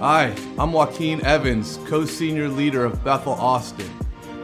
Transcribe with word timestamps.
Hi, 0.00 0.34
I'm 0.58 0.72
Joaquin 0.72 1.22
Evans, 1.26 1.78
co 1.84 2.06
senior 2.06 2.48
leader 2.48 2.86
of 2.86 3.04
Bethel 3.04 3.34
Austin. 3.34 3.90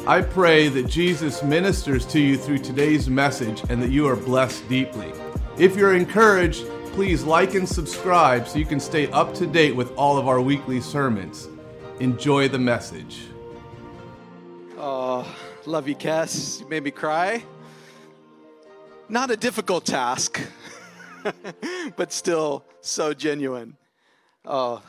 I 0.07 0.21
pray 0.21 0.69
that 0.69 0.87
Jesus 0.87 1.43
ministers 1.43 2.05
to 2.09 2.21
you 2.21 2.37
through 2.37 2.59
today's 2.59 3.09
message 3.09 3.63
and 3.71 3.83
that 3.83 3.89
you 3.89 4.07
are 4.07 4.17
blessed 4.17 4.69
deeply. 4.69 5.11
If 5.57 5.75
you're 5.75 5.95
encouraged, 5.95 6.67
please 6.93 7.25
like 7.25 7.55
and 7.55 7.67
subscribe 7.67 8.47
so 8.47 8.59
you 8.59 8.67
can 8.67 8.79
stay 8.79 9.11
up 9.13 9.33
to 9.37 9.47
date 9.47 9.75
with 9.75 9.97
all 9.97 10.19
of 10.19 10.29
our 10.29 10.43
weekly 10.43 10.79
sermons. 10.79 11.49
Enjoy 12.01 12.49
the 12.49 12.59
message. 12.59 13.23
Oh, 14.77 15.27
love 15.65 15.89
you, 15.89 15.95
Cass. 15.95 16.61
You 16.61 16.69
made 16.69 16.85
me 16.85 16.91
cry. 16.91 17.43
Not 19.09 19.31
a 19.31 19.39
difficult 19.39 19.87
task, 19.87 20.39
but 21.97 22.13
still 22.13 22.63
so 22.83 23.15
genuine. 23.15 23.79
Oh, 24.45 24.83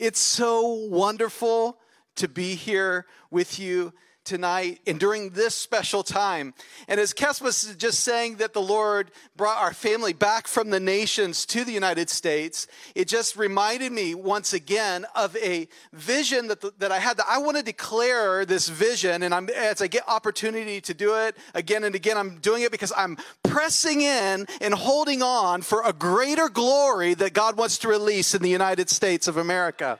it's 0.00 0.18
so 0.18 0.66
wonderful 0.88 1.78
to 2.16 2.26
be 2.26 2.54
here 2.54 3.04
with 3.30 3.58
you 3.58 3.92
tonight 4.30 4.80
and 4.86 5.00
during 5.00 5.30
this 5.30 5.56
special 5.56 6.04
time. 6.04 6.54
And 6.86 7.00
as 7.00 7.12
Kes 7.12 7.42
was 7.42 7.74
just 7.74 8.00
saying 8.00 8.36
that 8.36 8.52
the 8.52 8.62
Lord 8.62 9.10
brought 9.36 9.58
our 9.58 9.74
family 9.74 10.12
back 10.12 10.46
from 10.46 10.70
the 10.70 10.78
nations 10.78 11.44
to 11.46 11.64
the 11.64 11.72
United 11.72 12.08
States, 12.08 12.68
it 12.94 13.08
just 13.08 13.36
reminded 13.36 13.90
me 13.90 14.14
once 14.14 14.52
again 14.52 15.04
of 15.16 15.36
a 15.36 15.66
vision 15.92 16.46
that, 16.46 16.60
the, 16.60 16.72
that 16.78 16.92
I 16.92 17.00
had 17.00 17.16
that 17.16 17.26
I 17.28 17.38
want 17.38 17.56
to 17.56 17.64
declare 17.64 18.44
this 18.44 18.68
vision. 18.68 19.24
And 19.24 19.34
I'm, 19.34 19.48
as 19.48 19.82
I 19.82 19.88
get 19.88 20.04
opportunity 20.08 20.80
to 20.82 20.94
do 20.94 21.16
it 21.16 21.36
again 21.52 21.82
and 21.82 21.96
again, 21.96 22.16
I'm 22.16 22.36
doing 22.36 22.62
it 22.62 22.70
because 22.70 22.92
I'm 22.96 23.18
pressing 23.42 24.00
in 24.00 24.46
and 24.60 24.74
holding 24.74 25.22
on 25.22 25.62
for 25.62 25.82
a 25.84 25.92
greater 25.92 26.48
glory 26.48 27.14
that 27.14 27.32
God 27.32 27.56
wants 27.56 27.78
to 27.78 27.88
release 27.88 28.32
in 28.32 28.42
the 28.42 28.48
United 28.48 28.90
States 28.90 29.26
of 29.26 29.36
America. 29.36 29.98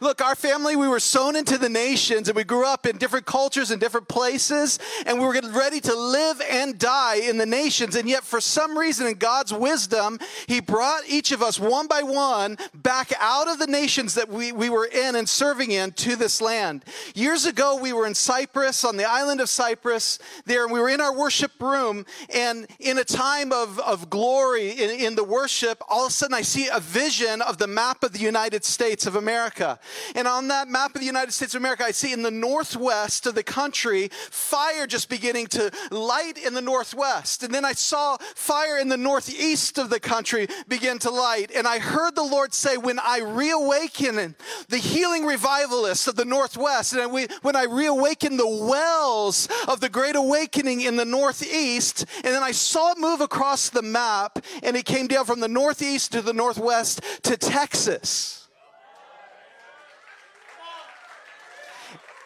Look, 0.00 0.20
our 0.20 0.34
family, 0.34 0.76
we 0.76 0.88
were 0.88 1.00
sown 1.00 1.36
into 1.36 1.58
the 1.58 1.68
nations 1.68 2.28
and 2.28 2.36
we 2.36 2.44
grew 2.44 2.66
up 2.66 2.86
in 2.86 2.98
different 2.98 3.26
cultures 3.26 3.70
and 3.70 3.80
different 3.80 4.08
places, 4.08 4.78
and 5.06 5.18
we 5.18 5.24
were 5.24 5.32
getting 5.32 5.52
ready 5.52 5.80
to 5.80 5.94
live 5.94 6.40
and 6.50 6.78
die 6.78 7.16
in 7.16 7.38
the 7.38 7.46
nations. 7.46 7.96
And 7.96 8.08
yet, 8.08 8.24
for 8.24 8.40
some 8.40 8.76
reason, 8.76 9.06
in 9.06 9.14
God's 9.14 9.52
wisdom, 9.52 10.18
He 10.46 10.60
brought 10.60 11.02
each 11.08 11.32
of 11.32 11.42
us 11.42 11.58
one 11.58 11.86
by 11.86 12.02
one 12.02 12.56
back 12.74 13.12
out 13.20 13.48
of 13.48 13.58
the 13.58 13.66
nations 13.66 14.14
that 14.14 14.28
we, 14.28 14.52
we 14.52 14.70
were 14.70 14.86
in 14.86 15.16
and 15.16 15.28
serving 15.28 15.70
in 15.70 15.92
to 15.92 16.16
this 16.16 16.40
land. 16.40 16.84
Years 17.14 17.46
ago, 17.46 17.76
we 17.76 17.92
were 17.92 18.06
in 18.06 18.14
Cyprus, 18.14 18.84
on 18.84 18.96
the 18.96 19.04
island 19.04 19.40
of 19.40 19.48
Cyprus, 19.48 20.18
there, 20.46 20.64
and 20.64 20.72
we 20.72 20.80
were 20.80 20.88
in 20.88 21.00
our 21.00 21.16
worship 21.16 21.52
room, 21.60 22.04
and 22.32 22.66
in 22.80 22.98
a 22.98 23.04
time 23.04 23.52
of, 23.52 23.78
of 23.80 24.10
glory 24.10 24.70
in, 24.70 24.90
in 24.90 25.14
the 25.14 25.24
worship, 25.24 25.82
all 25.88 26.06
of 26.06 26.10
a 26.10 26.12
sudden 26.12 26.34
I 26.34 26.42
see 26.42 26.68
a 26.68 26.80
vision 26.80 27.42
of 27.42 27.58
the 27.58 27.66
map 27.66 28.02
of 28.02 28.12
the 28.12 28.18
United 28.18 28.64
States 28.64 29.06
of 29.06 29.16
America. 29.16 29.73
And 30.14 30.26
on 30.28 30.48
that 30.48 30.68
map 30.68 30.94
of 30.94 31.00
the 31.00 31.06
United 31.06 31.32
States 31.32 31.54
of 31.54 31.60
America, 31.60 31.84
I 31.84 31.90
see 31.90 32.12
in 32.12 32.22
the 32.22 32.30
northwest 32.30 33.26
of 33.26 33.34
the 33.34 33.42
country 33.42 34.08
fire 34.30 34.86
just 34.86 35.08
beginning 35.08 35.46
to 35.48 35.70
light 35.90 36.38
in 36.38 36.54
the 36.54 36.62
northwest. 36.62 37.42
And 37.42 37.54
then 37.54 37.64
I 37.64 37.72
saw 37.72 38.16
fire 38.34 38.78
in 38.78 38.88
the 38.88 38.96
northeast 38.96 39.78
of 39.78 39.90
the 39.90 40.00
country 40.00 40.48
begin 40.68 40.98
to 41.00 41.10
light. 41.10 41.50
And 41.54 41.66
I 41.66 41.78
heard 41.78 42.14
the 42.14 42.22
Lord 42.22 42.54
say, 42.54 42.76
When 42.76 42.98
I 42.98 43.20
reawaken 43.20 44.34
the 44.68 44.78
healing 44.78 45.24
revivalists 45.24 46.06
of 46.06 46.16
the 46.16 46.24
northwest, 46.24 46.92
and 46.92 47.12
when 47.42 47.56
I 47.56 47.64
reawaken 47.64 48.36
the 48.36 48.48
wells 48.48 49.48
of 49.68 49.80
the 49.80 49.88
great 49.88 50.16
awakening 50.16 50.82
in 50.82 50.96
the 50.96 51.04
northeast, 51.04 52.04
and 52.16 52.34
then 52.34 52.42
I 52.42 52.52
saw 52.52 52.92
it 52.92 52.98
move 52.98 53.20
across 53.20 53.70
the 53.70 53.82
map, 53.82 54.38
and 54.62 54.76
it 54.76 54.84
came 54.84 55.06
down 55.06 55.24
from 55.24 55.40
the 55.40 55.48
northeast 55.48 56.12
to 56.12 56.22
the 56.22 56.32
northwest 56.32 57.00
to 57.22 57.36
Texas. 57.36 58.43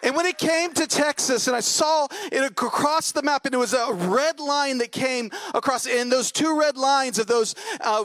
And 0.02 0.14
when 0.14 0.27
it 0.27 0.38
came 0.38 0.72
to 0.74 0.86
Texas, 0.86 1.48
and 1.48 1.56
I 1.56 1.60
saw 1.60 2.06
it 2.30 2.42
across 2.42 3.12
the 3.12 3.22
map, 3.22 3.46
and 3.46 3.54
it 3.54 3.58
was 3.58 3.74
a 3.74 3.92
red 3.92 4.38
line 4.38 4.78
that 4.78 4.92
came 4.92 5.31
across, 5.54 5.86
and 5.86 6.10
those 6.10 6.31
two 6.31 6.59
red 6.59 6.76
lines 6.76 7.19
of 7.19 7.26
those 7.26 7.54
uh, 7.81 8.04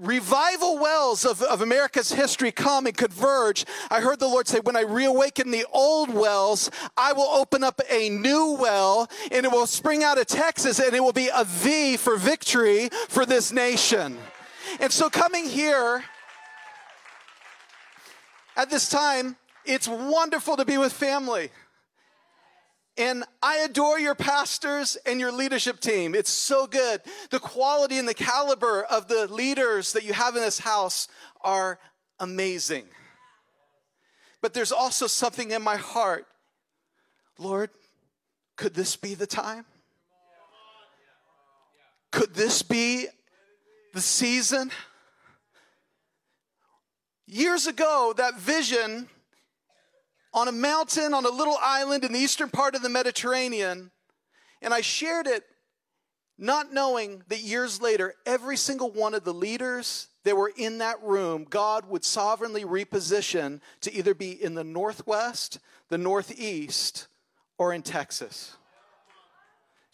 revival 0.00 0.78
wells 0.78 1.24
of, 1.24 1.42
of 1.42 1.60
America's 1.60 2.12
history 2.12 2.50
come 2.50 2.86
and 2.86 2.96
converge. 2.96 3.64
I 3.90 4.00
heard 4.00 4.18
the 4.18 4.28
Lord 4.28 4.48
say, 4.48 4.60
When 4.60 4.76
I 4.76 4.80
reawaken 4.80 5.50
the 5.50 5.66
old 5.72 6.12
wells, 6.12 6.70
I 6.96 7.12
will 7.12 7.28
open 7.28 7.62
up 7.62 7.80
a 7.90 8.08
new 8.08 8.56
well, 8.58 9.10
and 9.30 9.44
it 9.44 9.52
will 9.52 9.66
spring 9.66 10.02
out 10.02 10.18
of 10.18 10.26
Texas, 10.26 10.78
and 10.78 10.94
it 10.94 11.00
will 11.00 11.12
be 11.12 11.30
a 11.34 11.44
V 11.44 11.96
for 11.96 12.16
victory 12.16 12.88
for 13.08 13.26
this 13.26 13.52
nation. 13.52 14.18
And 14.80 14.92
so, 14.92 15.10
coming 15.10 15.48
here 15.48 16.04
at 18.56 18.70
this 18.70 18.88
time, 18.88 19.36
it's 19.64 19.88
wonderful 19.88 20.56
to 20.56 20.64
be 20.64 20.78
with 20.78 20.92
family. 20.92 21.50
And 22.96 23.24
I 23.42 23.58
adore 23.58 23.98
your 23.98 24.14
pastors 24.14 24.96
and 25.04 25.18
your 25.18 25.32
leadership 25.32 25.80
team. 25.80 26.14
It's 26.14 26.30
so 26.30 26.66
good. 26.66 27.00
The 27.30 27.40
quality 27.40 27.98
and 27.98 28.06
the 28.06 28.14
caliber 28.14 28.84
of 28.84 29.08
the 29.08 29.26
leaders 29.26 29.92
that 29.94 30.04
you 30.04 30.12
have 30.12 30.36
in 30.36 30.42
this 30.42 30.60
house 30.60 31.08
are 31.40 31.80
amazing. 32.20 32.84
But 34.40 34.54
there's 34.54 34.70
also 34.70 35.08
something 35.08 35.50
in 35.50 35.62
my 35.62 35.76
heart. 35.76 36.26
Lord, 37.38 37.70
could 38.56 38.74
this 38.74 38.94
be 38.94 39.14
the 39.14 39.26
time? 39.26 39.64
Could 42.12 42.34
this 42.34 42.62
be 42.62 43.08
the 43.92 44.00
season? 44.00 44.70
Years 47.26 47.66
ago, 47.66 48.14
that 48.16 48.38
vision 48.38 49.08
on 50.34 50.48
a 50.48 50.52
mountain 50.52 51.14
on 51.14 51.24
a 51.24 51.30
little 51.30 51.56
island 51.62 52.04
in 52.04 52.12
the 52.12 52.18
eastern 52.18 52.50
part 52.50 52.74
of 52.74 52.82
the 52.82 52.88
Mediterranean. 52.88 53.92
And 54.60 54.74
I 54.74 54.80
shared 54.80 55.28
it 55.28 55.44
not 56.36 56.72
knowing 56.72 57.22
that 57.28 57.40
years 57.40 57.80
later, 57.80 58.14
every 58.26 58.56
single 58.56 58.90
one 58.90 59.14
of 59.14 59.22
the 59.22 59.32
leaders 59.32 60.08
that 60.24 60.36
were 60.36 60.52
in 60.56 60.78
that 60.78 61.00
room, 61.02 61.46
God 61.48 61.88
would 61.88 62.04
sovereignly 62.04 62.64
reposition 62.64 63.60
to 63.82 63.94
either 63.94 64.14
be 64.14 64.42
in 64.42 64.54
the 64.54 64.64
Northwest, 64.64 65.60
the 65.88 65.98
Northeast, 65.98 67.06
or 67.56 67.72
in 67.72 67.82
Texas. 67.82 68.56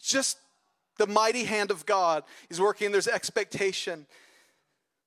Just 0.01 0.39
the 0.97 1.05
mighty 1.05 1.43
hand 1.43 1.69
of 1.69 1.85
God 1.85 2.23
is 2.49 2.59
working. 2.59 2.91
There's 2.91 3.07
expectation 3.07 4.07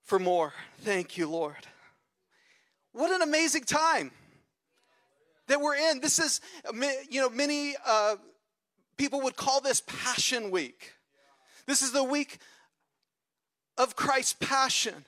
for 0.05 0.21
more. 0.21 0.53
Thank 0.83 1.17
you, 1.17 1.29
Lord. 1.29 1.67
What 2.93 3.11
an 3.11 3.23
amazing 3.23 3.65
time 3.65 4.13
that 5.49 5.61
we're 5.61 5.77
in. 5.77 6.01
This 6.01 6.19
is, 6.19 6.41
you 7.11 7.21
know, 7.21 7.31
many 7.31 7.75
uh, 7.87 8.17
people 8.97 9.21
would 9.23 9.37
call 9.37 9.61
this 9.61 9.83
Passion 9.87 10.51
Week. 10.51 10.93
This 11.67 11.83
is 11.83 11.93
the 11.93 12.05
week 12.05 12.39
of 13.79 13.97
Christ's 13.97 14.35
passion. 14.35 15.05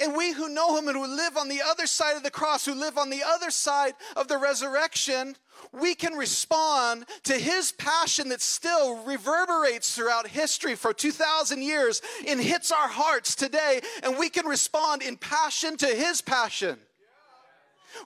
And 0.00 0.16
we 0.16 0.32
who 0.32 0.48
know 0.48 0.78
him 0.78 0.86
and 0.86 0.96
who 0.96 1.06
live 1.06 1.36
on 1.36 1.48
the 1.48 1.60
other 1.60 1.86
side 1.86 2.16
of 2.16 2.22
the 2.22 2.30
cross, 2.30 2.64
who 2.64 2.74
live 2.74 2.96
on 2.96 3.10
the 3.10 3.22
other 3.26 3.50
side 3.50 3.94
of 4.16 4.28
the 4.28 4.38
resurrection, 4.38 5.34
we 5.72 5.96
can 5.96 6.14
respond 6.14 7.04
to 7.24 7.34
his 7.34 7.72
passion 7.72 8.28
that 8.28 8.40
still 8.40 9.02
reverberates 9.04 9.96
throughout 9.96 10.28
history 10.28 10.76
for 10.76 10.92
2,000 10.94 11.62
years 11.62 12.00
and 12.26 12.40
hits 12.40 12.70
our 12.70 12.88
hearts 12.88 13.34
today. 13.34 13.80
And 14.04 14.16
we 14.16 14.30
can 14.30 14.46
respond 14.46 15.02
in 15.02 15.16
passion 15.16 15.76
to 15.78 15.86
his 15.86 16.20
passion. 16.20 16.78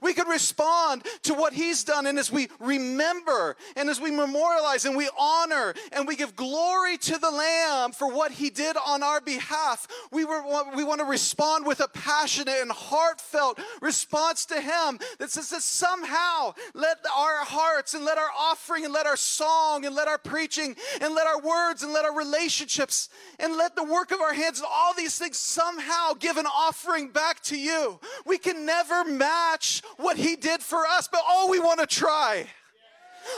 We 0.01 0.15
could 0.15 0.29
respond 0.29 1.05
to 1.25 1.35
what 1.35 1.53
he's 1.53 1.85
done. 1.85 2.07
And 2.07 2.19
as 2.19 2.31
we 2.31 2.49
remember 2.59 3.57
and 3.77 3.89
as 3.89 4.01
we 4.01 4.11
memorialize 4.11 4.85
and 4.85 4.97
we 4.97 5.09
honor 5.19 5.75
and 5.93 6.07
we 6.07 6.17
give 6.17 6.37
glory 6.37 6.97
to 6.99 7.19
the 7.19 7.31
Lamb 7.31 7.93
for 7.93 8.09
what 8.13 8.33
he 8.33 8.51
did 8.51 8.77
on 8.87 9.03
our 9.03 9.21
behalf, 9.21 9.87
we, 10.11 10.25
were, 10.25 10.43
we 10.75 10.85
want 10.85 11.01
to 11.01 11.07
respond 11.07 11.67
with 11.67 11.81
a 11.81 11.89
passionate 11.89 12.61
and 12.61 12.71
heartfelt 12.71 13.61
response 13.81 14.47
to 14.47 14.61
him 14.61 14.99
that 15.19 15.31
says 15.31 15.51
that 15.51 15.63
somehow 15.63 16.55
let 16.75 16.99
our 17.17 17.45
hearts 17.45 17.95
and 17.95 18.05
let 18.05 18.19
our 18.19 18.31
offering 18.39 18.85
and 18.85 18.93
let 18.93 19.07
our 19.07 19.17
song 19.17 19.85
and 19.85 19.95
let 19.95 20.09
our 20.09 20.19
preaching 20.19 20.77
and 21.01 21.15
let 21.15 21.27
our 21.27 21.41
words 21.41 21.83
and 21.83 21.93
let 21.93 22.05
our 22.05 22.17
relationships 22.17 23.09
and 23.39 23.57
let 23.57 23.77
the 23.77 23.85
work 23.85 24.13
of 24.13 24.21
our 24.21 24.35
hands 24.35 24.59
and 24.59 24.69
all 24.71 24.95
these 24.95 25.19
things 25.19 25.39
somehow 25.39 26.13
give 26.15 26.37
an 26.37 26.47
offering 26.47 27.09
back 27.09 27.41
to 27.43 27.59
you. 27.59 27.99
We 28.27 28.39
can 28.39 28.67
never 28.67 29.05
match 29.05 29.82
what 29.97 30.17
he 30.17 30.37
did 30.37 30.61
for 30.63 30.87
us, 30.87 31.09
but 31.09 31.21
oh, 31.29 31.49
we 31.51 31.59
want 31.59 31.81
to 31.81 31.87
try. 31.87 32.47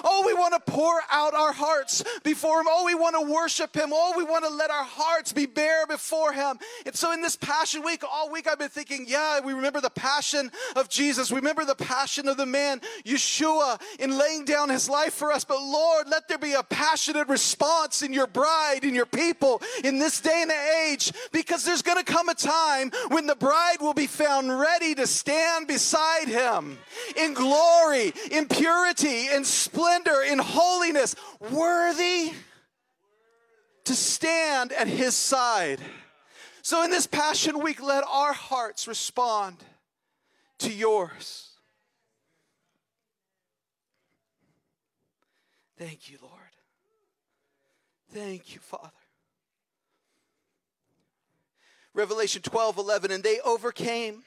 Oh, 0.03 0.25
we 0.27 0.35
want 0.35 0.55
to 0.55 0.73
pour 0.73 1.01
out 1.11 1.35
our 1.35 1.53
hearts 1.53 2.05
before 2.23 2.61
Him. 2.61 2.67
Oh, 2.69 2.85
we 2.85 2.95
want 2.95 3.17
to 3.17 3.33
worship 3.33 3.75
Him. 3.75 3.91
Oh, 3.93 4.15
we 4.17 4.25
want 4.25 4.45
to 4.45 4.51
let 4.51 4.71
our 4.71 4.85
hearts 4.85 5.33
be 5.33 5.47
bare 5.47 5.87
before 5.87 6.33
Him. 6.33 6.59
And 6.87 6.95
so 6.95 7.13
in 7.13 7.23
this 7.23 7.37
Passion 7.37 7.83
Week, 7.83 8.03
all 8.05 8.31
week 8.31 8.49
I've 8.49 8.59
been 8.59 8.69
thinking, 8.69 9.07
yeah, 9.09 9.41
we 9.41 9.53
remember 9.53 9.81
the 9.81 9.91
passion 9.91 10.51
of 10.77 10.89
Jesus. 10.89 11.31
We 11.31 11.37
remember 11.37 11.65
the 11.65 11.75
passion 11.75 12.29
of 12.29 12.37
the 12.37 12.47
man, 12.47 12.81
Yeshua, 13.05 13.81
in 13.99 14.17
laying 14.17 14.45
down 14.45 14.69
His 14.69 14.89
life 14.89 15.15
for 15.15 15.33
us. 15.33 15.45
But 15.45 15.61
Lord, 15.61 16.09
let 16.09 16.29
there 16.29 16.39
be 16.39 16.55
a 16.55 16.63
passionate 16.63 17.29
response 17.29 18.03
in 18.03 18.13
your 18.13 18.27
bride, 18.27 18.81
in 18.85 18.95
your 18.95 19.07
people, 19.07 19.63
in 19.83 19.99
this 19.99 20.21
day 20.21 20.41
and 20.43 20.53
age, 20.87 21.13
because 21.33 21.65
there's 21.65 21.83
going 21.83 22.03
to 22.03 22.05
come 22.05 22.29
a 22.29 22.35
time 22.35 22.91
when 23.09 23.27
the 23.27 23.37
bride 23.37 23.79
will 23.81 23.95
be 23.95 24.07
found 24.07 24.59
ready 24.59 24.95
to 24.95 25.07
stand 25.07 25.67
beside 25.67 26.29
Him 26.29 26.79
in 27.17 27.35
glory, 27.35 28.13
in 28.31 28.47
purity, 28.47 29.29
in 29.29 29.45
splendor, 29.75 30.23
in 30.23 30.39
holiness, 30.39 31.17
worthy 31.51 32.33
to 33.85 33.95
stand 33.95 34.73
at 34.73 34.87
his 34.87 35.15
side. 35.15 35.81
So, 36.63 36.83
in 36.85 36.91
this 36.91 37.07
Passion 37.07 37.61
Week, 37.61 37.83
let 37.83 38.05
our 38.11 38.33
hearts 38.33 38.89
respond 38.89 39.57
to 40.61 40.73
yours. 40.73 41.51
Thank 45.77 46.11
you, 46.11 46.19
Lord. 46.23 46.33
Thank 48.13 48.55
you, 48.55 48.61
Father. 48.61 48.91
Revelation 51.93 52.43
12 52.43 52.79
11, 52.79 53.11
and 53.11 53.23
they 53.23 53.41
overcame 53.41 54.23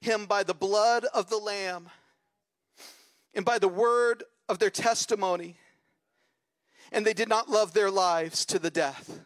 him 0.00 0.26
by 0.26 0.42
the 0.42 0.54
blood 0.54 1.04
of 1.14 1.30
the 1.30 1.38
Lamb 1.38 1.88
and 3.34 3.44
by 3.44 3.58
the 3.58 3.68
word 3.68 4.24
of 4.50 4.58
their 4.58 4.68
testimony, 4.68 5.56
and 6.90 7.06
they 7.06 7.14
did 7.14 7.28
not 7.28 7.48
love 7.48 7.72
their 7.72 7.90
lives 7.90 8.44
to 8.44 8.58
the 8.58 8.70
death. 8.70 9.20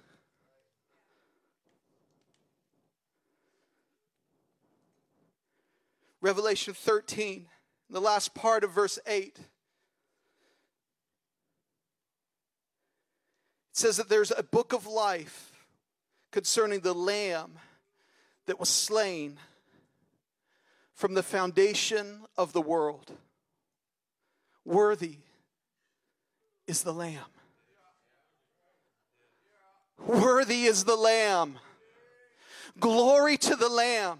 Revelation 6.21 6.75
13, 6.75 7.47
the 7.89 8.03
last 8.03 8.35
part 8.35 8.65
of 8.65 8.71
verse 8.73 8.99
8. 9.07 9.39
It 9.39 9.45
says 13.73 13.97
that 13.97 14.11
there's 14.11 14.31
a 14.31 14.43
book 14.43 14.75
of 14.75 14.87
life 14.87 15.53
concerning 16.33 16.81
the 16.81 16.95
lamb 16.95 17.53
that 18.45 18.61
was 18.61 18.69
slain 18.69 19.39
from 20.93 21.15
the 21.15 21.23
foundation 21.23 22.27
of 22.37 22.53
the 22.53 22.61
world. 22.61 23.13
Worthy 24.65 25.19
is 26.67 26.83
the 26.83 26.93
Lamb. 26.93 27.19
Worthy 29.99 30.65
is 30.65 30.85
the 30.85 30.97
Lamb. 30.97 31.59
Glory 32.81 33.37
to 33.39 33.57
the 33.57 33.69
Lamb. 33.69 34.19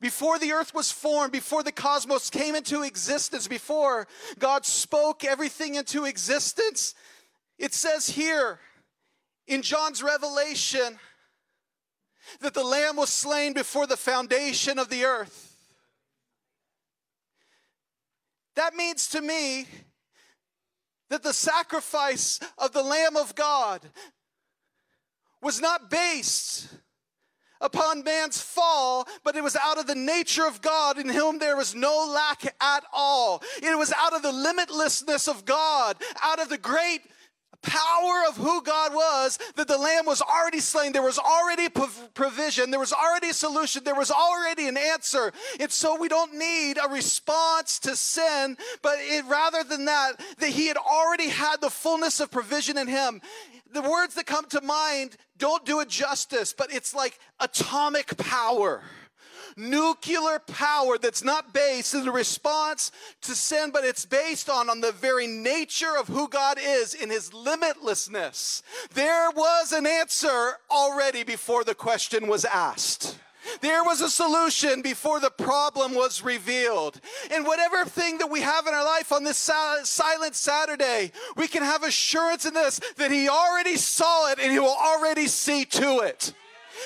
Before 0.00 0.38
the 0.38 0.52
earth 0.52 0.74
was 0.74 0.92
formed, 0.92 1.32
before 1.32 1.62
the 1.62 1.72
cosmos 1.72 2.30
came 2.30 2.54
into 2.54 2.82
existence, 2.82 3.48
before 3.48 4.06
God 4.38 4.66
spoke 4.66 5.24
everything 5.24 5.74
into 5.74 6.04
existence, 6.04 6.94
it 7.58 7.72
says 7.72 8.10
here 8.10 8.60
in 9.46 9.62
John's 9.62 10.02
revelation 10.02 10.98
that 12.40 12.54
the 12.54 12.64
Lamb 12.64 12.96
was 12.96 13.08
slain 13.08 13.52
before 13.52 13.86
the 13.86 13.96
foundation 13.96 14.78
of 14.78 14.90
the 14.90 15.04
earth. 15.04 15.45
That 18.56 18.74
means 18.74 19.08
to 19.08 19.20
me 19.20 19.66
that 21.10 21.22
the 21.22 21.32
sacrifice 21.32 22.40
of 22.58 22.72
the 22.72 22.82
Lamb 22.82 23.16
of 23.16 23.34
God 23.34 23.82
was 25.40 25.60
not 25.60 25.90
based 25.90 26.68
upon 27.60 28.02
man's 28.02 28.40
fall, 28.40 29.06
but 29.24 29.36
it 29.36 29.42
was 29.42 29.56
out 29.56 29.78
of 29.78 29.86
the 29.86 29.94
nature 29.94 30.46
of 30.46 30.60
God 30.60 30.98
in 30.98 31.08
whom 31.08 31.38
there 31.38 31.56
was 31.56 31.74
no 31.74 32.06
lack 32.12 32.44
at 32.60 32.84
all. 32.92 33.42
It 33.62 33.78
was 33.78 33.92
out 33.92 34.14
of 34.14 34.22
the 34.22 34.32
limitlessness 34.32 35.28
of 35.28 35.44
God, 35.44 35.96
out 36.22 36.40
of 36.40 36.48
the 36.48 36.58
great 36.58 37.02
power 37.66 38.22
of 38.28 38.36
who 38.36 38.62
God 38.62 38.94
was 38.94 39.38
that 39.56 39.68
the 39.68 39.76
lamb 39.76 40.06
was 40.06 40.22
already 40.22 40.60
slain. 40.60 40.92
There 40.92 41.02
was 41.02 41.18
already 41.18 41.68
provision. 42.14 42.70
There 42.70 42.80
was 42.80 42.92
already 42.92 43.30
a 43.30 43.34
solution. 43.34 43.84
There 43.84 43.94
was 43.94 44.10
already 44.10 44.68
an 44.68 44.76
answer. 44.76 45.32
And 45.60 45.70
so 45.70 45.98
we 45.98 46.08
don't 46.08 46.34
need 46.34 46.78
a 46.78 46.88
response 46.88 47.78
to 47.80 47.96
sin, 47.96 48.56
but 48.82 48.94
it, 48.98 49.24
rather 49.26 49.64
than 49.64 49.86
that, 49.86 50.12
that 50.38 50.50
he 50.50 50.68
had 50.68 50.76
already 50.76 51.28
had 51.28 51.60
the 51.60 51.70
fullness 51.70 52.20
of 52.20 52.30
provision 52.30 52.78
in 52.78 52.86
him. 52.86 53.20
The 53.72 53.82
words 53.82 54.14
that 54.14 54.26
come 54.26 54.46
to 54.46 54.60
mind 54.60 55.16
don't 55.38 55.66
do 55.66 55.80
it 55.80 55.88
justice, 55.88 56.54
but 56.56 56.72
it's 56.72 56.94
like 56.94 57.18
atomic 57.40 58.16
power 58.16 58.82
nuclear 59.56 60.38
power 60.46 60.98
that's 60.98 61.24
not 61.24 61.52
based 61.52 61.94
in 61.94 62.06
a 62.06 62.12
response 62.12 62.92
to 63.22 63.34
sin, 63.34 63.70
but 63.72 63.84
it's 63.84 64.04
based 64.04 64.50
on, 64.50 64.68
on 64.68 64.80
the 64.80 64.92
very 64.92 65.26
nature 65.26 65.96
of 65.98 66.08
who 66.08 66.28
God 66.28 66.58
is 66.60 66.94
in 66.94 67.10
his 67.10 67.30
limitlessness. 67.30 68.62
There 68.94 69.30
was 69.30 69.72
an 69.72 69.86
answer 69.86 70.58
already 70.70 71.24
before 71.24 71.64
the 71.64 71.74
question 71.74 72.28
was 72.28 72.44
asked. 72.44 73.18
There 73.60 73.84
was 73.84 74.00
a 74.00 74.10
solution 74.10 74.82
before 74.82 75.20
the 75.20 75.30
problem 75.30 75.94
was 75.94 76.22
revealed. 76.22 77.00
And 77.30 77.46
whatever 77.46 77.84
thing 77.84 78.18
that 78.18 78.30
we 78.30 78.40
have 78.40 78.66
in 78.66 78.74
our 78.74 78.84
life 78.84 79.12
on 79.12 79.24
this 79.24 79.36
silent 79.36 80.34
Saturday, 80.34 81.12
we 81.36 81.46
can 81.46 81.62
have 81.62 81.82
assurance 81.82 82.44
in 82.44 82.54
this 82.54 82.80
that 82.96 83.10
He 83.10 83.28
already 83.28 83.76
saw 83.76 84.32
it 84.32 84.38
and 84.40 84.52
He 84.52 84.58
will 84.58 84.76
already 84.76 85.26
see 85.26 85.64
to 85.64 86.00
it. 86.00 86.34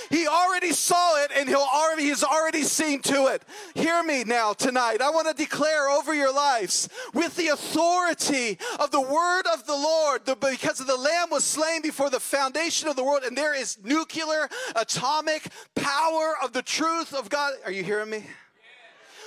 He 0.09 0.27
already 0.27 0.73
saw 0.73 1.23
it 1.23 1.31
and 1.37 1.49
he'll 1.49 1.59
already, 1.59 2.05
he's 2.05 2.25
already 2.25 2.63
seen 2.63 3.01
to 3.03 3.27
it. 3.27 3.43
Hear 3.75 4.03
me 4.03 4.25
now 4.25 4.53
tonight. 4.53 5.03
I 5.03 5.11
want 5.11 5.29
to 5.29 5.35
declare 5.35 5.89
over 5.89 6.15
your 6.15 6.33
lives 6.33 6.89
with 7.13 7.37
the 7.37 7.49
authority 7.49 8.59
of 8.79 8.91
the 8.91 9.01
word 9.01 9.43
of 9.53 9.67
the 9.67 9.77
Lord, 9.77 10.25
the, 10.25 10.37
because 10.37 10.79
the 10.79 10.97
lamb 10.97 11.29
was 11.31 11.45
slain 11.45 11.83
before 11.83 12.11
the 12.11 12.21
foundation 12.21 12.89
of 12.89 12.97
the 12.97 13.05
world, 13.05 13.23
and 13.25 13.37
there 13.37 13.55
is 13.55 13.79
nuclear, 13.83 14.49
atomic 14.77 15.49
power 15.75 16.35
of 16.43 16.53
the 16.53 16.63
truth 16.63 17.15
of 17.15 17.29
God. 17.29 17.55
Are 17.65 17.73
you 17.73 17.85
hearing 17.85 18.11
me? 18.11 18.25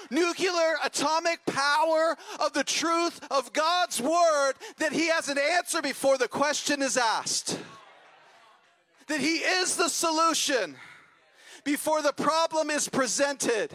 nuclear 0.10 0.76
atomic 0.84 1.44
power 1.46 2.16
of 2.40 2.54
the 2.54 2.64
truth 2.64 3.20
of 3.32 3.52
God's 3.52 4.00
word 4.00 4.54
that 4.78 4.92
he 4.92 5.08
has 5.08 5.28
an 5.28 5.38
answer 5.38 5.82
before 5.82 6.18
the 6.18 6.28
question 6.28 6.82
is 6.82 6.98
asked 6.98 7.58
that 9.08 9.20
He 9.20 9.38
is 9.38 9.76
the 9.76 9.90
solution 9.90 10.76
before 11.64 12.02
the 12.02 12.14
problem 12.14 12.70
is 12.70 12.90
presented. 12.90 13.72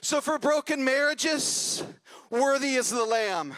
So, 0.00 0.20
for 0.20 0.38
broken 0.38 0.84
marriages, 0.84 1.82
worthy 2.30 2.74
is 2.74 2.90
the 2.90 3.04
Lamb 3.04 3.54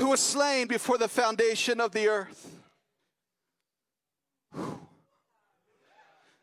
who 0.00 0.08
was 0.08 0.20
slain 0.20 0.66
before 0.66 0.96
the 0.96 1.08
foundation 1.08 1.78
of 1.78 1.92
the 1.92 2.08
earth. 2.08 2.56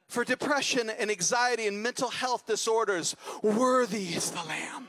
For 0.07 0.24
depression 0.24 0.91
and 0.91 1.10
anxiety 1.10 1.65
and 1.65 1.82
mental 1.82 2.10
health 2.10 2.46
disorders, 2.46 3.15
worthy 3.41 4.10
is 4.10 4.29
the 4.29 4.43
Lamb. 4.43 4.88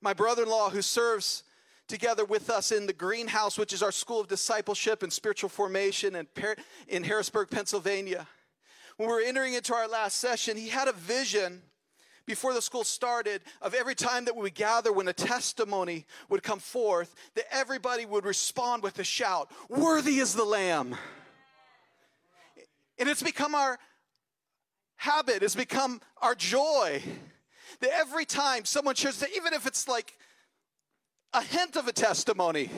My 0.00 0.12
brother 0.12 0.42
in 0.42 0.48
law, 0.48 0.68
who 0.68 0.82
serves 0.82 1.44
together 1.88 2.24
with 2.24 2.50
us 2.50 2.72
in 2.72 2.86
the 2.86 2.92
greenhouse, 2.92 3.58
which 3.58 3.72
is 3.72 3.82
our 3.82 3.92
school 3.92 4.20
of 4.20 4.28
discipleship 4.28 5.02
and 5.02 5.12
spiritual 5.12 5.50
formation 5.50 6.16
in, 6.16 6.26
in 6.88 7.04
Harrisburg, 7.04 7.50
Pennsylvania. 7.50 8.26
When 8.96 9.08
we 9.08 9.14
were 9.14 9.20
entering 9.20 9.54
into 9.54 9.74
our 9.74 9.88
last 9.88 10.16
session, 10.16 10.56
he 10.56 10.68
had 10.68 10.88
a 10.88 10.92
vision 10.92 11.62
before 12.26 12.54
the 12.54 12.62
school 12.62 12.84
started 12.84 13.42
of 13.60 13.74
every 13.74 13.94
time 13.94 14.24
that 14.24 14.34
we 14.34 14.42
would 14.42 14.54
gather 14.54 14.92
when 14.92 15.08
a 15.08 15.12
testimony 15.12 16.06
would 16.28 16.42
come 16.42 16.58
forth, 16.58 17.14
that 17.34 17.44
everybody 17.50 18.06
would 18.06 18.24
respond 18.24 18.82
with 18.82 18.98
a 18.98 19.04
shout, 19.04 19.50
Worthy 19.68 20.18
is 20.18 20.34
the 20.34 20.44
Lamb. 20.44 20.96
And 22.98 23.08
it's 23.08 23.22
become 23.22 23.54
our 23.54 23.78
habit, 24.96 25.42
it's 25.42 25.56
become 25.56 26.00
our 26.22 26.34
joy. 26.34 27.02
That 27.80 27.90
every 27.92 28.24
time 28.24 28.64
someone 28.64 28.94
shares, 28.94 29.24
even 29.36 29.52
if 29.52 29.66
it's 29.66 29.88
like 29.88 30.16
a 31.34 31.42
hint 31.42 31.76
of 31.76 31.88
a 31.88 31.92
testimony. 31.92 32.70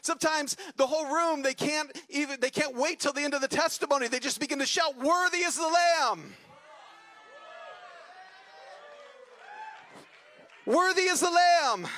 Sometimes 0.00 0.56
the 0.76 0.86
whole 0.86 1.12
room 1.12 1.42
they 1.42 1.54
can't 1.54 1.90
even 2.08 2.40
they 2.40 2.50
can't 2.50 2.74
wait 2.74 3.00
till 3.00 3.12
the 3.12 3.22
end 3.22 3.34
of 3.34 3.40
the 3.40 3.48
testimony. 3.48 4.08
They 4.08 4.20
just 4.20 4.40
begin 4.40 4.60
to 4.60 4.66
shout, 4.66 4.96
"Worthy 4.96 5.38
is 5.38 5.56
the 5.56 5.66
Lamb." 5.66 6.34
Worthy 10.64 11.02
is 11.02 11.20
the 11.20 11.30
Lamb. 11.30 11.88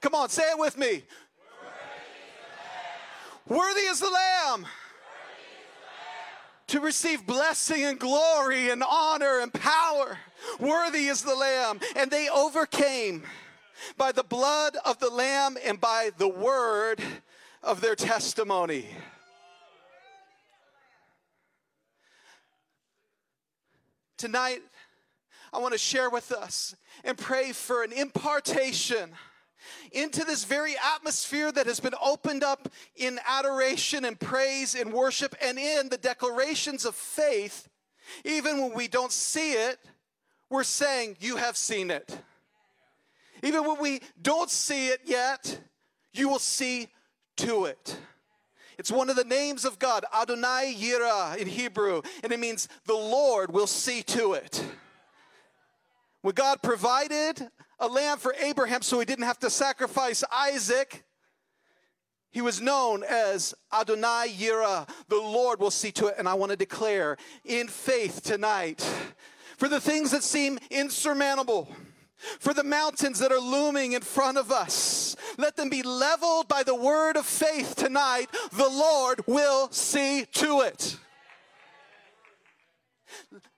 Come 0.00 0.14
on, 0.14 0.30
say 0.30 0.50
it 0.50 0.58
with 0.58 0.78
me. 0.78 1.04
Worthy 3.46 3.82
is 3.82 4.00
the 4.00 4.10
Lamb. 4.10 4.66
to 6.68 6.80
receive 6.80 7.24
blessing 7.26 7.84
and 7.84 7.98
glory 7.98 8.70
and 8.70 8.82
honor 8.82 9.38
and 9.38 9.52
power. 9.52 10.18
Worthy 10.58 11.06
is 11.06 11.22
the 11.22 11.34
Lamb. 11.34 11.78
And 11.94 12.10
they 12.10 12.28
overcame 12.28 13.22
by 13.96 14.12
the 14.12 14.22
blood 14.22 14.76
of 14.84 14.98
the 14.98 15.10
Lamb 15.10 15.56
and 15.64 15.80
by 15.80 16.10
the 16.18 16.28
word 16.28 17.00
of 17.62 17.80
their 17.80 17.94
testimony. 17.94 18.86
Tonight, 24.16 24.62
I 25.52 25.58
want 25.58 25.72
to 25.72 25.78
share 25.78 26.08
with 26.08 26.32
us 26.32 26.74
and 27.04 27.18
pray 27.18 27.52
for 27.52 27.82
an 27.82 27.92
impartation 27.92 29.10
into 29.92 30.24
this 30.24 30.44
very 30.44 30.74
atmosphere 30.94 31.52
that 31.52 31.66
has 31.66 31.80
been 31.80 31.94
opened 32.02 32.44
up 32.44 32.68
in 32.94 33.18
adoration 33.26 34.04
and 34.04 34.18
praise 34.18 34.74
and 34.74 34.92
worship 34.92 35.34
and 35.42 35.58
in 35.58 35.88
the 35.88 35.96
declarations 35.96 36.84
of 36.84 36.94
faith. 36.94 37.68
Even 38.24 38.60
when 38.60 38.74
we 38.74 38.88
don't 38.88 39.12
see 39.12 39.52
it, 39.52 39.78
we're 40.50 40.64
saying, 40.64 41.16
You 41.20 41.36
have 41.36 41.56
seen 41.56 41.90
it. 41.90 42.18
Even 43.46 43.64
when 43.64 43.78
we 43.78 44.00
don't 44.20 44.50
see 44.50 44.88
it 44.88 45.02
yet, 45.04 45.60
you 46.12 46.28
will 46.28 46.40
see 46.40 46.88
to 47.36 47.66
it. 47.66 47.96
It's 48.76 48.90
one 48.90 49.08
of 49.08 49.14
the 49.14 49.22
names 49.22 49.64
of 49.64 49.78
God, 49.78 50.04
Adonai 50.12 50.74
Yireh 50.76 51.36
in 51.36 51.46
Hebrew, 51.46 52.02
and 52.24 52.32
it 52.32 52.40
means 52.40 52.68
the 52.86 52.94
Lord 52.94 53.52
will 53.52 53.68
see 53.68 54.02
to 54.02 54.32
it. 54.32 54.64
When 56.22 56.34
God 56.34 56.60
provided 56.60 57.48
a 57.78 57.86
lamb 57.86 58.18
for 58.18 58.34
Abraham 58.40 58.82
so 58.82 58.98
he 58.98 59.04
didn't 59.04 59.26
have 59.26 59.38
to 59.38 59.48
sacrifice 59.48 60.24
Isaac, 60.32 61.04
he 62.32 62.40
was 62.40 62.60
known 62.60 63.04
as 63.04 63.54
Adonai 63.72 64.34
Yireh, 64.36 64.88
The 65.08 65.16
Lord 65.16 65.60
will 65.60 65.70
see 65.70 65.92
to 65.92 66.08
it. 66.08 66.16
And 66.18 66.28
I 66.28 66.34
want 66.34 66.50
to 66.50 66.56
declare 66.56 67.16
in 67.44 67.68
faith 67.68 68.24
tonight 68.24 68.80
for 69.56 69.68
the 69.68 69.80
things 69.80 70.10
that 70.10 70.24
seem 70.24 70.58
insurmountable 70.68 71.68
for 72.38 72.54
the 72.54 72.64
mountains 72.64 73.18
that 73.18 73.32
are 73.32 73.40
looming 73.40 73.92
in 73.92 74.02
front 74.02 74.38
of 74.38 74.50
us. 74.50 75.16
Let 75.38 75.56
them 75.56 75.68
be 75.68 75.82
leveled 75.82 76.48
by 76.48 76.62
the 76.62 76.74
word 76.74 77.16
of 77.16 77.26
faith 77.26 77.74
tonight. 77.76 78.26
The 78.52 78.68
Lord 78.68 79.26
will 79.26 79.70
see 79.70 80.24
to 80.32 80.60
it. 80.62 80.96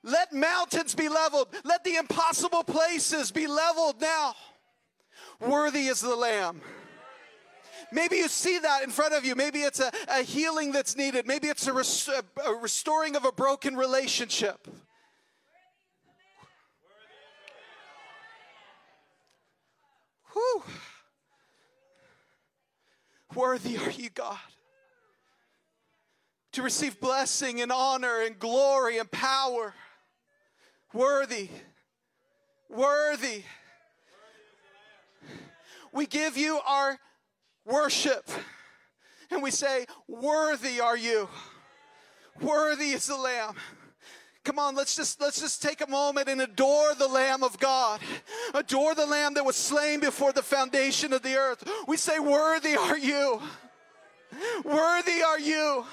Let 0.02 0.32
mountains 0.32 0.94
be 0.94 1.08
leveled. 1.08 1.48
Let 1.64 1.84
the 1.84 1.96
impossible 1.96 2.64
places 2.64 3.30
be 3.30 3.46
leveled 3.46 4.00
now. 4.00 4.34
Worthy 5.40 5.86
is 5.86 6.00
the 6.00 6.16
Lamb. 6.16 6.60
Maybe 7.90 8.16
you 8.16 8.28
see 8.28 8.58
that 8.58 8.82
in 8.82 8.90
front 8.90 9.14
of 9.14 9.24
you. 9.24 9.34
Maybe 9.34 9.60
it's 9.60 9.80
a, 9.80 9.90
a 10.08 10.22
healing 10.22 10.72
that's 10.72 10.96
needed. 10.96 11.26
Maybe 11.26 11.48
it's 11.48 11.66
a, 11.66 11.72
a 11.72 12.54
restoring 12.54 13.16
of 13.16 13.24
a 13.24 13.32
broken 13.32 13.76
relationship. 13.76 14.68
Worthy 23.34 23.76
are 23.76 23.90
you, 23.90 24.10
God, 24.10 24.38
to 26.52 26.62
receive 26.62 27.00
blessing 27.00 27.60
and 27.60 27.70
honor 27.70 28.22
and 28.22 28.38
glory 28.38 28.98
and 28.98 29.10
power. 29.10 29.74
Worthy, 30.92 31.48
worthy. 32.68 33.42
We 35.92 36.06
give 36.06 36.36
you 36.36 36.58
our 36.66 36.98
worship 37.64 38.28
and 39.30 39.42
we 39.42 39.50
say, 39.50 39.86
Worthy 40.08 40.80
are 40.80 40.96
you. 40.96 41.28
Worthy 42.40 42.90
is 42.90 43.06
the 43.06 43.16
Lamb. 43.16 43.54
Come 44.48 44.58
on, 44.58 44.74
let's 44.74 44.96
just 44.96 45.20
let's 45.20 45.38
just 45.38 45.60
take 45.60 45.82
a 45.82 45.86
moment 45.86 46.26
and 46.26 46.40
adore 46.40 46.94
the 46.94 47.06
Lamb 47.06 47.42
of 47.42 47.58
God. 47.58 48.00
Adore 48.54 48.94
the 48.94 49.04
Lamb 49.04 49.34
that 49.34 49.44
was 49.44 49.56
slain 49.56 50.00
before 50.00 50.32
the 50.32 50.42
foundation 50.42 51.12
of 51.12 51.20
the 51.20 51.36
earth. 51.36 51.70
We 51.86 51.98
say, 51.98 52.18
Worthy 52.18 52.74
are 52.74 52.96
you. 52.96 53.42
Worthy 54.64 55.22
are 55.22 55.38
you. 55.38 55.84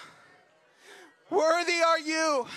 Worthy 1.29 1.81
are 1.85 1.99
you. 1.99 2.47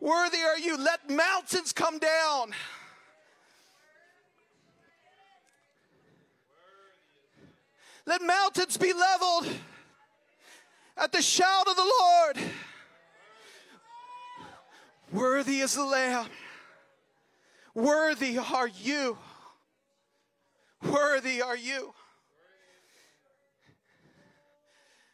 Worthy 0.00 0.42
are 0.42 0.58
you. 0.58 0.76
Let 0.76 1.08
mountains 1.08 1.72
come 1.72 1.98
down. 1.98 2.50
Let 8.04 8.20
mountains 8.20 8.76
be 8.76 8.92
leveled 8.92 9.48
at 10.98 11.10
the 11.10 11.22
shout 11.22 11.66
of 11.66 11.74
the 11.74 11.90
Lord. 12.02 12.52
Worthy 15.14 15.60
is 15.60 15.76
the 15.76 15.84
Lamb. 15.84 16.26
Worthy 17.72 18.36
are 18.36 18.66
you. 18.66 19.16
Worthy 20.82 21.40
are 21.40 21.56
you. 21.56 21.94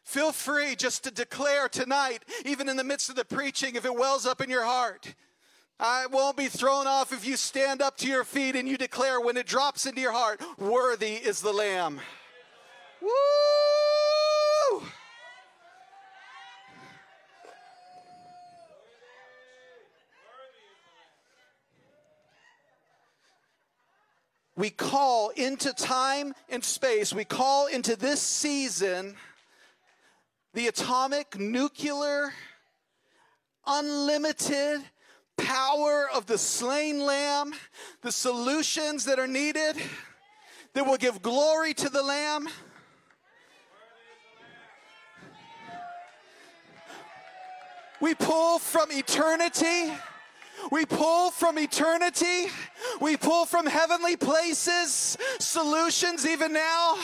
Feel 0.02 0.32
free 0.32 0.74
just 0.74 1.04
to 1.04 1.10
declare 1.10 1.68
tonight, 1.68 2.24
even 2.46 2.70
in 2.70 2.78
the 2.78 2.82
midst 2.82 3.10
of 3.10 3.14
the 3.14 3.26
preaching, 3.26 3.76
if 3.76 3.84
it 3.84 3.94
wells 3.94 4.24
up 4.24 4.40
in 4.40 4.48
your 4.48 4.64
heart. 4.64 5.14
I 5.78 6.06
won't 6.06 6.36
be 6.38 6.48
thrown 6.48 6.86
off 6.86 7.12
if 7.12 7.26
you 7.26 7.36
stand 7.36 7.82
up 7.82 7.98
to 7.98 8.08
your 8.08 8.24
feet 8.24 8.56
and 8.56 8.66
you 8.66 8.78
declare 8.78 9.20
when 9.20 9.36
it 9.36 9.46
drops 9.46 9.84
into 9.84 10.00
your 10.00 10.12
heart, 10.12 10.40
Worthy 10.58 11.16
is 11.16 11.42
the 11.42 11.52
Lamb. 11.52 12.00
Woo! 13.02 13.59
We 24.60 24.68
call 24.68 25.30
into 25.30 25.72
time 25.72 26.34
and 26.50 26.62
space, 26.62 27.14
we 27.14 27.24
call 27.24 27.66
into 27.66 27.96
this 27.96 28.20
season 28.20 29.16
the 30.52 30.66
atomic, 30.66 31.38
nuclear, 31.38 32.34
unlimited 33.66 34.82
power 35.38 36.10
of 36.14 36.26
the 36.26 36.36
slain 36.36 37.00
lamb, 37.00 37.54
the 38.02 38.12
solutions 38.12 39.06
that 39.06 39.18
are 39.18 39.26
needed 39.26 39.76
that 40.74 40.84
will 40.84 40.98
give 40.98 41.22
glory 41.22 41.72
to 41.72 41.88
the 41.88 42.02
lamb. 42.02 42.46
We 47.98 48.14
pull 48.14 48.58
from 48.58 48.92
eternity 48.92 49.90
we 50.70 50.86
pull 50.86 51.30
from 51.30 51.58
eternity. 51.58 52.46
We 53.00 53.16
pull 53.16 53.46
from 53.46 53.66
heavenly 53.66 54.16
places 54.16 55.16
solutions 55.38 56.26
even 56.26 56.52
now. 56.52 56.98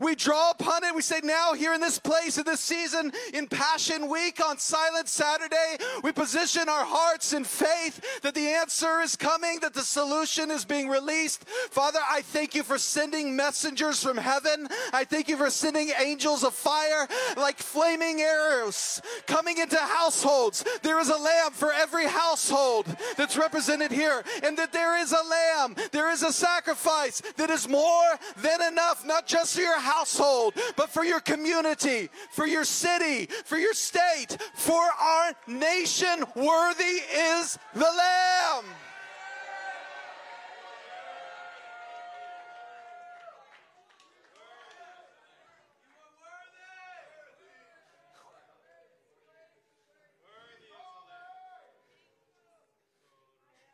We 0.00 0.14
draw 0.14 0.50
upon 0.50 0.84
it. 0.84 0.94
We 0.94 1.02
say, 1.02 1.20
now, 1.22 1.54
here 1.54 1.72
in 1.72 1.80
this 1.80 1.98
place, 1.98 2.38
in 2.38 2.44
this 2.44 2.60
season, 2.60 3.12
in 3.32 3.46
Passion 3.46 4.08
Week 4.08 4.40
on 4.44 4.58
Silent 4.58 5.08
Saturday, 5.08 5.76
we 6.02 6.12
position 6.12 6.68
our 6.68 6.84
hearts 6.84 7.32
in 7.32 7.44
faith 7.44 8.20
that 8.22 8.34
the 8.34 8.48
answer 8.48 9.00
is 9.00 9.16
coming, 9.16 9.60
that 9.60 9.74
the 9.74 9.82
solution 9.82 10.50
is 10.50 10.64
being 10.64 10.88
released. 10.88 11.44
Father, 11.70 12.00
I 12.10 12.22
thank 12.22 12.54
you 12.54 12.62
for 12.62 12.78
sending 12.78 13.34
messengers 13.36 14.02
from 14.02 14.16
heaven. 14.16 14.68
I 14.92 15.04
thank 15.04 15.28
you 15.28 15.36
for 15.36 15.50
sending 15.50 15.90
angels 15.98 16.44
of 16.44 16.54
fire 16.54 17.08
like 17.36 17.58
flaming 17.58 18.20
arrows 18.20 19.00
coming 19.26 19.58
into 19.58 19.76
households. 19.76 20.64
There 20.82 21.00
is 21.00 21.08
a 21.08 21.16
lamb 21.16 21.52
for 21.52 21.72
every 21.72 22.06
household 22.06 22.86
that's 23.16 23.36
represented 23.36 23.92
here, 23.92 24.22
and 24.42 24.56
that 24.58 24.72
there 24.72 24.98
is 24.98 25.12
a 25.12 25.28
lamb, 25.28 25.76
there 25.92 26.10
is 26.10 26.22
a 26.22 26.32
sacrifice 26.32 27.22
that 27.36 27.50
is 27.50 27.68
more 27.68 28.18
than 28.42 28.60
enough, 28.62 29.04
not 29.06 29.26
just 29.26 29.54
for 29.54 29.62
your 29.62 29.78
household, 29.86 30.54
but 30.76 30.90
for 30.90 31.04
your 31.04 31.20
community, 31.20 32.10
for 32.30 32.46
your 32.46 32.64
city, 32.64 33.26
for 33.44 33.56
your 33.56 33.74
state, 33.74 34.36
for 34.54 34.82
our 35.00 35.32
nation. 35.46 36.24
Worthy 36.34 36.84
is 36.84 37.58
the 37.74 37.80
Lamb. 37.80 38.64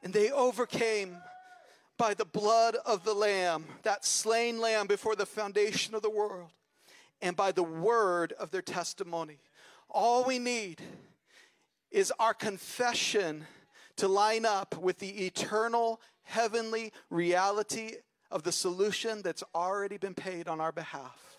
And 0.05 0.13
they 0.13 0.31
overcame 0.33 1.17
by 2.03 2.15
the 2.15 2.25
blood 2.25 2.77
of 2.85 3.05
the 3.05 3.15
Lamb, 3.15 3.65
that 3.85 4.05
slain 4.05 4.61
Lamb 4.61 4.89
before 4.89 5.15
the 5.15 5.25
foundation 5.25 5.95
of 5.95 6.03
the 6.03 6.11
world, 6.11 6.51
and 7.21 7.37
by 7.37 7.53
the 7.53 7.63
word 7.63 8.33
of 8.41 8.51
their 8.51 8.61
testimony. 8.61 9.39
All 9.89 10.25
we 10.25 10.41
need 10.41 10.83
is 11.93 12.13
our 12.19 12.35
confession 12.35 13.47
to 13.95 14.09
line 14.09 14.45
up 14.45 14.77
with 14.79 14.99
the 14.99 15.27
eternal 15.27 16.01
heavenly 16.25 16.93
reality 17.09 17.93
of 18.33 18.43
the 18.43 18.51
solution 18.51 19.23
that's 19.23 19.45
already 19.55 19.97
been 19.97 20.15
paid 20.15 20.49
on 20.49 20.61
our 20.61 20.73
behalf. 20.73 21.32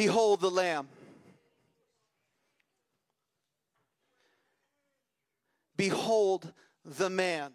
Behold 0.00 0.40
the 0.40 0.50
Lamb. 0.50 0.88
Behold 5.76 6.54
the 6.86 7.10
man. 7.10 7.52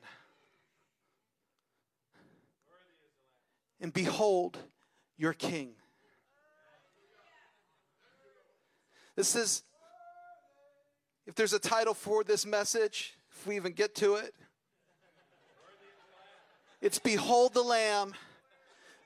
And 3.81 3.91
behold 3.91 4.59
your 5.17 5.33
king. 5.33 5.71
This 9.15 9.35
is, 9.35 9.63
if 11.25 11.33
there's 11.33 11.53
a 11.53 11.57
title 11.57 11.95
for 11.95 12.23
this 12.23 12.45
message, 12.45 13.17
if 13.31 13.47
we 13.47 13.55
even 13.55 13.71
get 13.71 13.95
to 13.95 14.17
it, 14.17 14.35
it's 16.79 16.99
Behold 16.99 17.55
the 17.55 17.63
Lamb, 17.63 18.13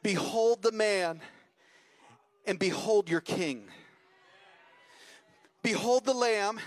Behold 0.04 0.62
the 0.62 0.74
Man, 0.74 1.22
and 2.50 2.58
Behold 2.58 3.10
your 3.12 3.22
King. 3.22 3.66
Behold 5.62 6.04
the 6.04 6.16
Lamb. 6.16 6.60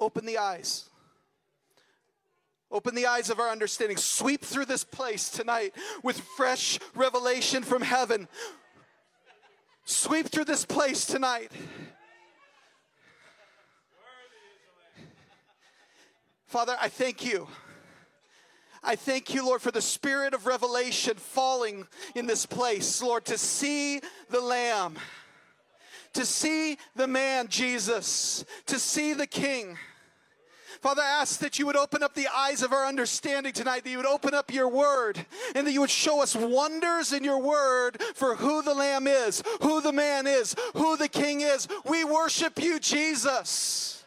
Open 0.00 0.24
the 0.24 0.38
eyes. 0.38 0.88
Open 2.70 2.94
the 2.94 3.06
eyes 3.06 3.28
of 3.28 3.38
our 3.38 3.50
understanding. 3.50 3.98
Sweep 3.98 4.40
through 4.40 4.64
this 4.64 4.82
place 4.82 5.28
tonight 5.28 5.74
with 6.02 6.18
fresh 6.38 6.78
revelation 6.94 7.62
from 7.62 7.82
heaven. 7.82 8.26
Sweep 9.84 10.28
through 10.28 10.46
this 10.46 10.64
place 10.64 11.04
tonight. 11.04 11.52
Father, 16.46 16.76
I 16.80 16.88
thank 16.88 17.26
you. 17.26 17.46
I 18.86 18.96
thank 18.96 19.32
you, 19.32 19.46
Lord, 19.46 19.62
for 19.62 19.70
the 19.70 19.80
spirit 19.80 20.34
of 20.34 20.46
revelation 20.46 21.14
falling 21.16 21.86
in 22.14 22.26
this 22.26 22.44
place, 22.44 23.02
Lord, 23.02 23.24
to 23.26 23.38
see 23.38 24.00
the 24.28 24.40
Lamb, 24.40 24.96
to 26.12 26.26
see 26.26 26.76
the 26.94 27.06
man, 27.06 27.48
Jesus, 27.48 28.44
to 28.66 28.78
see 28.78 29.14
the 29.14 29.26
King. 29.26 29.78
Father, 30.82 31.00
I 31.00 31.22
ask 31.22 31.40
that 31.40 31.58
you 31.58 31.64
would 31.64 31.78
open 31.78 32.02
up 32.02 32.14
the 32.14 32.28
eyes 32.28 32.62
of 32.62 32.74
our 32.74 32.84
understanding 32.84 33.54
tonight, 33.54 33.84
that 33.84 33.90
you 33.90 33.96
would 33.96 34.04
open 34.04 34.34
up 34.34 34.52
your 34.52 34.68
word, 34.68 35.24
and 35.54 35.66
that 35.66 35.72
you 35.72 35.80
would 35.80 35.88
show 35.88 36.22
us 36.22 36.36
wonders 36.36 37.14
in 37.14 37.24
your 37.24 37.38
word 37.38 38.02
for 38.14 38.36
who 38.36 38.60
the 38.60 38.74
Lamb 38.74 39.06
is, 39.06 39.42
who 39.62 39.80
the 39.80 39.92
man 39.92 40.26
is, 40.26 40.54
who 40.74 40.98
the 40.98 41.08
King 41.08 41.40
is. 41.40 41.66
We 41.86 42.04
worship 42.04 42.62
you, 42.62 42.78
Jesus. 42.78 44.03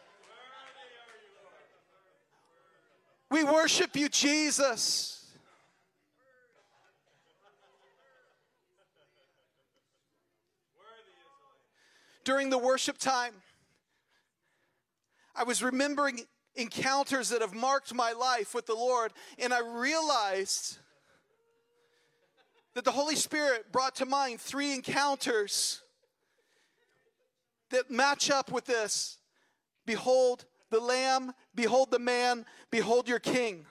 We 3.30 3.44
worship 3.44 3.94
you, 3.94 4.08
Jesus. 4.08 5.14
During 12.24 12.50
the 12.50 12.58
worship 12.58 12.98
time, 12.98 13.32
I 15.34 15.44
was 15.44 15.62
remembering 15.62 16.20
encounters 16.56 17.30
that 17.30 17.40
have 17.40 17.54
marked 17.54 17.94
my 17.94 18.12
life 18.12 18.54
with 18.54 18.66
the 18.66 18.74
Lord, 18.74 19.12
and 19.38 19.54
I 19.54 19.60
realized 19.60 20.78
that 22.74 22.84
the 22.84 22.90
Holy 22.90 23.16
Spirit 23.16 23.72
brought 23.72 23.96
to 23.96 24.06
mind 24.06 24.40
three 24.40 24.74
encounters 24.74 25.82
that 27.70 27.90
match 27.90 28.30
up 28.30 28.50
with 28.50 28.66
this. 28.66 29.18
Behold 29.86 30.44
the 30.70 30.80
Lamb, 30.80 31.32
behold 31.54 31.90
the 31.90 31.98
man, 31.98 32.44
behold 32.70 33.08
your 33.08 33.18
King. 33.18 33.66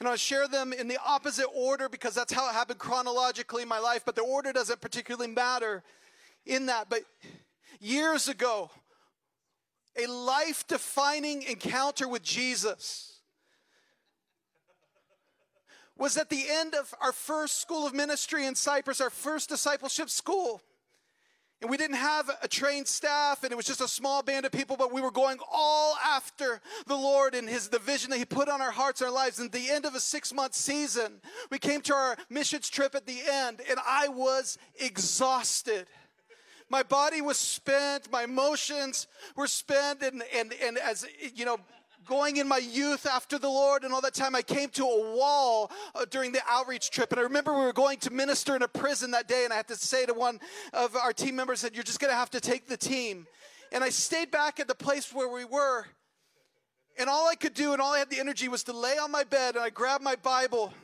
And 0.00 0.08
I'll 0.08 0.16
share 0.16 0.46
them 0.46 0.72
in 0.72 0.86
the 0.86 0.98
opposite 1.04 1.48
order 1.52 1.88
because 1.88 2.14
that's 2.14 2.32
how 2.32 2.48
it 2.48 2.52
happened 2.52 2.78
chronologically 2.78 3.62
in 3.62 3.68
my 3.68 3.80
life, 3.80 4.02
but 4.04 4.14
the 4.14 4.22
order 4.22 4.52
doesn't 4.52 4.80
particularly 4.80 5.32
matter 5.32 5.82
in 6.46 6.66
that. 6.66 6.88
But 6.88 7.02
years 7.80 8.28
ago, 8.28 8.70
a 10.00 10.06
life 10.06 10.64
defining 10.68 11.42
encounter 11.42 12.06
with 12.06 12.22
Jesus 12.22 13.07
was 15.98 16.16
at 16.16 16.30
the 16.30 16.44
end 16.48 16.74
of 16.74 16.94
our 17.00 17.12
first 17.12 17.60
school 17.60 17.86
of 17.86 17.92
ministry 17.92 18.46
in 18.46 18.54
Cyprus, 18.54 19.00
our 19.00 19.10
first 19.10 19.48
discipleship 19.48 20.08
school. 20.08 20.62
And 21.60 21.68
we 21.68 21.76
didn't 21.76 21.96
have 21.96 22.30
a 22.40 22.46
trained 22.46 22.86
staff, 22.86 23.42
and 23.42 23.50
it 23.50 23.56
was 23.56 23.66
just 23.66 23.80
a 23.80 23.88
small 23.88 24.22
band 24.22 24.46
of 24.46 24.52
people, 24.52 24.76
but 24.76 24.92
we 24.92 25.00
were 25.00 25.10
going 25.10 25.38
all 25.52 25.96
after 26.06 26.60
the 26.86 26.94
Lord 26.94 27.34
and 27.34 27.48
His 27.48 27.68
the 27.68 27.80
vision 27.80 28.10
that 28.10 28.18
He 28.18 28.24
put 28.24 28.48
on 28.48 28.62
our 28.62 28.70
hearts, 28.70 29.02
our 29.02 29.10
lives. 29.10 29.40
And 29.40 29.46
at 29.46 29.60
the 29.60 29.68
end 29.68 29.84
of 29.84 29.96
a 29.96 30.00
six 30.00 30.32
month 30.32 30.54
season, 30.54 31.20
we 31.50 31.58
came 31.58 31.80
to 31.82 31.94
our 31.94 32.16
missions 32.30 32.68
trip 32.68 32.94
at 32.94 33.06
the 33.06 33.18
end, 33.28 33.60
and 33.68 33.80
I 33.84 34.06
was 34.06 34.56
exhausted. 34.78 35.88
My 36.70 36.84
body 36.84 37.22
was 37.22 37.38
spent, 37.38 38.12
my 38.12 38.22
emotions 38.22 39.08
were 39.34 39.48
spent, 39.48 40.02
and, 40.02 40.22
and, 40.32 40.54
and 40.62 40.78
as 40.78 41.06
you 41.34 41.44
know, 41.44 41.58
going 42.08 42.38
in 42.38 42.48
my 42.48 42.58
youth 42.58 43.06
after 43.06 43.38
the 43.38 43.48
Lord 43.48 43.84
and 43.84 43.92
all 43.92 44.00
that 44.00 44.14
time, 44.14 44.34
I 44.34 44.42
came 44.42 44.70
to 44.70 44.84
a 44.84 45.14
wall 45.14 45.70
uh, 45.94 46.06
during 46.10 46.32
the 46.32 46.40
outreach 46.48 46.90
trip. 46.90 47.12
And 47.12 47.20
I 47.20 47.22
remember 47.22 47.52
we 47.52 47.60
were 47.60 47.72
going 47.72 47.98
to 47.98 48.10
minister 48.12 48.56
in 48.56 48.62
a 48.62 48.68
prison 48.68 49.10
that 49.12 49.28
day, 49.28 49.44
and 49.44 49.52
I 49.52 49.56
had 49.56 49.68
to 49.68 49.76
say 49.76 50.06
to 50.06 50.14
one 50.14 50.40
of 50.72 50.96
our 50.96 51.12
team 51.12 51.36
members 51.36 51.60
that 51.62 51.74
you're 51.74 51.84
just 51.84 52.00
going 52.00 52.10
to 52.10 52.16
have 52.16 52.30
to 52.30 52.40
take 52.40 52.66
the 52.66 52.76
team. 52.76 53.26
And 53.70 53.84
I 53.84 53.90
stayed 53.90 54.30
back 54.30 54.58
at 54.58 54.66
the 54.66 54.74
place 54.74 55.12
where 55.12 55.28
we 55.28 55.44
were. 55.44 55.86
And 56.98 57.08
all 57.08 57.28
I 57.28 57.36
could 57.36 57.54
do 57.54 57.74
and 57.74 57.80
all 57.80 57.92
I 57.92 57.98
had 57.98 58.10
the 58.10 58.18
energy 58.18 58.48
was 58.48 58.64
to 58.64 58.72
lay 58.72 58.98
on 58.98 59.12
my 59.12 59.22
bed 59.22 59.54
and 59.54 59.62
I 59.62 59.70
grabbed 59.70 60.02
my 60.02 60.16
Bible 60.16 60.74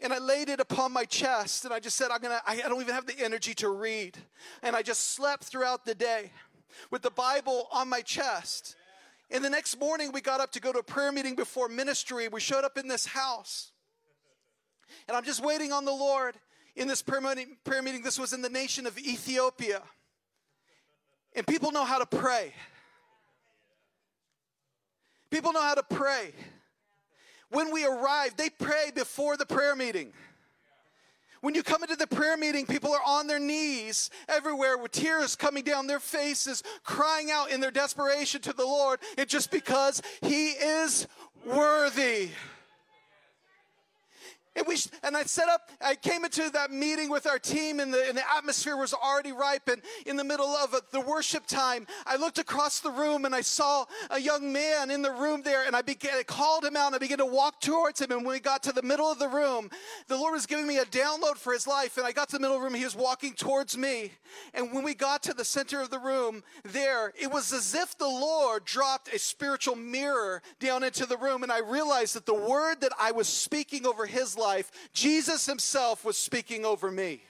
and 0.00 0.12
I 0.12 0.18
laid 0.18 0.48
it 0.48 0.60
upon 0.60 0.92
my 0.92 1.04
chest 1.04 1.64
and 1.64 1.74
I 1.74 1.80
just 1.80 1.96
said, 1.96 2.12
I'm 2.12 2.20
gonna, 2.20 2.40
I 2.46 2.56
don't 2.58 2.80
even 2.80 2.94
have 2.94 3.06
the 3.06 3.18
energy 3.18 3.52
to 3.54 3.70
read. 3.70 4.16
And 4.62 4.76
I 4.76 4.82
just 4.82 5.14
slept 5.14 5.42
throughout 5.42 5.84
the 5.84 5.94
day 5.94 6.30
with 6.92 7.02
the 7.02 7.10
Bible 7.10 7.68
on 7.72 7.88
my 7.88 8.00
chest. 8.00 8.76
And 9.30 9.44
the 9.44 9.50
next 9.50 9.78
morning, 9.78 10.12
we 10.12 10.20
got 10.20 10.40
up 10.40 10.52
to 10.52 10.60
go 10.60 10.72
to 10.72 10.78
a 10.78 10.82
prayer 10.82 11.10
meeting 11.10 11.34
before 11.34 11.68
ministry. 11.68 12.28
We 12.28 12.40
showed 12.40 12.64
up 12.64 12.78
in 12.78 12.86
this 12.86 13.06
house. 13.06 13.72
And 15.08 15.16
I'm 15.16 15.24
just 15.24 15.44
waiting 15.44 15.72
on 15.72 15.84
the 15.84 15.92
Lord 15.92 16.36
in 16.76 16.86
this 16.86 17.02
prayer 17.02 17.20
meeting. 17.20 18.02
This 18.02 18.18
was 18.18 18.32
in 18.32 18.42
the 18.42 18.48
nation 18.48 18.86
of 18.86 18.96
Ethiopia. 18.98 19.82
And 21.34 21.46
people 21.46 21.72
know 21.72 21.84
how 21.84 21.98
to 21.98 22.06
pray. 22.06 22.54
People 25.30 25.52
know 25.52 25.62
how 25.62 25.74
to 25.74 25.82
pray. 25.82 26.32
When 27.50 27.72
we 27.72 27.84
arrive, 27.84 28.36
they 28.36 28.48
pray 28.48 28.90
before 28.94 29.36
the 29.36 29.46
prayer 29.46 29.74
meeting. 29.74 30.12
When 31.46 31.54
you 31.54 31.62
come 31.62 31.84
into 31.84 31.94
the 31.94 32.08
prayer 32.08 32.36
meeting, 32.36 32.66
people 32.66 32.92
are 32.92 33.04
on 33.06 33.28
their 33.28 33.38
knees 33.38 34.10
everywhere 34.28 34.76
with 34.76 34.90
tears 34.90 35.36
coming 35.36 35.62
down 35.62 35.86
their 35.86 36.00
faces, 36.00 36.64
crying 36.82 37.30
out 37.30 37.52
in 37.52 37.60
their 37.60 37.70
desperation 37.70 38.40
to 38.40 38.52
the 38.52 38.64
Lord. 38.64 38.98
It's 39.16 39.30
just 39.30 39.52
because 39.52 40.02
He 40.22 40.48
is 40.48 41.06
worthy. 41.44 42.30
And, 44.56 44.66
we, 44.66 44.76
and 45.02 45.14
I 45.16 45.24
set 45.24 45.48
up, 45.48 45.70
I 45.82 45.94
came 45.94 46.24
into 46.24 46.48
that 46.50 46.70
meeting 46.70 47.10
with 47.10 47.26
our 47.26 47.38
team, 47.38 47.78
and 47.78 47.92
the, 47.92 48.08
and 48.08 48.16
the 48.16 48.22
atmosphere 48.34 48.76
was 48.76 48.94
already 48.94 49.32
ripe. 49.32 49.68
And 49.68 49.82
in 50.06 50.16
the 50.16 50.24
middle 50.24 50.46
of 50.46 50.74
the 50.90 51.00
worship 51.00 51.46
time, 51.46 51.86
I 52.06 52.16
looked 52.16 52.38
across 52.38 52.80
the 52.80 52.90
room 52.90 53.26
and 53.26 53.34
I 53.34 53.42
saw 53.42 53.84
a 54.10 54.18
young 54.18 54.52
man 54.52 54.90
in 54.90 55.02
the 55.02 55.12
room 55.12 55.42
there, 55.42 55.66
and 55.66 55.76
I, 55.76 55.82
began, 55.82 56.18
I 56.18 56.22
called 56.22 56.64
him 56.64 56.74
out 56.74 56.86
and 56.86 56.94
I 56.94 56.98
began 56.98 57.18
to 57.18 57.26
walk 57.26 57.60
towards 57.60 58.00
him. 58.00 58.10
And 58.10 58.24
when 58.24 58.32
we 58.34 58.40
got 58.40 58.62
to 58.62 58.72
the 58.72 58.82
middle 58.82 59.10
of 59.10 59.18
the 59.18 59.28
room, 59.28 59.70
the 60.08 60.16
Lord 60.16 60.32
was 60.32 60.46
giving 60.46 60.66
me 60.66 60.78
a 60.78 60.86
download 60.86 61.36
for 61.36 61.52
his 61.52 61.66
life. 61.66 61.98
And 61.98 62.06
I 62.06 62.12
got 62.12 62.30
to 62.30 62.36
the 62.36 62.40
middle 62.40 62.56
of 62.56 62.62
the 62.62 62.64
room, 62.64 62.74
he 62.74 62.84
was 62.84 62.96
walking 62.96 63.34
towards 63.34 63.76
me. 63.76 64.12
And 64.54 64.72
when 64.72 64.84
we 64.84 64.94
got 64.94 65.22
to 65.24 65.34
the 65.34 65.44
center 65.44 65.82
of 65.82 65.90
the 65.90 65.98
room 65.98 66.42
there, 66.64 67.12
it 67.20 67.30
was 67.30 67.52
as 67.52 67.74
if 67.74 67.96
the 67.98 68.08
Lord 68.08 68.64
dropped 68.64 69.12
a 69.12 69.18
spiritual 69.18 69.76
mirror 69.76 70.40
down 70.60 70.82
into 70.82 71.04
the 71.04 71.18
room. 71.18 71.42
And 71.42 71.52
I 71.52 71.60
realized 71.60 72.14
that 72.16 72.24
the 72.24 72.34
word 72.34 72.80
that 72.80 72.92
I 72.98 73.12
was 73.12 73.28
speaking 73.28 73.86
over 73.86 74.06
his 74.06 74.36
life 74.36 74.45
life, 74.46 74.70
Jesus 74.92 75.46
himself 75.46 76.04
was 76.04 76.16
speaking 76.16 76.64
over 76.64 76.90
me. 76.90 77.22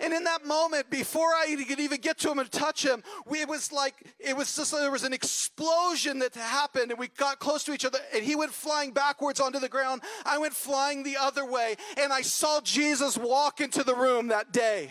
And 0.00 0.12
in 0.12 0.24
that 0.24 0.44
moment, 0.44 0.90
before 0.90 1.28
I 1.28 1.54
could 1.66 1.80
even 1.80 2.00
get 2.00 2.18
to 2.18 2.30
him 2.30 2.38
and 2.38 2.50
touch 2.50 2.84
him, 2.84 3.02
we, 3.24 3.40
it 3.40 3.48
was 3.48 3.72
like, 3.72 3.94
it 4.18 4.36
was 4.36 4.54
just, 4.54 4.72
like 4.72 4.82
there 4.82 4.90
was 4.90 5.04
an 5.04 5.12
explosion 5.12 6.18
that 6.18 6.34
happened 6.34 6.90
and 6.90 6.98
we 6.98 7.08
got 7.08 7.38
close 7.38 7.64
to 7.64 7.72
each 7.72 7.84
other 7.84 7.98
and 8.14 8.24
he 8.24 8.34
went 8.34 8.52
flying 8.52 8.90
backwards 8.92 9.40
onto 9.40 9.60
the 9.60 9.68
ground. 9.68 10.02
I 10.24 10.38
went 10.38 10.54
flying 10.54 11.02
the 11.02 11.16
other 11.16 11.46
way 11.46 11.76
and 11.96 12.12
I 12.12 12.22
saw 12.22 12.60
Jesus 12.60 13.16
walk 13.16 13.60
into 13.60 13.84
the 13.84 13.94
room 13.94 14.28
that 14.28 14.52
day. 14.52 14.90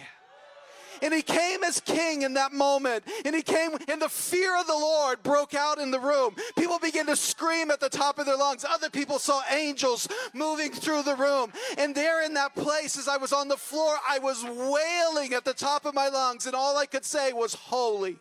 And 1.02 1.14
he 1.14 1.22
came 1.22 1.64
as 1.64 1.80
king 1.80 2.24
in 2.24 2.34
that 2.36 2.54
moment. 2.54 3.04
And 3.26 3.36
he 3.36 3.42
came, 3.42 3.72
and 3.88 4.02
the 4.02 4.10
fear 4.10 4.60
of 4.60 4.68
the 4.68 4.74
Lord 4.74 5.24
broke 5.24 5.54
out 5.54 5.78
in 5.78 5.92
the 5.92 6.00
room. 6.00 6.36
People 6.58 6.80
began 6.80 7.06
to 7.08 7.16
scream 7.16 7.72
at 7.72 7.80
the 7.80 7.90
top 7.90 8.20
of 8.20 8.26
their 8.26 8.38
lungs. 8.38 8.66
Other 8.68 8.90
people 8.90 9.20
saw 9.20 9.42
angels 9.52 10.08
moving 10.34 10.72
through 10.72 11.04
the 11.04 11.16
room. 11.16 11.52
And 11.78 11.96
there 11.96 12.24
in 12.24 12.34
that 12.36 12.56
place, 12.56 12.98
as 12.98 13.08
I 13.08 13.18
was 13.18 13.34
on 13.34 13.48
the 13.48 13.58
floor, 13.58 13.96
I 14.08 14.20
was 14.20 14.44
wailing 14.44 15.34
at 15.34 15.46
the 15.46 15.54
top 15.54 15.86
of 15.86 15.94
my 15.94 16.10
lungs. 16.10 16.46
And 16.46 16.56
all 16.56 16.78
I 16.78 16.86
could 16.86 17.06
say 17.06 17.34
was, 17.34 17.54
Holy, 17.54 18.18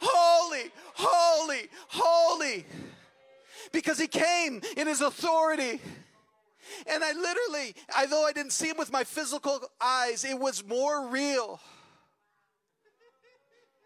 holy, 0.00 0.70
holy, 0.94 1.68
holy. 1.88 2.66
Because 3.72 3.98
he 3.98 4.06
came 4.06 4.60
in 4.76 4.86
his 4.86 5.00
authority. 5.00 5.80
And 6.86 7.02
I 7.02 7.12
literally, 7.12 7.74
although 7.98 8.26
I 8.26 8.32
didn't 8.32 8.52
see 8.52 8.68
him 8.68 8.76
with 8.78 8.92
my 8.92 9.04
physical 9.04 9.60
eyes, 9.80 10.24
it 10.24 10.38
was 10.38 10.64
more 10.64 11.08
real. 11.08 11.60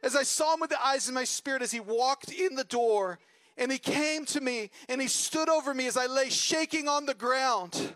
As 0.02 0.16
I 0.16 0.22
saw 0.22 0.54
him 0.54 0.60
with 0.60 0.70
the 0.70 0.84
eyes 0.84 1.08
of 1.08 1.14
my 1.14 1.24
spirit 1.24 1.62
as 1.62 1.72
he 1.72 1.80
walked 1.80 2.32
in 2.32 2.54
the 2.54 2.64
door, 2.64 3.18
and 3.58 3.70
he 3.70 3.78
came 3.78 4.24
to 4.26 4.40
me 4.40 4.70
and 4.88 5.00
he 5.00 5.08
stood 5.08 5.48
over 5.48 5.74
me 5.74 5.86
as 5.86 5.96
I 5.96 6.06
lay 6.06 6.30
shaking 6.30 6.88
on 6.88 7.04
the 7.04 7.14
ground 7.14 7.94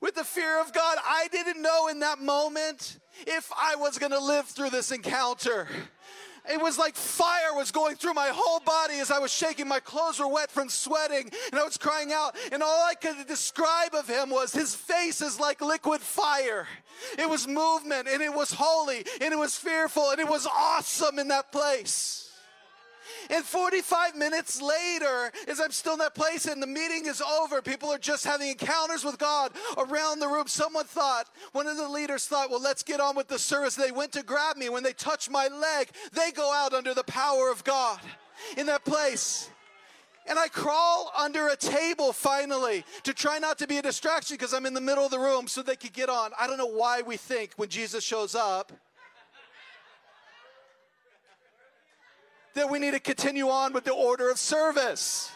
with 0.00 0.14
the 0.14 0.24
fear 0.24 0.60
of 0.60 0.72
God. 0.72 0.98
I 1.04 1.28
didn't 1.30 1.60
know 1.60 1.88
in 1.88 2.00
that 2.00 2.20
moment 2.20 2.98
if 3.26 3.50
I 3.56 3.76
was 3.76 3.98
going 3.98 4.12
to 4.12 4.20
live 4.20 4.46
through 4.46 4.70
this 4.70 4.92
encounter. 4.92 5.68
It 6.48 6.60
was 6.60 6.78
like 6.78 6.96
fire 6.96 7.54
was 7.54 7.70
going 7.70 7.96
through 7.96 8.14
my 8.14 8.30
whole 8.32 8.60
body 8.60 8.94
as 9.00 9.10
I 9.10 9.18
was 9.18 9.32
shaking. 9.32 9.68
My 9.68 9.80
clothes 9.80 10.18
were 10.18 10.28
wet 10.28 10.50
from 10.50 10.68
sweating, 10.68 11.30
and 11.50 11.60
I 11.60 11.64
was 11.64 11.76
crying 11.76 12.12
out. 12.12 12.36
And 12.52 12.62
all 12.62 12.86
I 12.86 12.94
could 12.94 13.26
describe 13.26 13.94
of 13.94 14.08
him 14.08 14.30
was 14.30 14.52
his 14.52 14.74
face 14.74 15.20
is 15.20 15.38
like 15.38 15.60
liquid 15.60 16.00
fire. 16.00 16.66
It 17.18 17.28
was 17.28 17.46
movement, 17.46 18.08
and 18.08 18.22
it 18.22 18.32
was 18.32 18.52
holy, 18.52 19.04
and 19.20 19.32
it 19.32 19.38
was 19.38 19.56
fearful, 19.56 20.10
and 20.10 20.20
it 20.20 20.28
was 20.28 20.46
awesome 20.46 21.18
in 21.18 21.28
that 21.28 21.52
place. 21.52 22.29
And 23.30 23.44
45 23.44 24.16
minutes 24.16 24.60
later, 24.60 25.32
as 25.48 25.60
I'm 25.60 25.70
still 25.70 25.94
in 25.94 25.98
that 26.00 26.14
place 26.14 26.46
and 26.46 26.62
the 26.62 26.66
meeting 26.66 27.06
is 27.06 27.20
over, 27.20 27.62
people 27.62 27.90
are 27.90 27.98
just 27.98 28.24
having 28.24 28.48
encounters 28.48 29.04
with 29.04 29.18
God 29.18 29.52
around 29.76 30.20
the 30.20 30.28
room. 30.28 30.48
Someone 30.48 30.84
thought, 30.84 31.28
one 31.52 31.66
of 31.66 31.76
the 31.76 31.88
leaders 31.88 32.26
thought, 32.26 32.50
well, 32.50 32.62
let's 32.62 32.82
get 32.82 33.00
on 33.00 33.16
with 33.16 33.28
the 33.28 33.38
service. 33.38 33.74
They 33.74 33.92
went 33.92 34.12
to 34.12 34.22
grab 34.22 34.56
me. 34.56 34.68
When 34.68 34.82
they 34.82 34.92
touch 34.92 35.30
my 35.30 35.48
leg, 35.48 35.90
they 36.12 36.32
go 36.32 36.52
out 36.52 36.74
under 36.74 36.94
the 36.94 37.04
power 37.04 37.50
of 37.50 37.64
God 37.64 38.00
in 38.56 38.66
that 38.66 38.84
place. 38.84 39.50
And 40.28 40.38
I 40.38 40.48
crawl 40.48 41.10
under 41.18 41.48
a 41.48 41.56
table 41.56 42.12
finally 42.12 42.84
to 43.02 43.12
try 43.12 43.38
not 43.38 43.58
to 43.58 43.66
be 43.66 43.78
a 43.78 43.82
distraction 43.82 44.36
because 44.36 44.52
I'm 44.52 44.66
in 44.66 44.74
the 44.74 44.80
middle 44.80 45.04
of 45.04 45.10
the 45.10 45.18
room 45.18 45.48
so 45.48 45.62
they 45.62 45.76
could 45.76 45.92
get 45.92 46.08
on. 46.08 46.30
I 46.38 46.46
don't 46.46 46.58
know 46.58 46.66
why 46.66 47.02
we 47.02 47.16
think 47.16 47.54
when 47.56 47.68
Jesus 47.68 48.04
shows 48.04 48.34
up, 48.34 48.72
that 52.60 52.68
we 52.68 52.78
need 52.78 52.90
to 52.90 53.00
continue 53.00 53.48
on 53.48 53.72
with 53.72 53.84
the 53.84 53.90
order 53.90 54.30
of 54.30 54.38
service. 54.38 55.32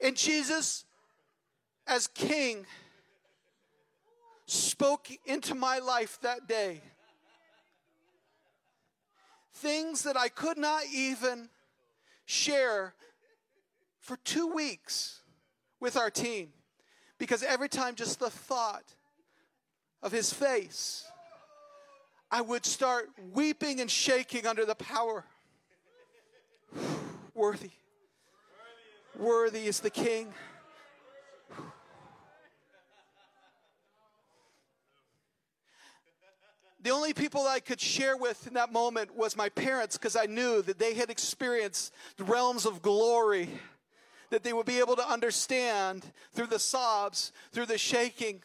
And 0.00 0.16
Jesus, 0.16 0.84
as 1.88 2.06
King, 2.06 2.66
spoke 4.46 5.08
into 5.26 5.56
my 5.56 5.80
life 5.80 6.20
that 6.22 6.46
day 6.46 6.82
things 9.54 10.04
that 10.04 10.16
I 10.16 10.28
could 10.28 10.56
not 10.56 10.84
even 10.94 11.48
share 12.26 12.94
for 13.98 14.16
two 14.18 14.46
weeks 14.46 15.20
with 15.80 15.96
our 15.96 16.10
team 16.10 16.50
because 17.18 17.42
every 17.42 17.68
time 17.68 17.96
just 17.96 18.20
the 18.20 18.30
thought 18.30 18.94
of 20.02 20.12
his 20.12 20.32
face, 20.32 21.04
I 22.30 22.40
would 22.40 22.64
start 22.64 23.10
weeping 23.32 23.80
and 23.80 23.90
shaking 23.90 24.46
under 24.46 24.64
the 24.64 24.74
power. 24.74 25.24
Worthy. 27.34 27.70
Worthy 29.18 29.66
is 29.66 29.80
the 29.80 29.90
King. 29.90 30.32
The 36.82 36.90
only 36.92 37.12
people 37.12 37.46
I 37.46 37.60
could 37.60 37.78
share 37.78 38.16
with 38.16 38.46
in 38.46 38.54
that 38.54 38.72
moment 38.72 39.14
was 39.14 39.36
my 39.36 39.50
parents 39.50 39.98
because 39.98 40.16
I 40.16 40.24
knew 40.24 40.62
that 40.62 40.78
they 40.78 40.94
had 40.94 41.10
experienced 41.10 41.92
the 42.16 42.24
realms 42.24 42.64
of 42.64 42.80
glory, 42.80 43.50
that 44.30 44.42
they 44.44 44.54
would 44.54 44.64
be 44.64 44.78
able 44.78 44.96
to 44.96 45.06
understand 45.06 46.10
through 46.32 46.46
the 46.46 46.58
sobs, 46.58 47.32
through 47.52 47.66
the 47.66 47.76
shaking, 47.76 48.40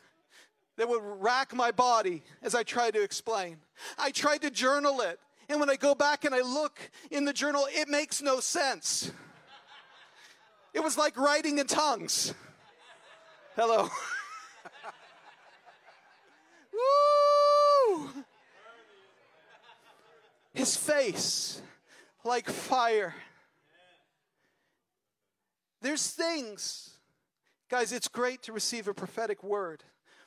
that 0.77 0.89
would 0.89 1.01
rack 1.03 1.53
my 1.53 1.71
body 1.71 2.23
as 2.41 2.55
I 2.55 2.63
tried 2.63 2.93
to 2.95 3.03
explain. 3.03 3.57
I 3.97 4.11
tried 4.11 4.41
to 4.41 4.49
journal 4.49 5.01
it, 5.01 5.19
and 5.49 5.59
when 5.59 5.69
I 5.69 5.75
go 5.75 5.95
back 5.95 6.25
and 6.25 6.33
I 6.35 6.41
look 6.41 6.79
in 7.11 7.25
the 7.25 7.33
journal, 7.33 7.67
it 7.71 7.87
makes 7.87 8.21
no 8.21 8.39
sense. 8.39 9.11
It 10.73 10.83
was 10.83 10.97
like 10.97 11.17
writing 11.17 11.59
in 11.59 11.67
tongues. 11.67 12.33
Hello. 13.55 13.89
Woo! 17.93 18.09
His 20.53 20.75
face 20.75 21.61
like 22.25 22.49
fire. 22.49 23.13
There's 25.81 26.07
things, 26.07 26.97
guys, 27.69 27.91
it's 27.91 28.07
great 28.07 28.41
to 28.43 28.51
receive 28.51 28.87
a 28.87 28.93
prophetic 28.93 29.43
word. 29.43 29.83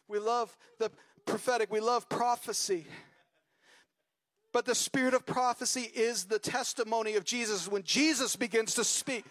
We 0.09 0.19
love 0.19 0.57
the 0.79 0.91
prophetic, 1.27 1.71
we 1.71 1.81
love 1.81 2.09
prophecy. 2.09 2.87
But 4.53 4.65
the 4.65 4.75
spirit 4.75 5.13
of 5.13 5.27
prophecy 5.27 5.91
is 5.95 6.25
the 6.25 6.39
testimony 6.39 7.17
of 7.17 7.25
Jesus. 7.25 7.69
When 7.69 7.83
Jesus 7.83 8.35
begins 8.35 8.75
to 8.75 8.85
speak, 8.85 9.25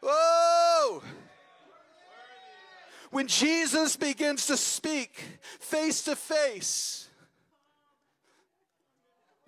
whoa! 0.00 1.02
When 3.10 3.26
Jesus 3.26 3.96
begins 3.96 4.46
to 4.46 4.56
speak 4.56 5.20
face 5.58 6.02
to 6.02 6.14
face, 6.14 7.08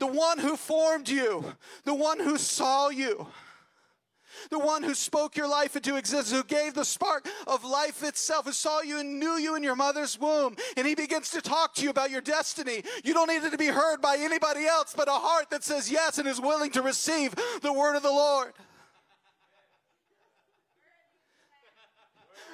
the 0.00 0.08
one 0.08 0.38
who 0.38 0.56
formed 0.56 1.08
you, 1.08 1.44
the 1.84 1.94
one 1.94 2.18
who 2.18 2.36
saw 2.36 2.88
you, 2.88 3.28
the 4.50 4.58
one 4.58 4.82
who 4.82 4.94
spoke 4.94 5.36
your 5.36 5.48
life 5.48 5.76
into 5.76 5.96
existence, 5.96 6.30
who 6.30 6.44
gave 6.44 6.74
the 6.74 6.84
spark 6.84 7.28
of 7.46 7.64
life 7.64 8.02
itself, 8.02 8.46
who 8.46 8.52
saw 8.52 8.80
you 8.80 9.00
and 9.00 9.18
knew 9.18 9.36
you 9.36 9.54
in 9.54 9.62
your 9.62 9.76
mother's 9.76 10.18
womb, 10.18 10.56
and 10.76 10.86
he 10.86 10.94
begins 10.94 11.30
to 11.30 11.40
talk 11.40 11.74
to 11.74 11.82
you 11.82 11.90
about 11.90 12.10
your 12.10 12.20
destiny. 12.20 12.82
You 13.04 13.14
don't 13.14 13.28
need 13.28 13.44
it 13.44 13.50
to 13.50 13.58
be 13.58 13.66
heard 13.66 14.00
by 14.00 14.16
anybody 14.18 14.66
else 14.66 14.94
but 14.96 15.08
a 15.08 15.12
heart 15.12 15.50
that 15.50 15.64
says 15.64 15.90
yes 15.90 16.18
and 16.18 16.28
is 16.28 16.40
willing 16.40 16.70
to 16.72 16.82
receive 16.82 17.34
the 17.60 17.72
word 17.72 17.96
of 17.96 18.02
the 18.02 18.10
Lord. 18.10 18.52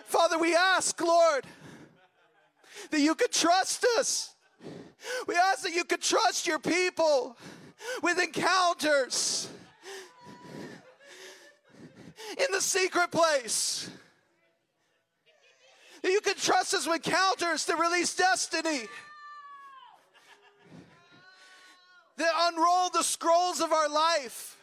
Father, 0.04 0.38
we 0.38 0.56
ask, 0.56 0.98
Lord, 1.00 1.44
that 2.90 3.00
you 3.00 3.14
could 3.14 3.32
trust 3.32 3.84
us. 3.98 4.34
We 5.26 5.34
ask 5.36 5.62
that 5.62 5.74
you 5.74 5.84
could 5.84 6.00
trust 6.00 6.46
your 6.46 6.58
people 6.58 7.36
with 8.02 8.18
encounters 8.18 9.50
in 12.38 12.46
the 12.52 12.60
secret 12.60 13.10
place. 13.10 13.90
That 16.02 16.12
you 16.12 16.20
can 16.20 16.36
trust 16.36 16.74
us 16.74 16.86
with 16.86 17.02
counters 17.02 17.64
to 17.66 17.76
release 17.76 18.14
destiny. 18.14 18.82
That 22.16 22.32
unroll 22.40 22.90
the 22.90 23.02
scrolls 23.02 23.60
of 23.60 23.72
our 23.72 23.88
life. 23.88 24.56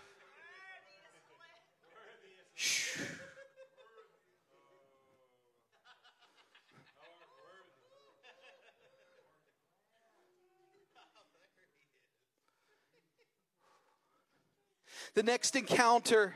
The 15.13 15.23
next 15.23 15.55
encounter 15.55 16.35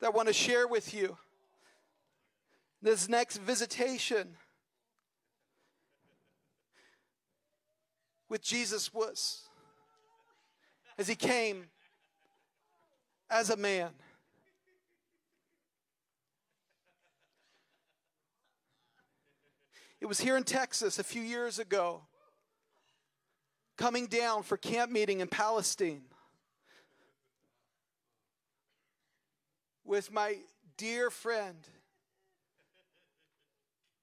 that 0.00 0.06
I 0.06 0.10
want 0.10 0.28
to 0.28 0.34
share 0.34 0.66
with 0.66 0.94
you. 0.94 1.16
This 2.82 3.08
next 3.08 3.38
visitation 3.38 4.36
with 8.28 8.42
Jesus 8.42 8.92
was 8.92 9.48
as 10.98 11.08
he 11.08 11.14
came 11.14 11.66
as 13.30 13.50
a 13.50 13.56
man. 13.56 13.90
It 20.00 20.06
was 20.06 20.20
here 20.20 20.36
in 20.36 20.44
Texas 20.44 20.98
a 20.98 21.04
few 21.04 21.22
years 21.22 21.58
ago, 21.58 22.02
coming 23.76 24.06
down 24.06 24.42
for 24.42 24.56
camp 24.56 24.92
meeting 24.92 25.20
in 25.20 25.28
Palestine. 25.28 26.02
With 29.86 30.12
my 30.12 30.36
dear 30.76 31.10
friend, 31.10 31.56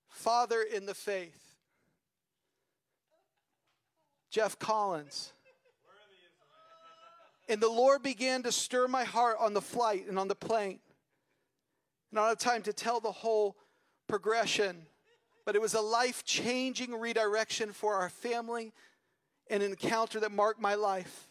father 0.10 0.62
in 0.62 0.86
the 0.86 0.94
faith, 0.94 1.56
Jeff 4.30 4.58
Collins. 4.58 5.34
And 7.50 7.62
the 7.62 7.70
Lord 7.70 8.02
began 8.02 8.42
to 8.44 8.52
stir 8.52 8.88
my 8.88 9.04
heart 9.04 9.38
on 9.40 9.54
the 9.54 9.62
flight 9.62 10.08
and 10.08 10.18
on 10.18 10.30
the 10.30 10.36
plane. 10.36 10.80
Don't 12.14 12.26
have 12.26 12.38
time 12.38 12.62
to 12.64 12.74
tell 12.74 13.00
the 13.00 13.12
whole 13.12 13.58
progression 14.08 14.86
but 15.46 15.56
it 15.56 15.62
was 15.62 15.74
a 15.74 15.82
life 15.82 16.24
changing 16.24 16.94
redirection 16.96 17.72
for 17.72 17.96
our 17.96 18.10
family 18.10 18.74
and 19.50 19.62
an 19.62 19.72
encounter 19.72 20.20
that 20.20 20.32
marked 20.32 20.62
my 20.62 20.76
life. 20.76 21.28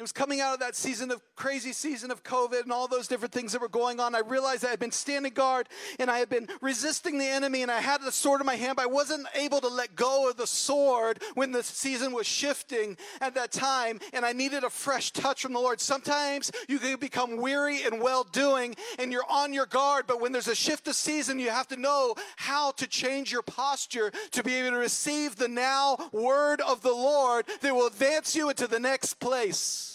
It 0.00 0.02
was 0.02 0.12
coming 0.12 0.40
out 0.40 0.54
of 0.54 0.60
that 0.60 0.76
season 0.76 1.10
of 1.10 1.20
crazy 1.36 1.74
season 1.74 2.10
of 2.10 2.22
COVID 2.22 2.62
and 2.62 2.72
all 2.72 2.88
those 2.88 3.06
different 3.06 3.34
things 3.34 3.52
that 3.52 3.60
were 3.60 3.68
going 3.68 4.00
on. 4.00 4.14
I 4.14 4.20
realized 4.20 4.64
I 4.64 4.70
had 4.70 4.78
been 4.78 4.92
standing 4.92 5.34
guard 5.34 5.68
and 5.98 6.10
I 6.10 6.20
had 6.20 6.30
been 6.30 6.48
resisting 6.62 7.18
the 7.18 7.26
enemy 7.26 7.60
and 7.60 7.70
I 7.70 7.82
had 7.82 8.00
the 8.00 8.10
sword 8.10 8.40
in 8.40 8.46
my 8.46 8.54
hand, 8.54 8.76
but 8.76 8.84
I 8.84 8.86
wasn't 8.86 9.26
able 9.34 9.60
to 9.60 9.68
let 9.68 9.96
go 9.96 10.30
of 10.30 10.38
the 10.38 10.46
sword 10.46 11.22
when 11.34 11.52
the 11.52 11.62
season 11.62 12.12
was 12.12 12.26
shifting 12.26 12.96
at 13.20 13.34
that 13.34 13.52
time. 13.52 14.00
And 14.14 14.24
I 14.24 14.32
needed 14.32 14.64
a 14.64 14.70
fresh 14.70 15.10
touch 15.10 15.42
from 15.42 15.52
the 15.52 15.60
Lord. 15.60 15.82
Sometimes 15.82 16.50
you 16.66 16.78
can 16.78 16.96
become 16.96 17.36
weary 17.36 17.82
and 17.82 18.00
well 18.00 18.24
doing 18.24 18.76
and 18.98 19.12
you're 19.12 19.30
on 19.30 19.52
your 19.52 19.66
guard, 19.66 20.06
but 20.06 20.18
when 20.18 20.32
there's 20.32 20.48
a 20.48 20.54
shift 20.54 20.88
of 20.88 20.94
season, 20.94 21.38
you 21.38 21.50
have 21.50 21.68
to 21.68 21.76
know 21.76 22.14
how 22.36 22.70
to 22.70 22.86
change 22.86 23.30
your 23.30 23.42
posture 23.42 24.12
to 24.30 24.42
be 24.42 24.54
able 24.54 24.70
to 24.70 24.76
receive 24.78 25.36
the 25.36 25.46
now 25.46 25.98
word 26.10 26.62
of 26.62 26.80
the 26.80 26.88
Lord 26.88 27.44
that 27.60 27.74
will 27.74 27.86
advance 27.86 28.34
you 28.34 28.48
into 28.48 28.66
the 28.66 28.80
next 28.80 29.20
place. 29.20 29.88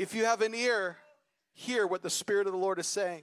If 0.00 0.14
you 0.14 0.24
have 0.24 0.40
an 0.40 0.54
ear, 0.54 0.96
hear 1.52 1.86
what 1.86 2.00
the 2.00 2.08
Spirit 2.08 2.46
of 2.46 2.54
the 2.54 2.58
Lord 2.58 2.78
is 2.78 2.86
saying. 2.86 3.20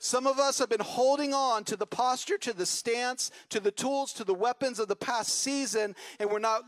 Some 0.00 0.26
of 0.26 0.40
us 0.40 0.58
have 0.58 0.68
been 0.68 0.80
holding 0.80 1.32
on 1.32 1.62
to 1.66 1.76
the 1.76 1.86
posture, 1.86 2.36
to 2.38 2.52
the 2.52 2.66
stance, 2.66 3.30
to 3.50 3.60
the 3.60 3.70
tools, 3.70 4.12
to 4.14 4.24
the 4.24 4.34
weapons 4.34 4.80
of 4.80 4.88
the 4.88 4.96
past 4.96 5.38
season, 5.38 5.94
and 6.18 6.28
we're 6.28 6.40
not 6.40 6.64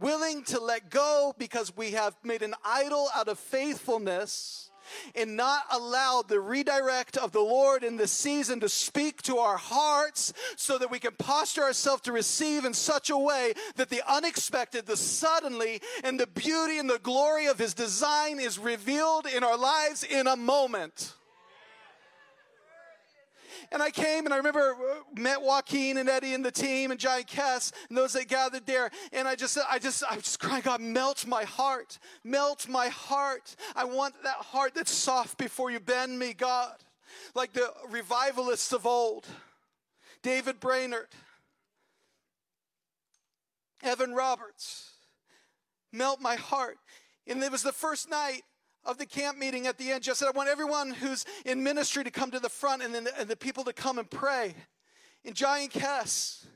willing 0.00 0.42
to 0.46 0.58
let 0.58 0.90
go 0.90 1.32
because 1.38 1.76
we 1.76 1.92
have 1.92 2.16
made 2.24 2.42
an 2.42 2.56
idol 2.64 3.06
out 3.14 3.28
of 3.28 3.38
faithfulness 3.38 4.69
and 5.14 5.36
not 5.36 5.64
allowed 5.70 6.28
the 6.28 6.40
redirect 6.40 7.16
of 7.16 7.32
the 7.32 7.40
Lord 7.40 7.84
in 7.84 7.96
this 7.96 8.12
season 8.12 8.60
to 8.60 8.68
speak 8.68 9.22
to 9.22 9.38
our 9.38 9.56
hearts 9.56 10.32
so 10.56 10.78
that 10.78 10.90
we 10.90 10.98
can 10.98 11.12
posture 11.12 11.62
ourselves 11.62 12.02
to 12.02 12.12
receive 12.12 12.64
in 12.64 12.74
such 12.74 13.10
a 13.10 13.18
way 13.18 13.54
that 13.76 13.90
the 13.90 14.02
unexpected, 14.10 14.86
the 14.86 14.96
suddenly, 14.96 15.80
and 16.04 16.18
the 16.18 16.26
beauty 16.26 16.78
and 16.78 16.88
the 16.88 16.98
glory 16.98 17.46
of 17.46 17.58
His 17.58 17.74
design 17.74 18.40
is 18.40 18.58
revealed 18.58 19.26
in 19.26 19.44
our 19.44 19.56
lives 19.56 20.02
in 20.04 20.26
a 20.26 20.36
moment. 20.36 21.14
And 23.72 23.82
I 23.82 23.90
came 23.90 24.24
and 24.24 24.34
I 24.34 24.36
remember 24.36 24.74
uh, 24.74 25.20
met 25.20 25.40
Joaquin 25.40 25.98
and 25.98 26.08
Eddie 26.08 26.34
and 26.34 26.44
the 26.44 26.50
team 26.50 26.90
and 26.90 26.98
Giant 26.98 27.28
Kess 27.28 27.72
and 27.88 27.96
those 27.96 28.14
that 28.14 28.26
gathered 28.26 28.66
there. 28.66 28.90
And 29.12 29.28
I 29.28 29.36
just, 29.36 29.56
I 29.70 29.78
just, 29.78 30.02
I 30.10 30.16
just 30.16 30.40
crying, 30.40 30.62
God, 30.62 30.80
melt 30.80 31.24
my 31.26 31.44
heart. 31.44 31.98
Melt 32.24 32.68
my 32.68 32.88
heart. 32.88 33.54
I 33.76 33.84
want 33.84 34.14
that 34.24 34.36
heart 34.36 34.74
that's 34.74 34.90
soft 34.90 35.38
before 35.38 35.70
you 35.70 35.78
bend 35.78 36.18
me, 36.18 36.34
God. 36.34 36.74
Like 37.34 37.52
the 37.52 37.72
revivalists 37.88 38.72
of 38.72 38.86
old. 38.86 39.26
David 40.22 40.58
Brainerd. 40.58 41.08
Evan 43.82 44.14
Roberts. 44.14 44.90
Melt 45.92 46.20
my 46.20 46.34
heart. 46.34 46.78
And 47.26 47.42
it 47.42 47.52
was 47.52 47.62
the 47.62 47.72
first 47.72 48.10
night 48.10 48.42
of 48.84 48.98
the 48.98 49.06
camp 49.06 49.38
meeting 49.38 49.66
at 49.66 49.78
the 49.78 49.92
end 49.92 50.02
just 50.02 50.20
said, 50.20 50.28
I 50.28 50.30
want 50.30 50.48
everyone 50.48 50.92
who's 50.92 51.24
in 51.44 51.62
ministry 51.62 52.04
to 52.04 52.10
come 52.10 52.30
to 52.30 52.40
the 52.40 52.48
front 52.48 52.82
and 52.82 52.94
then 52.94 53.04
the, 53.04 53.20
and 53.20 53.28
the 53.28 53.36
people 53.36 53.64
to 53.64 53.72
come 53.72 53.98
and 53.98 54.10
pray. 54.10 54.54
And 55.24 55.34
Giant 55.34 55.72
Kess 55.72 56.46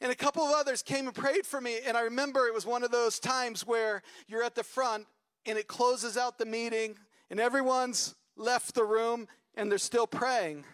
and 0.00 0.12
a 0.12 0.14
couple 0.14 0.42
of 0.42 0.52
others 0.54 0.82
came 0.82 1.06
and 1.06 1.14
prayed 1.14 1.46
for 1.46 1.60
me. 1.60 1.78
And 1.86 1.96
I 1.96 2.02
remember 2.02 2.46
it 2.46 2.54
was 2.54 2.66
one 2.66 2.82
of 2.82 2.90
those 2.90 3.18
times 3.18 3.66
where 3.66 4.02
you're 4.26 4.42
at 4.42 4.54
the 4.54 4.64
front 4.64 5.06
and 5.46 5.56
it 5.56 5.66
closes 5.66 6.16
out 6.16 6.38
the 6.38 6.44
meeting 6.44 6.96
and 7.30 7.40
everyone's 7.40 8.14
left 8.36 8.74
the 8.74 8.84
room 8.84 9.26
and 9.54 9.70
they're 9.70 9.78
still 9.78 10.06
praying. 10.06 10.64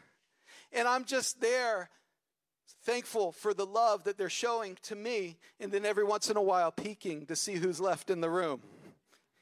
And 0.73 0.89
I'm 0.89 1.05
just 1.05 1.41
there 1.41 1.91
thankful 2.83 3.33
for 3.33 3.55
the 3.55 3.67
love 3.67 4.05
that 4.05 4.19
they're 4.19 4.31
showing 4.31 4.79
to 4.83 4.97
me 4.97 5.37
and 5.61 5.71
then 5.71 5.85
every 5.85 6.05
once 6.05 6.31
in 6.31 6.37
a 6.37 6.43
while 6.43 6.73
peeking 6.73 7.27
to 7.27 7.37
see 7.37 7.55
who's 7.55 7.81
left 7.81 8.11
in 8.11 8.21
the 8.21 8.31
room. 8.31 8.63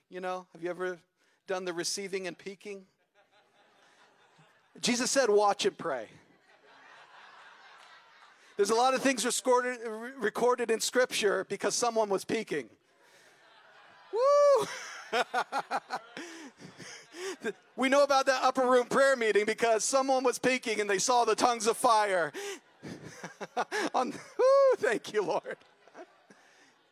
You 0.08 0.20
know, 0.20 0.46
have 0.52 0.62
you 0.62 0.70
ever 0.70 0.98
done 1.46 1.64
the 1.64 1.72
receiving 1.72 2.26
and 2.26 2.36
peeking? 2.36 2.82
Jesus 4.80 5.10
said, 5.10 5.30
watch 5.30 5.64
and 5.64 5.76
pray. 5.76 6.08
There's 8.56 8.70
a 8.70 8.74
lot 8.74 8.94
of 8.94 9.02
things 9.02 9.24
recorded, 9.24 9.78
recorded 10.18 10.70
in 10.70 10.80
Scripture 10.80 11.46
because 11.48 11.74
someone 11.74 12.08
was 12.08 12.24
peeking. 12.24 12.68
Woo! 14.12 14.66
we 17.76 17.88
know 17.88 18.02
about 18.02 18.26
that 18.26 18.42
upper 18.42 18.66
room 18.66 18.86
prayer 18.86 19.14
meeting 19.14 19.44
because 19.44 19.84
someone 19.84 20.24
was 20.24 20.38
peeking 20.38 20.80
and 20.80 20.88
they 20.88 20.98
saw 20.98 21.24
the 21.24 21.34
tongues 21.34 21.66
of 21.66 21.76
fire. 21.76 22.32
On, 23.94 24.10
woo, 24.10 24.76
thank 24.76 25.12
you, 25.12 25.22
Lord. 25.22 25.56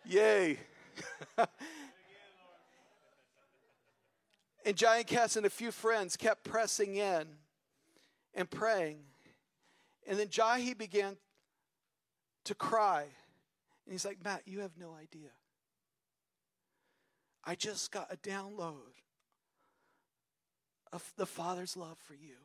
Yay. 0.05 0.59
And 4.64 4.77
Giant 4.77 5.07
Kess 5.07 5.37
and 5.37 5.44
a 5.44 5.50
few 5.50 5.70
friends 5.70 6.16
kept 6.16 6.44
pressing 6.44 6.96
in 6.96 7.27
and 8.35 8.50
praying. 8.50 8.98
And 10.07 10.18
then 10.18 10.29
Jahi 10.29 10.77
began 10.77 11.16
to 12.44 12.55
cry. 12.55 13.03
And 13.03 13.92
he's 13.92 14.05
like, 14.05 14.24
Matt, 14.24 14.42
you 14.46 14.61
have 14.61 14.72
no 14.79 14.94
idea. 14.94 15.31
I 17.44 17.55
just 17.55 17.92
got 17.92 18.11
a 18.11 18.16
download 18.16 18.94
of 20.92 21.12
the 21.16 21.27
Father's 21.27 21.77
love 21.77 21.98
for 21.98 22.14
you. 22.14 22.37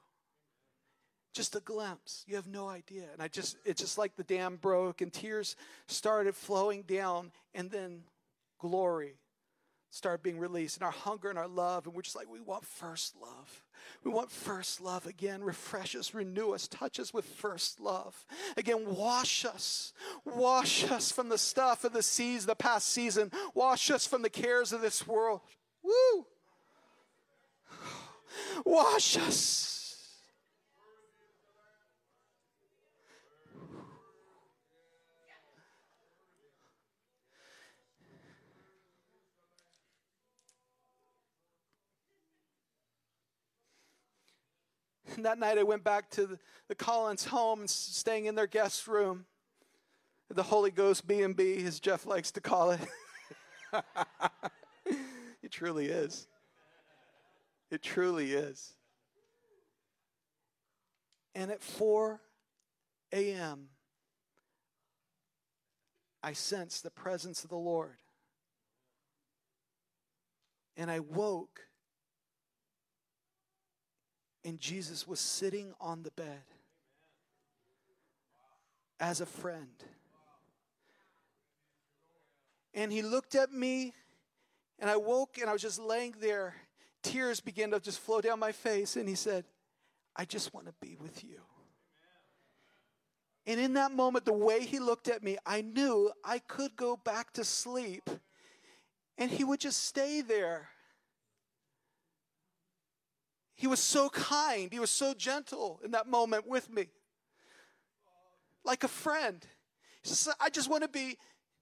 Just 1.34 1.56
a 1.56 1.62
glimpse. 1.62 2.26
You 2.28 2.36
have 2.36 2.48
no 2.48 2.68
idea. 2.68 3.06
And 3.14 3.22
I 3.22 3.30
just, 3.30 3.58
it's 3.64 3.80
just 3.80 3.98
like 3.98 4.18
the 4.18 4.24
dam 4.24 4.58
broke 4.58 5.00
and 5.00 5.14
tears 5.14 5.56
started 5.88 6.36
flowing 6.36 6.82
down, 6.82 7.32
and 7.54 7.72
then 7.72 8.02
glory 8.60 9.16
started 9.90 10.22
being 10.22 10.40
released 10.40 10.78
and 10.78 10.86
our 10.86 10.92
hunger 10.92 11.30
and 11.30 11.40
our 11.40 11.48
love 11.48 11.86
and 11.86 11.96
we're 11.96 12.02
just 12.02 12.16
like 12.16 12.30
we 12.32 12.40
want 12.40 12.66
first 12.66 13.16
love. 13.22 13.64
We 14.04 14.12
want 14.12 14.32
first 14.32 14.82
love. 14.82 15.06
Again 15.08 15.44
refresh 15.44 15.96
us 15.96 16.14
renew 16.14 16.52
us 16.52 16.68
touch 16.68 17.00
us 17.00 17.14
with 17.14 17.26
first 17.26 17.80
love. 17.80 18.26
Again 18.58 18.96
wash 18.96 19.46
us. 19.46 19.94
Wash 20.26 20.90
us 20.90 21.12
from 21.12 21.30
the 21.30 21.38
stuff 21.38 21.84
of 21.84 21.94
the 21.94 22.04
seas 22.04 22.46
the 22.46 22.56
past 22.56 22.90
season. 22.90 23.32
Wash 23.54 23.90
us 23.90 24.06
from 24.06 24.22
the 24.22 24.30
cares 24.30 24.74
of 24.74 24.82
this 24.82 25.08
world. 25.08 25.42
Woo! 25.84 26.26
Wash 28.66 29.18
us 29.18 29.79
And 45.16 45.26
that 45.26 45.40
night 45.40 45.58
I 45.58 45.64
went 45.64 45.84
back 45.84 46.10
to 46.12 46.26
the, 46.26 46.40
the 46.68 46.76
Collins 46.76 47.26
home 47.26 47.62
and 47.62 47.70
staying 47.70 48.26
in 48.26 48.36
their 48.36 48.48
guest 48.48 48.88
room. 48.88 49.26
The 50.30 50.44
Holy 50.44 50.70
Ghost 50.70 51.08
B&B, 51.08 51.64
as 51.66 51.80
Jeff 51.80 52.06
likes 52.06 52.32
to 52.32 52.42
call 52.42 52.72
it. 52.72 52.80
it 55.42 55.52
truly 55.52 55.88
is. 55.88 56.28
It 57.72 57.82
truly 57.82 58.34
is. 58.34 58.74
And 61.34 61.50
at 61.52 61.64
4 61.64 62.22
a.m., 63.12 63.70
I 66.22 66.34
sensed 66.34 66.84
the 66.84 66.92
presence 66.92 67.44
of 67.44 67.50
the 67.50 67.56
Lord. 67.56 67.98
And 70.78 70.92
I 70.92 71.00
woke 71.00 71.69
and 74.50 74.60
Jesus 74.60 75.08
was 75.08 75.20
sitting 75.20 75.74
on 75.80 76.02
the 76.02 76.10
bed 76.12 76.42
as 79.00 79.22
a 79.22 79.26
friend. 79.26 79.84
And 82.74 82.92
he 82.92 83.04
looked 83.04 83.36
at 83.36 83.54
me, 83.54 83.94
and 84.80 84.90
I 84.90 84.98
woke 84.98 85.38
and 85.38 85.50
I 85.50 85.54
was 85.54 85.62
just 85.62 85.80
laying 85.80 86.16
there. 86.20 86.56
Tears 87.04 87.40
began 87.40 87.70
to 87.72 87.80
just 87.80 88.00
flow 88.00 88.22
down 88.22 88.40
my 88.40 88.52
face, 88.52 88.96
and 88.96 89.08
he 89.08 89.14
said, 89.14 89.46
I 90.16 90.26
just 90.26 90.52
want 90.52 90.66
to 90.66 90.74
be 90.82 90.98
with 91.00 91.24
you. 91.24 91.42
And 93.46 93.60
in 93.60 93.74
that 93.76 93.92
moment, 93.92 94.26
the 94.26 94.34
way 94.34 94.66
he 94.66 94.80
looked 94.80 95.10
at 95.10 95.24
me, 95.24 95.38
I 95.46 95.62
knew 95.62 96.12
I 96.26 96.40
could 96.40 96.76
go 96.76 96.98
back 96.98 97.34
to 97.34 97.44
sleep 97.44 98.10
and 99.18 99.30
he 99.32 99.44
would 99.44 99.60
just 99.60 99.84
stay 99.84 100.22
there. 100.22 100.70
He 103.60 103.68
was 103.68 103.82
so 103.82 104.08
kind. 104.08 104.72
He 104.72 104.80
was 104.80 104.90
so 104.90 105.14
gentle 105.14 105.82
in 105.84 105.92
that 105.92 106.08
moment 106.08 106.48
with 106.48 106.72
me. 106.72 106.88
Like 108.64 108.86
a 108.86 108.88
friend. 108.88 109.46
He 110.02 110.08
says, 110.08 110.34
I 110.40 110.50
just 110.50 110.70
want 110.70 110.84
to 110.84 110.88
be 110.88 111.18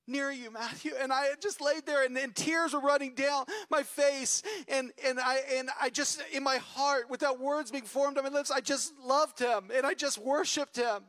near 0.06 0.30
you, 0.30 0.52
Mathew. 0.52 0.92
And 1.02 1.12
I 1.12 1.30
just 1.42 1.60
laid 1.60 1.88
there 1.88 2.06
and, 2.06 2.16
and 2.16 2.36
tears 2.36 2.76
were 2.76 2.82
running 2.82 3.16
down 3.16 3.46
my 3.72 3.82
face. 3.82 4.44
And, 4.68 4.92
and, 5.04 5.20
I, 5.20 5.40
and 5.56 5.72
I 5.82 5.90
just, 5.90 6.22
in 6.32 6.44
my 6.44 6.58
heart, 6.58 7.10
without 7.10 7.40
words 7.40 7.72
being 7.72 7.86
formed 7.86 8.20
on 8.20 8.26
my 8.26 8.30
lips, 8.30 8.52
I 8.52 8.62
just 8.62 8.94
loved 9.04 9.40
him 9.40 9.72
and 9.74 9.84
I 9.84 9.96
just 9.96 10.20
worshiped 10.20 10.76
him. 10.76 11.02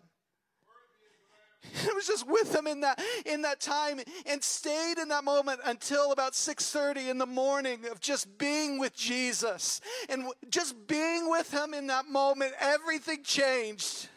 I 1.64 1.92
was 1.92 2.07
just 2.07 2.27
with 2.27 2.55
him 2.55 2.66
in 2.66 2.81
that 2.81 3.01
in 3.27 3.42
that 3.42 3.61
time 3.61 4.01
and 4.27 4.42
stayed 4.42 4.99
in 4.99 5.09
that 5.09 5.25
moment 5.25 5.61
until 5.64 6.12
about 6.12 6.35
6:30 6.35 7.09
in 7.09 7.18
the 7.18 7.27
morning 7.27 7.87
of 7.90 8.01
just 8.01 8.38
being 8.38 8.79
with 8.79 8.94
Jesus 8.94 9.81
and 10.09 10.27
just 10.49 10.87
being 10.87 11.29
with 11.29 11.53
him 11.53 11.75
in 11.75 11.87
that 11.88 12.07
moment 12.09 12.55
everything 12.61 13.23
changed 13.23 14.09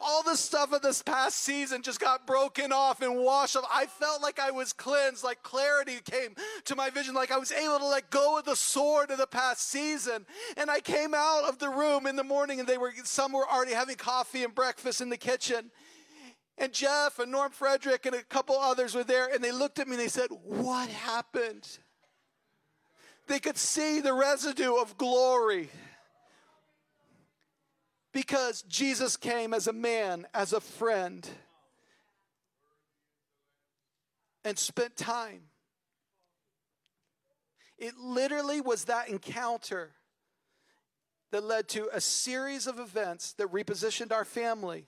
all 0.00 0.22
the 0.22 0.36
stuff 0.36 0.72
of 0.72 0.82
this 0.82 1.02
past 1.02 1.38
season 1.38 1.82
just 1.82 2.00
got 2.00 2.26
broken 2.26 2.72
off 2.72 3.02
and 3.02 3.18
washed 3.18 3.56
off. 3.56 3.64
I 3.72 3.86
felt 3.86 4.22
like 4.22 4.38
I 4.38 4.50
was 4.50 4.72
cleansed, 4.72 5.24
like 5.24 5.42
clarity 5.42 5.98
came 6.04 6.34
to 6.64 6.76
my 6.76 6.90
vision, 6.90 7.14
like 7.14 7.30
I 7.30 7.38
was 7.38 7.52
able 7.52 7.78
to 7.78 7.86
let 7.86 8.10
go 8.10 8.38
of 8.38 8.44
the 8.44 8.56
sword 8.56 9.10
of 9.10 9.18
the 9.18 9.26
past 9.26 9.68
season. 9.68 10.26
And 10.56 10.70
I 10.70 10.80
came 10.80 11.14
out 11.14 11.44
of 11.44 11.58
the 11.58 11.68
room 11.68 12.06
in 12.06 12.16
the 12.16 12.24
morning 12.24 12.60
and 12.60 12.68
they 12.68 12.78
were 12.78 12.92
some 13.04 13.32
were 13.32 13.48
already 13.48 13.72
having 13.72 13.96
coffee 13.96 14.44
and 14.44 14.54
breakfast 14.54 15.00
in 15.00 15.08
the 15.08 15.16
kitchen. 15.16 15.70
And 16.58 16.72
Jeff 16.72 17.20
and 17.20 17.30
Norm 17.30 17.52
Frederick 17.52 18.04
and 18.04 18.16
a 18.16 18.22
couple 18.22 18.56
others 18.56 18.94
were 18.94 19.04
there 19.04 19.32
and 19.32 19.42
they 19.42 19.52
looked 19.52 19.78
at 19.78 19.86
me 19.86 19.94
and 19.94 20.02
they 20.02 20.08
said, 20.08 20.28
What 20.30 20.88
happened? 20.88 21.78
They 23.28 23.38
could 23.38 23.56
see 23.56 24.00
the 24.00 24.12
residue 24.14 24.74
of 24.74 24.96
glory 24.98 25.70
because 28.12 28.62
Jesus 28.62 29.16
came 29.16 29.54
as 29.54 29.68
a 29.68 29.72
man, 29.72 30.26
as 30.34 30.52
a 30.52 30.60
friend, 30.60 31.28
and 34.44 34.58
spent 34.58 34.96
time. 34.96 35.42
It 37.76 37.96
literally 37.98 38.60
was 38.60 38.86
that 38.86 39.08
encounter 39.08 39.92
that 41.30 41.44
led 41.44 41.68
to 41.68 41.88
a 41.92 42.00
series 42.00 42.66
of 42.66 42.80
events 42.80 43.34
that 43.34 43.52
repositioned 43.52 44.10
our 44.10 44.24
family 44.24 44.86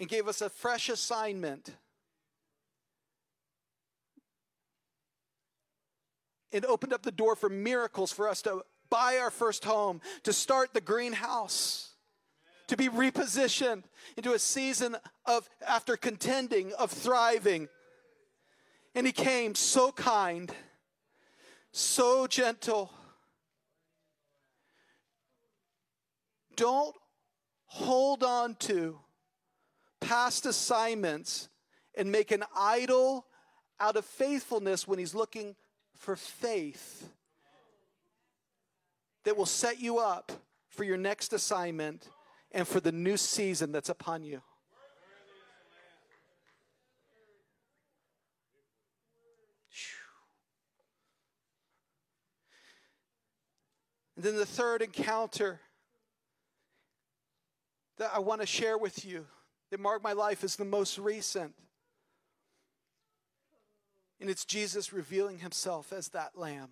and 0.00 0.08
gave 0.08 0.28
us 0.28 0.40
a 0.40 0.48
fresh 0.48 0.88
assignment. 0.88 1.70
It 6.50 6.64
opened 6.64 6.92
up 6.92 7.02
the 7.02 7.12
door 7.12 7.36
for 7.36 7.48
miracles 7.48 8.12
for 8.12 8.28
us 8.28 8.42
to 8.42 8.62
buy 8.90 9.18
our 9.18 9.30
first 9.30 9.64
home, 9.64 10.00
to 10.22 10.32
start 10.32 10.72
the 10.72 10.80
greenhouse, 10.80 11.90
to 12.68 12.76
be 12.76 12.88
repositioned 12.88 13.82
into 14.16 14.32
a 14.32 14.38
season 14.38 14.96
of, 15.26 15.48
after 15.66 15.96
contending, 15.96 16.72
of 16.74 16.90
thriving. 16.90 17.68
And 18.94 19.06
he 19.06 19.12
came 19.12 19.54
so 19.54 19.92
kind, 19.92 20.50
so 21.72 22.26
gentle. 22.26 22.92
Don't 26.56 26.96
hold 27.66 28.24
on 28.24 28.54
to 28.60 28.98
past 30.00 30.46
assignments 30.46 31.48
and 31.96 32.10
make 32.10 32.30
an 32.30 32.44
idol 32.56 33.26
out 33.80 33.96
of 33.96 34.04
faithfulness 34.04 34.86
when 34.86 34.98
he's 34.98 35.14
looking 35.14 35.54
for 35.94 36.16
faith 36.16 37.08
that 39.24 39.36
will 39.36 39.46
set 39.46 39.80
you 39.80 39.98
up 39.98 40.32
for 40.68 40.84
your 40.84 40.96
next 40.96 41.32
assignment 41.32 42.08
and 42.52 42.66
for 42.66 42.80
the 42.80 42.92
new 42.92 43.16
season 43.16 43.72
that's 43.72 43.88
upon 43.88 44.22
you. 44.22 44.40
And 54.16 54.24
then 54.24 54.36
the 54.36 54.46
third 54.46 54.82
encounter 54.82 55.60
that 57.98 58.10
I 58.12 58.18
want 58.18 58.40
to 58.40 58.48
share 58.48 58.76
with 58.76 59.04
you 59.04 59.26
that 59.70 59.80
marked 59.80 60.04
my 60.04 60.12
life 60.12 60.44
is 60.44 60.56
the 60.56 60.64
most 60.64 60.98
recent. 60.98 61.54
And 64.20 64.28
it's 64.28 64.44
Jesus 64.44 64.92
revealing 64.92 65.38
himself 65.38 65.92
as 65.92 66.08
that 66.08 66.36
lamb. 66.36 66.70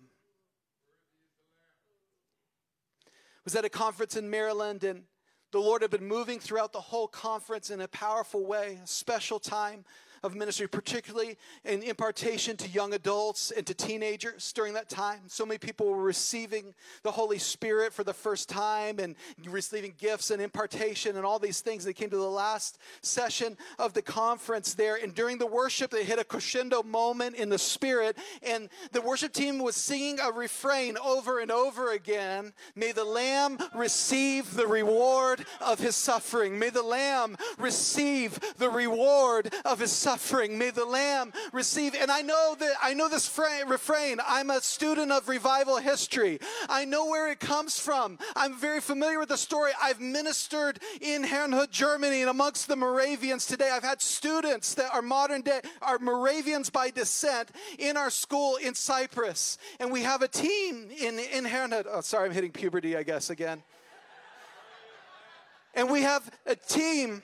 was 3.47 3.55
at 3.55 3.63
a 3.63 3.69
conference 3.69 4.17
in 4.17 4.29
Maryland, 4.29 4.83
and 4.83 5.03
the 5.53 5.59
Lord 5.59 5.81
had 5.81 5.89
been 5.89 6.05
moving 6.05 6.37
throughout 6.37 6.73
the 6.73 6.81
whole 6.81 7.07
conference 7.07 7.69
in 7.69 7.79
a 7.79 7.87
powerful 7.87 8.45
way, 8.45 8.77
a 8.83 8.85
special 8.85 9.39
time 9.39 9.85
of 10.23 10.35
ministry, 10.35 10.67
particularly 10.67 11.37
in 11.65 11.83
impartation 11.83 12.57
to 12.57 12.69
young 12.69 12.93
adults 12.93 13.51
and 13.51 13.65
to 13.67 13.73
teenagers 13.73 14.51
during 14.53 14.73
that 14.73 14.89
time. 14.89 15.21
So 15.27 15.45
many 15.45 15.57
people 15.57 15.87
were 15.87 16.01
receiving 16.01 16.73
the 17.03 17.11
Holy 17.11 17.37
Spirit 17.37 17.93
for 17.93 18.03
the 18.03 18.13
first 18.13 18.49
time 18.49 18.99
and 18.99 19.15
receiving 19.45 19.93
gifts 19.97 20.31
and 20.31 20.41
impartation 20.41 21.17
and 21.17 21.25
all 21.25 21.39
these 21.39 21.61
things. 21.61 21.83
They 21.83 21.93
came 21.93 22.09
to 22.09 22.17
the 22.17 22.23
last 22.23 22.79
session 23.01 23.57
of 23.79 23.93
the 23.93 24.01
conference 24.01 24.73
there, 24.73 24.95
and 24.95 25.13
during 25.13 25.37
the 25.37 25.47
worship, 25.47 25.91
they 25.91 26.03
hit 26.03 26.19
a 26.19 26.23
crescendo 26.23 26.83
moment 26.83 27.35
in 27.35 27.49
the 27.49 27.59
Spirit, 27.59 28.17
and 28.43 28.69
the 28.91 29.01
worship 29.01 29.33
team 29.33 29.59
was 29.59 29.75
singing 29.75 30.19
a 30.19 30.31
refrain 30.31 30.97
over 30.97 31.39
and 31.39 31.51
over 31.51 31.91
again 31.91 32.53
May 32.75 32.91
the 32.91 33.05
Lamb 33.05 33.57
receive 33.75 34.53
the 34.53 34.67
reward 34.67 35.45
of 35.61 35.79
his 35.79 35.95
suffering. 35.95 36.57
May 36.59 36.69
the 36.69 36.83
Lamb 36.83 37.37
receive 37.57 38.39
the 38.57 38.69
reward 38.69 39.53
of 39.65 39.79
his 39.79 39.91
suffering. 39.91 40.06
May 40.57 40.69
the 40.69 40.85
Lamb 40.85 41.33
receive. 41.51 41.93
And 41.93 42.09
I 42.09 42.21
know 42.21 42.55
that 42.59 42.73
I 42.81 42.93
know 42.93 43.09
this 43.09 43.27
refrain. 43.67 44.19
I'm 44.25 44.49
a 44.49 44.61
student 44.61 45.11
of 45.11 45.27
revival 45.27 45.77
history. 45.77 46.39
I 46.69 46.85
know 46.85 47.07
where 47.07 47.29
it 47.31 47.39
comes 47.39 47.79
from. 47.79 48.17
I'm 48.35 48.57
very 48.57 48.79
familiar 48.79 49.19
with 49.19 49.29
the 49.29 49.37
story. 49.37 49.71
I've 49.81 49.99
ministered 49.99 50.79
in 51.01 51.23
Herrnhut, 51.23 51.71
Germany, 51.71 52.21
and 52.21 52.29
amongst 52.29 52.67
the 52.67 52.75
Moravians 52.75 53.45
today. 53.45 53.69
I've 53.71 53.83
had 53.83 54.01
students 54.01 54.73
that 54.75 54.93
are 54.93 55.01
modern 55.01 55.41
day, 55.41 55.61
are 55.81 55.99
Moravians 55.99 56.69
by 56.69 56.89
descent 56.89 57.51
in 57.77 57.97
our 57.97 58.09
school 58.09 58.57
in 58.57 58.75
Cyprus. 58.75 59.57
And 59.79 59.91
we 59.91 60.03
have 60.03 60.21
a 60.21 60.27
team 60.27 60.89
in, 60.89 61.19
in 61.19 61.45
Herrnhut. 61.45 61.85
Oh, 61.91 62.01
sorry, 62.01 62.27
I'm 62.27 62.33
hitting 62.33 62.51
puberty, 62.51 62.95
I 62.95 63.03
guess, 63.03 63.29
again. 63.29 63.63
And 65.73 65.91
we 65.91 66.01
have 66.01 66.29
a 66.45 66.55
team 66.55 67.21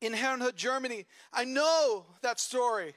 in 0.00 0.12
Herrnhut, 0.12 0.54
Germany. 0.54 1.06
I 1.32 1.44
know 1.44 2.06
that 2.22 2.38
story. 2.40 2.94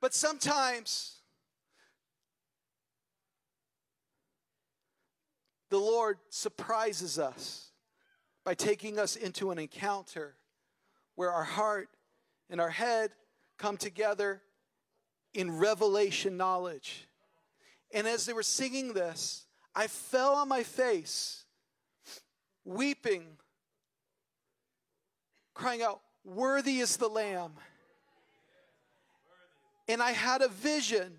But 0.00 0.14
sometimes 0.14 1.20
the 5.70 5.78
Lord 5.78 6.18
surprises 6.28 7.18
us 7.18 7.70
by 8.44 8.54
taking 8.54 8.98
us 8.98 9.16
into 9.16 9.50
an 9.50 9.58
encounter 9.58 10.34
where 11.14 11.30
our 11.30 11.44
heart 11.44 11.88
and 12.50 12.60
our 12.60 12.70
head 12.70 13.12
come 13.58 13.76
together 13.76 14.42
in 15.32 15.58
revelation 15.58 16.36
knowledge. 16.36 17.08
And 17.92 18.06
as 18.06 18.26
they 18.26 18.32
were 18.32 18.42
singing 18.42 18.92
this, 18.92 19.46
I 19.74 19.86
fell 19.86 20.34
on 20.34 20.48
my 20.48 20.62
face, 20.62 21.44
weeping 22.64 23.38
crying 25.54 25.82
out, 25.82 26.00
Worthy 26.24 26.80
is 26.80 26.96
the 26.96 27.08
Lamb. 27.08 27.52
And 29.88 30.02
I 30.02 30.12
had 30.12 30.42
a 30.42 30.48
vision 30.48 31.12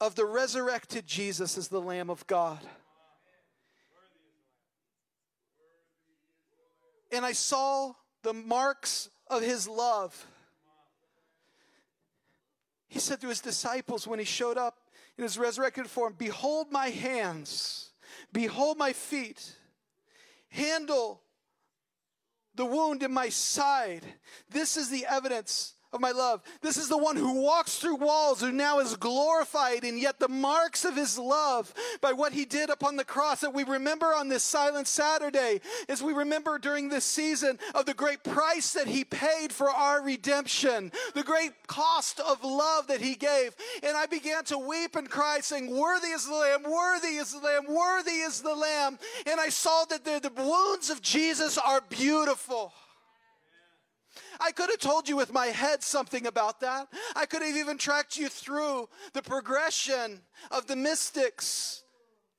of 0.00 0.14
the 0.14 0.24
resurrected 0.24 1.06
Jesus 1.06 1.58
as 1.58 1.68
the 1.68 1.80
Lamb 1.80 2.08
of 2.08 2.26
God. 2.26 2.60
And 7.12 7.24
I 7.24 7.32
saw 7.32 7.92
the 8.22 8.32
marks 8.32 9.10
of 9.28 9.42
his 9.42 9.68
love. 9.68 10.26
He 12.88 12.98
said 12.98 13.20
to 13.20 13.28
his 13.28 13.40
disciples 13.40 14.06
when 14.06 14.18
he 14.18 14.24
showed 14.24 14.56
up 14.56 14.78
in 15.18 15.22
his 15.22 15.38
resurrected 15.38 15.88
form, 15.88 16.14
Behold 16.16 16.70
my 16.70 16.88
hands, 16.88 17.90
behold 18.32 18.78
my 18.78 18.92
feet, 18.92 19.56
handle 20.48 21.22
the 22.54 22.64
wound 22.64 23.02
in 23.02 23.12
my 23.12 23.28
side. 23.28 24.04
This 24.50 24.76
is 24.76 24.90
the 24.90 25.06
evidence 25.06 25.74
of 25.92 26.00
my 26.00 26.12
love. 26.12 26.42
This 26.60 26.76
is 26.76 26.88
the 26.88 26.96
one 26.96 27.16
who 27.16 27.40
walks 27.40 27.76
through 27.76 27.96
walls, 27.96 28.40
who 28.40 28.52
now 28.52 28.78
is 28.78 28.96
glorified, 28.96 29.84
and 29.84 29.98
yet 29.98 30.20
the 30.20 30.28
marks 30.28 30.84
of 30.84 30.94
his 30.94 31.18
love 31.18 31.72
by 32.00 32.12
what 32.12 32.32
he 32.32 32.44
did 32.44 32.70
upon 32.70 32.96
the 32.96 33.04
cross 33.04 33.40
that 33.40 33.54
we 33.54 33.64
remember 33.64 34.06
on 34.06 34.28
this 34.28 34.44
Silent 34.44 34.86
Saturday, 34.86 35.60
as 35.88 36.02
we 36.02 36.12
remember 36.12 36.58
during 36.58 36.88
this 36.88 37.04
season 37.04 37.58
of 37.74 37.86
the 37.86 37.94
great 37.94 38.22
price 38.22 38.72
that 38.72 38.86
he 38.86 39.04
paid 39.04 39.52
for 39.52 39.68
our 39.68 40.02
redemption, 40.02 40.92
the 41.14 41.24
great 41.24 41.52
cost 41.66 42.20
of 42.20 42.44
love 42.44 42.86
that 42.86 43.00
he 43.00 43.14
gave. 43.14 43.54
And 43.82 43.96
I 43.96 44.06
began 44.06 44.44
to 44.44 44.58
weep 44.58 44.96
and 44.96 45.10
cry, 45.10 45.40
saying, 45.40 45.74
Worthy 45.74 46.08
is 46.08 46.26
the 46.26 46.34
Lamb, 46.34 46.62
worthy 46.64 47.16
is 47.16 47.32
the 47.32 47.40
Lamb, 47.40 47.66
worthy 47.68 48.20
is 48.20 48.42
the 48.42 48.54
Lamb. 48.54 48.98
And 49.26 49.40
I 49.40 49.48
saw 49.48 49.84
that 49.86 50.04
the, 50.04 50.20
the 50.20 50.42
wounds 50.42 50.90
of 50.90 51.02
Jesus 51.02 51.58
are 51.58 51.82
beautiful. 51.88 52.72
I 54.40 54.52
could 54.52 54.70
have 54.70 54.78
told 54.80 55.08
you 55.08 55.16
with 55.16 55.32
my 55.32 55.46
head 55.46 55.82
something 55.82 56.26
about 56.26 56.60
that. 56.60 56.88
I 57.14 57.26
could 57.26 57.42
have 57.42 57.56
even 57.56 57.76
tracked 57.78 58.16
you 58.16 58.28
through 58.28 58.88
the 59.12 59.22
progression 59.22 60.20
of 60.50 60.66
the 60.66 60.76
mystics 60.76 61.84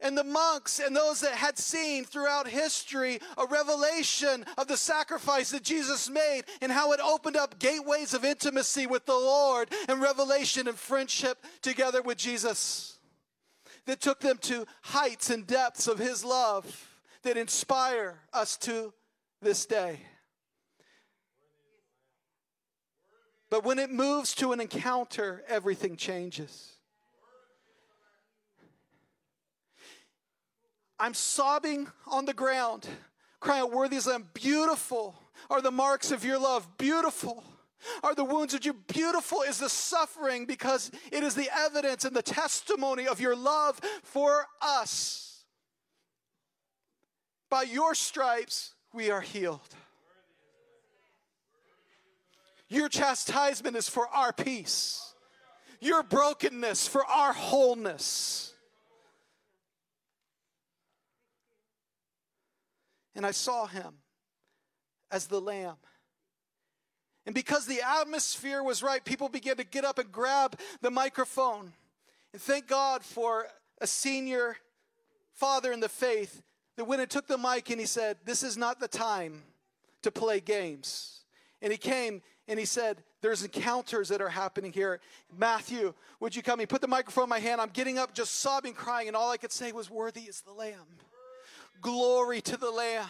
and 0.02 0.18
the 0.18 0.24
monks 0.24 0.80
and 0.80 0.95
those 0.95 1.22
that 1.22 1.34
had 1.34 1.58
seen 1.58 2.04
throughout 2.04 2.47
history 2.47 3.20
a 3.38 3.45
revelation 3.45 4.45
of 4.58 4.68
the 4.68 4.78
sacrifice 4.78 5.52
that 5.52 5.64
Jesus 5.64 6.10
made 6.10 6.43
and 6.62 6.72
how 6.72 6.91
it 6.91 6.99
opened 6.99 7.38
up 7.38 7.60
gateways 7.60 8.14
of 8.14 8.26
intimacy 8.26 8.88
with 8.88 9.06
the 9.06 9.14
Lord 9.14 9.70
and 9.88 10.02
revelation 10.02 10.68
and 10.68 10.78
friendship 10.78 11.38
together 11.62 12.02
with 12.02 12.18
Jesus 12.18 12.97
that 13.86 14.02
took 14.02 14.20
them 14.20 14.38
to 14.39 14.66
heights 14.82 15.30
and 15.30 15.45
depths 15.45 15.88
of 15.88 15.99
his 15.99 16.26
love 16.26 16.88
that 17.24 17.38
inspire 17.38 18.20
us 18.34 18.58
to 18.58 18.93
this 19.41 19.66
day. 19.66 19.99
But 23.52 23.66
when 23.66 23.80
it 23.80 23.91
moves 23.91 24.34
to 24.36 24.54
an 24.54 24.62
encounter, 24.62 25.43
everything 25.47 25.97
changes. 25.97 26.72
I'm 30.97 31.14
sobbing 31.14 31.88
on 32.08 32.24
the 32.26 32.34
ground, 32.34 32.88
crying 33.41 33.64
out, 33.64 33.74
Worthy 33.74 33.97
is 33.97 34.08
Lamb. 34.08 34.30
Beautiful 34.34 35.16
are 35.49 35.62
the 35.62 35.70
marks 35.70 36.12
of 36.12 36.24
your 36.24 36.39
love. 36.39 36.78
Beautiful 36.78 37.43
are 38.04 38.16
the 38.16 38.24
wounds 38.24 38.54
of 38.54 38.64
you. 38.64 38.74
Beautiful 38.74 39.41
is 39.41 39.58
the 39.58 39.68
suffering 39.68 40.45
because 40.45 40.89
it 41.12 41.22
is 41.22 41.36
the 41.36 41.49
evidence 41.54 42.06
and 42.06 42.16
the 42.16 42.22
testimony 42.22 43.06
of 43.06 43.20
your 43.20 43.36
love 43.36 43.82
for 44.04 44.45
us. 44.62 45.43
By 47.49 47.64
your 47.64 47.95
stripes, 47.95 48.76
we 48.93 49.12
are 49.12 49.22
healed. 49.22 49.76
Your 52.72 52.88
chastisement 52.88 53.76
is 53.76 53.89
for 53.89 54.07
our 54.07 54.32
peace, 54.32 55.13
your 55.82 56.03
brokenness 56.03 56.88
for 56.88 57.05
our 57.05 57.34
wholeness. 57.34 58.53
And 63.13 63.26
I 63.26 63.32
saw 63.32 63.65
him 63.65 63.95
as 65.11 65.28
the 65.28 65.41
lamb. 65.41 65.76
And 67.26 67.36
because 67.36 67.65
the 67.65 67.82
atmosphere 67.82 68.63
was 68.63 68.82
right, 68.82 69.03
people 69.03 69.28
began 69.28 69.57
to 69.57 69.65
get 69.65 69.84
up 69.84 69.99
and 69.99 70.09
grab 70.09 70.57
the 70.80 70.89
microphone. 70.89 71.74
And 72.32 72.41
thank 72.41 72.69
God 72.69 73.03
for 73.03 73.47
a 73.82 73.86
senior 73.86 74.55
father 75.34 75.74
in 75.74 75.82
the 75.82 75.89
faith 75.89 76.41
that 76.78 76.86
went 76.86 77.01
and 77.01 77.11
took 77.11 77.28
the 77.28 77.38
mic 77.38 77.69
and 77.69 77.82
he 77.82 77.86
said, 77.86 78.15
This 78.24 78.43
is 78.43 78.55
not 78.55 78.80
the 78.80 78.88
time 78.88 79.43
to 80.03 80.09
play 80.09 80.39
games. 80.39 81.26
And 81.61 81.74
he 81.74 81.78
came 81.78 82.22
and 82.48 82.60
he 82.60 82.66
said, 82.66 83.04
There's 83.22 83.44
encounters 83.44 84.10
that 84.10 84.22
are 84.22 84.30
happening 84.30 84.74
here. 84.74 85.00
Mathew, 85.38 85.94
would 86.20 86.36
you 86.36 86.42
come? 86.42 86.60
He 86.60 86.66
put 86.66 86.82
the 86.82 86.88
microphone 86.88 87.26
in 87.26 87.30
my 87.30 87.39
hand. 87.39 87.62
I'm 87.62 87.70
getting 87.70 87.98
up, 87.98 88.14
just 88.14 88.39
sobbing, 88.39 88.74
crying, 88.74 89.08
and 89.08 89.16
all 89.16 89.32
I 89.32 89.38
could 89.38 89.52
say 89.52 89.72
was, 89.72 89.89
Worthy 89.89 90.22
is 90.22 90.42
the 90.42 90.54
Lamb. 90.54 90.88
Glory 91.82 92.42
to 92.42 92.58
the 92.58 92.70
Lamb. 92.70 93.08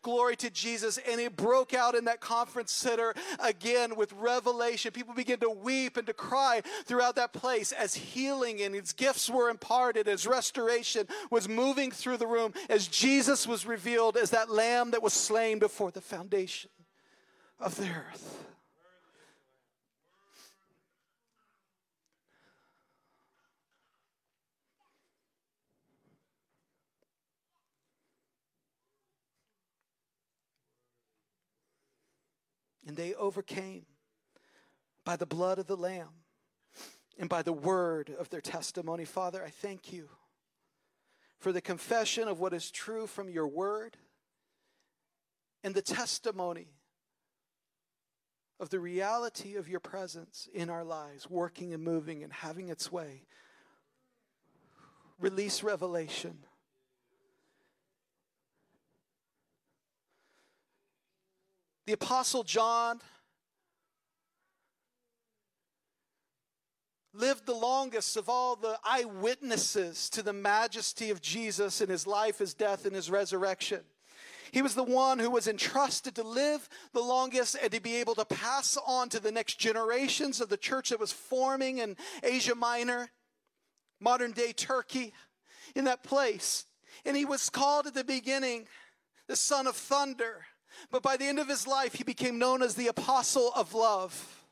Glory 0.00 0.34
to 0.36 0.48
Jesus. 0.48 0.98
And 1.10 1.20
it 1.20 1.36
broke 1.36 1.74
out 1.74 1.94
in 1.94 2.06
that 2.06 2.20
conference 2.20 2.72
center 2.72 3.14
again 3.38 3.96
with 3.96 4.12
revelation. 4.14 4.92
People 4.92 5.14
began 5.14 5.38
to 5.40 5.50
weep 5.50 5.98
and 5.98 6.06
to 6.06 6.14
cry 6.14 6.62
throughout 6.84 7.16
that 7.16 7.34
place 7.34 7.72
as 7.72 7.94
healing 7.94 8.62
and 8.62 8.74
his 8.74 8.92
gifts 8.92 9.28
were 9.28 9.50
imparted, 9.50 10.08
as 10.08 10.26
restoration 10.26 11.06
was 11.30 11.48
moving 11.48 11.90
through 11.90 12.16
the 12.16 12.26
room, 12.26 12.54
as 12.70 12.88
Jesus 12.88 13.46
was 13.46 13.66
revealed 13.66 14.16
as 14.16 14.30
that 14.30 14.50
lamb 14.50 14.92
that 14.92 15.02
was 15.02 15.12
slain 15.12 15.58
before 15.58 15.90
the 15.90 16.00
foundation 16.00 16.70
of 17.60 17.76
the 17.76 17.88
earth. 17.88 18.53
And 32.86 32.96
they 32.96 33.14
overcame 33.14 33.86
by 35.04 35.16
the 35.16 35.26
blood 35.26 35.58
of 35.58 35.66
the 35.66 35.76
Lamb 35.76 36.08
and 37.18 37.28
by 37.28 37.42
the 37.42 37.52
word 37.52 38.14
of 38.18 38.28
their 38.30 38.40
testimony. 38.40 39.04
Father, 39.04 39.42
I 39.44 39.50
thank 39.50 39.92
you 39.92 40.08
for 41.38 41.52
the 41.52 41.60
confession 41.60 42.28
of 42.28 42.40
what 42.40 42.52
is 42.52 42.70
true 42.70 43.06
from 43.06 43.28
your 43.28 43.46
word 43.46 43.96
and 45.62 45.74
the 45.74 45.82
testimony 45.82 46.68
of 48.60 48.70
the 48.70 48.80
reality 48.80 49.56
of 49.56 49.68
your 49.68 49.80
presence 49.80 50.48
in 50.54 50.70
our 50.70 50.84
lives, 50.84 51.28
working 51.28 51.74
and 51.74 51.82
moving 51.82 52.22
and 52.22 52.32
having 52.32 52.68
its 52.68 52.92
way. 52.92 53.22
Release 55.18 55.62
revelation. 55.62 56.38
The 61.86 61.92
Apostle 61.92 62.44
John 62.44 63.00
lived 67.12 67.46
the 67.46 67.54
longest 67.54 68.16
of 68.16 68.28
all 68.28 68.56
the 68.56 68.78
eyewitnesses 68.84 70.08
to 70.10 70.22
the 70.22 70.32
majesty 70.32 71.10
of 71.10 71.20
Jesus 71.20 71.80
in 71.80 71.88
his 71.88 72.06
life, 72.06 72.38
his 72.38 72.54
death, 72.54 72.86
and 72.86 72.94
his 72.94 73.10
resurrection. 73.10 73.80
He 74.50 74.62
was 74.62 74.74
the 74.74 74.84
one 74.84 75.18
who 75.18 75.30
was 75.30 75.46
entrusted 75.46 76.14
to 76.14 76.22
live 76.22 76.68
the 76.92 77.00
longest 77.00 77.56
and 77.60 77.72
to 77.72 77.80
be 77.80 77.96
able 77.96 78.14
to 78.14 78.24
pass 78.24 78.78
on 78.86 79.08
to 79.10 79.20
the 79.20 79.32
next 79.32 79.58
generations 79.58 80.40
of 80.40 80.48
the 80.48 80.56
church 80.56 80.90
that 80.90 81.00
was 81.00 81.12
forming 81.12 81.78
in 81.78 81.96
Asia 82.22 82.54
Minor, 82.54 83.10
modern 84.00 84.32
day 84.32 84.52
Turkey, 84.52 85.12
in 85.74 85.84
that 85.84 86.02
place. 86.02 86.66
And 87.04 87.16
he 87.16 87.24
was 87.24 87.50
called 87.50 87.88
at 87.88 87.94
the 87.94 88.04
beginning 88.04 88.68
the 89.26 89.36
son 89.36 89.66
of 89.66 89.76
thunder 89.76 90.46
but 90.90 91.02
by 91.02 91.16
the 91.16 91.26
end 91.26 91.38
of 91.38 91.48
his 91.48 91.66
life, 91.66 91.94
he 91.94 92.04
became 92.04 92.38
known 92.38 92.62
as 92.62 92.74
the 92.74 92.88
apostle 92.88 93.52
of 93.54 93.74
love. 93.74 94.44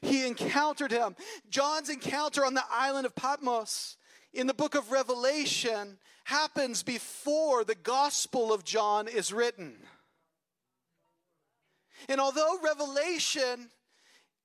He 0.00 0.26
encountered 0.26 0.90
him. 0.90 1.14
John's 1.48 1.88
encounter 1.88 2.44
on 2.44 2.54
the 2.54 2.64
island 2.70 3.06
of 3.06 3.14
Patmos 3.14 3.96
in 4.32 4.46
the 4.46 4.54
book 4.54 4.74
of 4.74 4.90
Revelation 4.90 5.98
happens 6.24 6.82
before 6.82 7.64
the 7.64 7.74
Gospel 7.74 8.52
of 8.52 8.64
John 8.64 9.08
is 9.08 9.32
written. 9.32 9.76
And 12.08 12.20
although 12.20 12.58
Revelation 12.62 13.70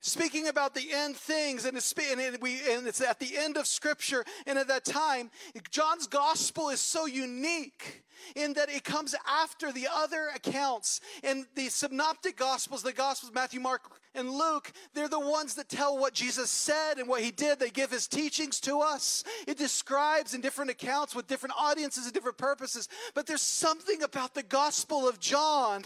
speaking 0.01 0.47
about 0.47 0.73
the 0.73 0.87
end 0.93 1.15
things 1.15 1.65
and 1.65 1.77
it's, 1.77 1.93
and, 1.93 2.37
we, 2.41 2.59
and 2.71 2.87
it's 2.87 3.01
at 3.01 3.19
the 3.19 3.37
end 3.37 3.57
of 3.57 3.67
scripture 3.67 4.23
and 4.45 4.57
at 4.57 4.67
that 4.67 4.85
time 4.85 5.29
john's 5.71 6.07
gospel 6.07 6.69
is 6.69 6.79
so 6.79 7.05
unique 7.05 8.03
in 8.35 8.53
that 8.53 8.69
it 8.69 8.83
comes 8.83 9.15
after 9.27 9.71
the 9.71 9.87
other 9.91 10.29
accounts. 10.35 11.01
And 11.23 11.45
the 11.55 11.69
synoptic 11.69 12.37
gospels 12.37 12.83
the 12.83 12.93
gospels 12.93 13.31
matthew 13.33 13.59
mark 13.59 13.81
and 14.15 14.29
luke 14.29 14.71
they're 14.93 15.07
the 15.07 15.19
ones 15.19 15.55
that 15.55 15.69
tell 15.69 15.97
what 15.97 16.13
jesus 16.13 16.49
said 16.49 16.97
and 16.97 17.07
what 17.07 17.21
he 17.21 17.31
did. 17.31 17.59
They 17.59 17.69
give 17.69 17.91
his 17.91 18.07
teachings 18.07 18.59
to 18.61 18.79
us. 18.79 19.23
It 19.47 19.57
describes 19.57 20.33
in 20.33 20.41
different 20.41 20.71
accounts 20.71 21.15
with 21.15 21.27
different 21.27 21.55
audiences 21.57 22.05
and 22.05 22.13
different 22.13 22.37
purposes. 22.37 22.87
But 23.13 23.27
there's 23.27 23.41
something 23.41 24.03
about 24.03 24.33
the 24.33 24.43
gospel 24.43 25.07
of 25.07 25.19
john 25.19 25.83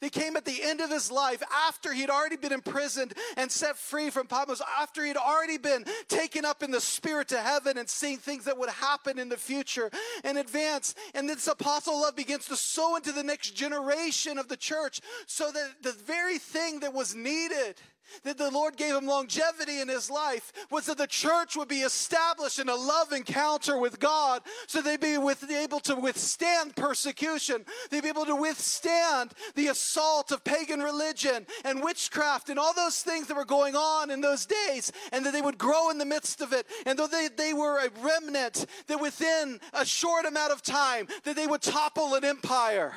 they 0.00 0.10
came 0.10 0.36
at 0.36 0.44
the 0.44 0.62
end 0.62 0.80
of 0.80 0.90
his 0.90 1.10
life 1.10 1.42
after 1.66 1.92
he'd 1.92 2.10
already 2.10 2.36
been 2.36 2.52
imprisoned 2.52 3.14
and 3.36 3.50
set 3.50 3.76
free 3.76 4.10
from 4.10 4.26
Patmos, 4.26 4.62
after 4.80 5.04
he'd 5.04 5.16
already 5.16 5.58
been 5.58 5.84
taken 6.08 6.44
up 6.44 6.62
in 6.62 6.70
the 6.70 6.80
spirit 6.80 7.28
to 7.28 7.38
heaven 7.38 7.78
and 7.78 7.88
seeing 7.88 8.18
things 8.18 8.44
that 8.44 8.58
would 8.58 8.70
happen 8.70 9.18
in 9.18 9.28
the 9.28 9.36
future 9.36 9.90
and 10.24 10.38
advance. 10.38 10.94
And 11.14 11.28
this 11.28 11.46
apostle 11.46 12.00
love 12.00 12.16
begins 12.16 12.46
to 12.46 12.56
sow 12.56 12.96
into 12.96 13.12
the 13.12 13.22
next 13.22 13.52
generation 13.52 14.38
of 14.38 14.48
the 14.48 14.56
church 14.56 15.00
so 15.26 15.50
that 15.50 15.82
the 15.82 15.92
very 15.92 16.38
thing 16.38 16.80
that 16.80 16.92
was 16.92 17.14
needed 17.14 17.76
that 18.24 18.38
the 18.38 18.50
Lord 18.50 18.76
gave 18.76 18.94
him 18.94 19.06
longevity 19.06 19.80
in 19.80 19.88
his 19.88 20.10
life 20.10 20.52
was 20.70 20.86
that 20.86 20.98
the 20.98 21.06
church 21.06 21.56
would 21.56 21.68
be 21.68 21.80
established 21.80 22.58
in 22.58 22.68
a 22.68 22.74
love 22.74 23.12
encounter 23.12 23.78
with 23.78 23.98
God 23.98 24.42
so 24.66 24.80
they'd 24.80 25.00
be 25.00 25.18
with, 25.18 25.48
able 25.50 25.80
to 25.80 25.96
withstand 25.96 26.76
persecution. 26.76 27.64
They'd 27.90 28.02
be 28.02 28.08
able 28.08 28.26
to 28.26 28.36
withstand 28.36 29.32
the 29.54 29.68
assault 29.68 30.32
of 30.32 30.44
pagan 30.44 30.80
religion 30.80 31.46
and 31.64 31.82
witchcraft 31.82 32.48
and 32.48 32.58
all 32.58 32.74
those 32.74 33.02
things 33.02 33.26
that 33.28 33.36
were 33.36 33.44
going 33.44 33.76
on 33.76 34.10
in 34.10 34.20
those 34.20 34.46
days, 34.46 34.92
and 35.12 35.24
that 35.24 35.32
they 35.32 35.42
would 35.42 35.58
grow 35.58 35.90
in 35.90 35.98
the 35.98 36.04
midst 36.04 36.40
of 36.40 36.52
it. 36.52 36.66
And 36.84 36.98
though 36.98 37.06
they, 37.06 37.28
they 37.34 37.54
were 37.54 37.78
a 37.78 37.90
remnant, 38.02 38.66
that 38.86 39.00
within 39.00 39.60
a 39.72 39.84
short 39.84 40.26
amount 40.26 40.52
of 40.52 40.62
time, 40.62 41.06
that 41.24 41.36
they 41.36 41.46
would 41.46 41.62
topple 41.62 42.14
an 42.14 42.24
empire 42.24 42.92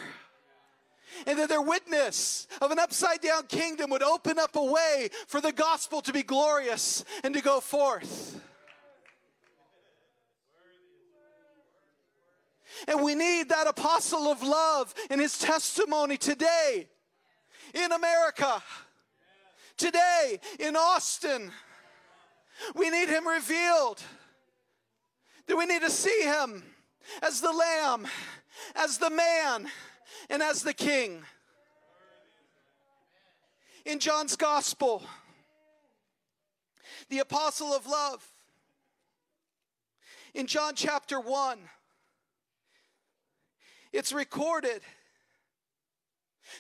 and 1.26 1.40
that 1.40 1.50
their 1.50 1.62
witness 1.62 2.48
of 2.62 2.72
an 2.72 2.80
upside 2.80 3.22
down 3.22 3.48
kingdom 3.48 3.90
would 3.90 4.04
open 4.04 4.40
up 4.40 4.56
a 4.56 4.64
way 4.64 5.10
for 5.28 5.42
the 5.42 5.52
gospel 5.52 6.02
to 6.02 6.14
be 6.14 6.24
glorious 6.24 7.04
and 7.24 7.34
to 7.34 7.42
go 7.42 7.60
forth. 7.60 8.42
And 12.88 13.04
we 13.04 13.16
need 13.16 13.50
that 13.50 13.68
apostle 13.68 14.28
of 14.28 14.42
love 14.42 14.94
and 15.10 15.20
his 15.20 15.38
testimony 15.38 16.18
today 16.18 16.88
in 17.74 17.92
America, 17.92 18.64
today 19.78 20.40
in 20.60 20.76
Austin. 20.76 21.52
We 22.76 22.90
need 22.90 23.10
him 23.10 23.28
revealed. 23.28 24.02
That 25.48 25.58
we 25.58 25.66
need 25.66 25.82
to 25.82 25.90
see 25.90 26.22
him 26.22 26.64
as 27.22 27.42
the 27.42 27.52
lamb, 27.52 28.08
as 28.76 28.98
the 28.98 29.10
man 29.10 29.68
and 30.30 30.42
as 30.42 30.64
the 30.64 30.74
king. 30.74 31.24
In 33.86 34.00
John's 34.00 34.36
gospel, 34.36 35.04
the 37.10 37.20
apostle 37.20 37.74
of 37.74 37.88
love, 37.88 38.26
in 40.34 40.48
John 40.48 40.74
chapter 40.76 41.20
1, 41.20 41.58
it's 43.92 44.14
recorded. 44.14 44.82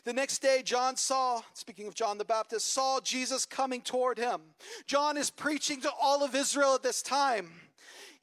The 0.06 0.14
next 0.14 0.40
day, 0.40 0.62
John 0.64 0.96
saw, 0.96 1.42
speaking 1.54 1.88
of 1.88 1.96
John 1.96 2.18
the 2.18 2.26
Baptist, 2.26 2.74
saw 2.74 3.00
Jesus 3.00 3.46
coming 3.46 3.82
toward 3.82 4.18
him. 4.18 4.42
John 4.88 5.18
is 5.18 5.30
preaching 5.30 5.82
to 5.82 5.92
all 6.02 6.24
of 6.24 6.36
Israel 6.36 6.76
at 6.76 6.84
this 6.84 7.02
time 7.02 7.52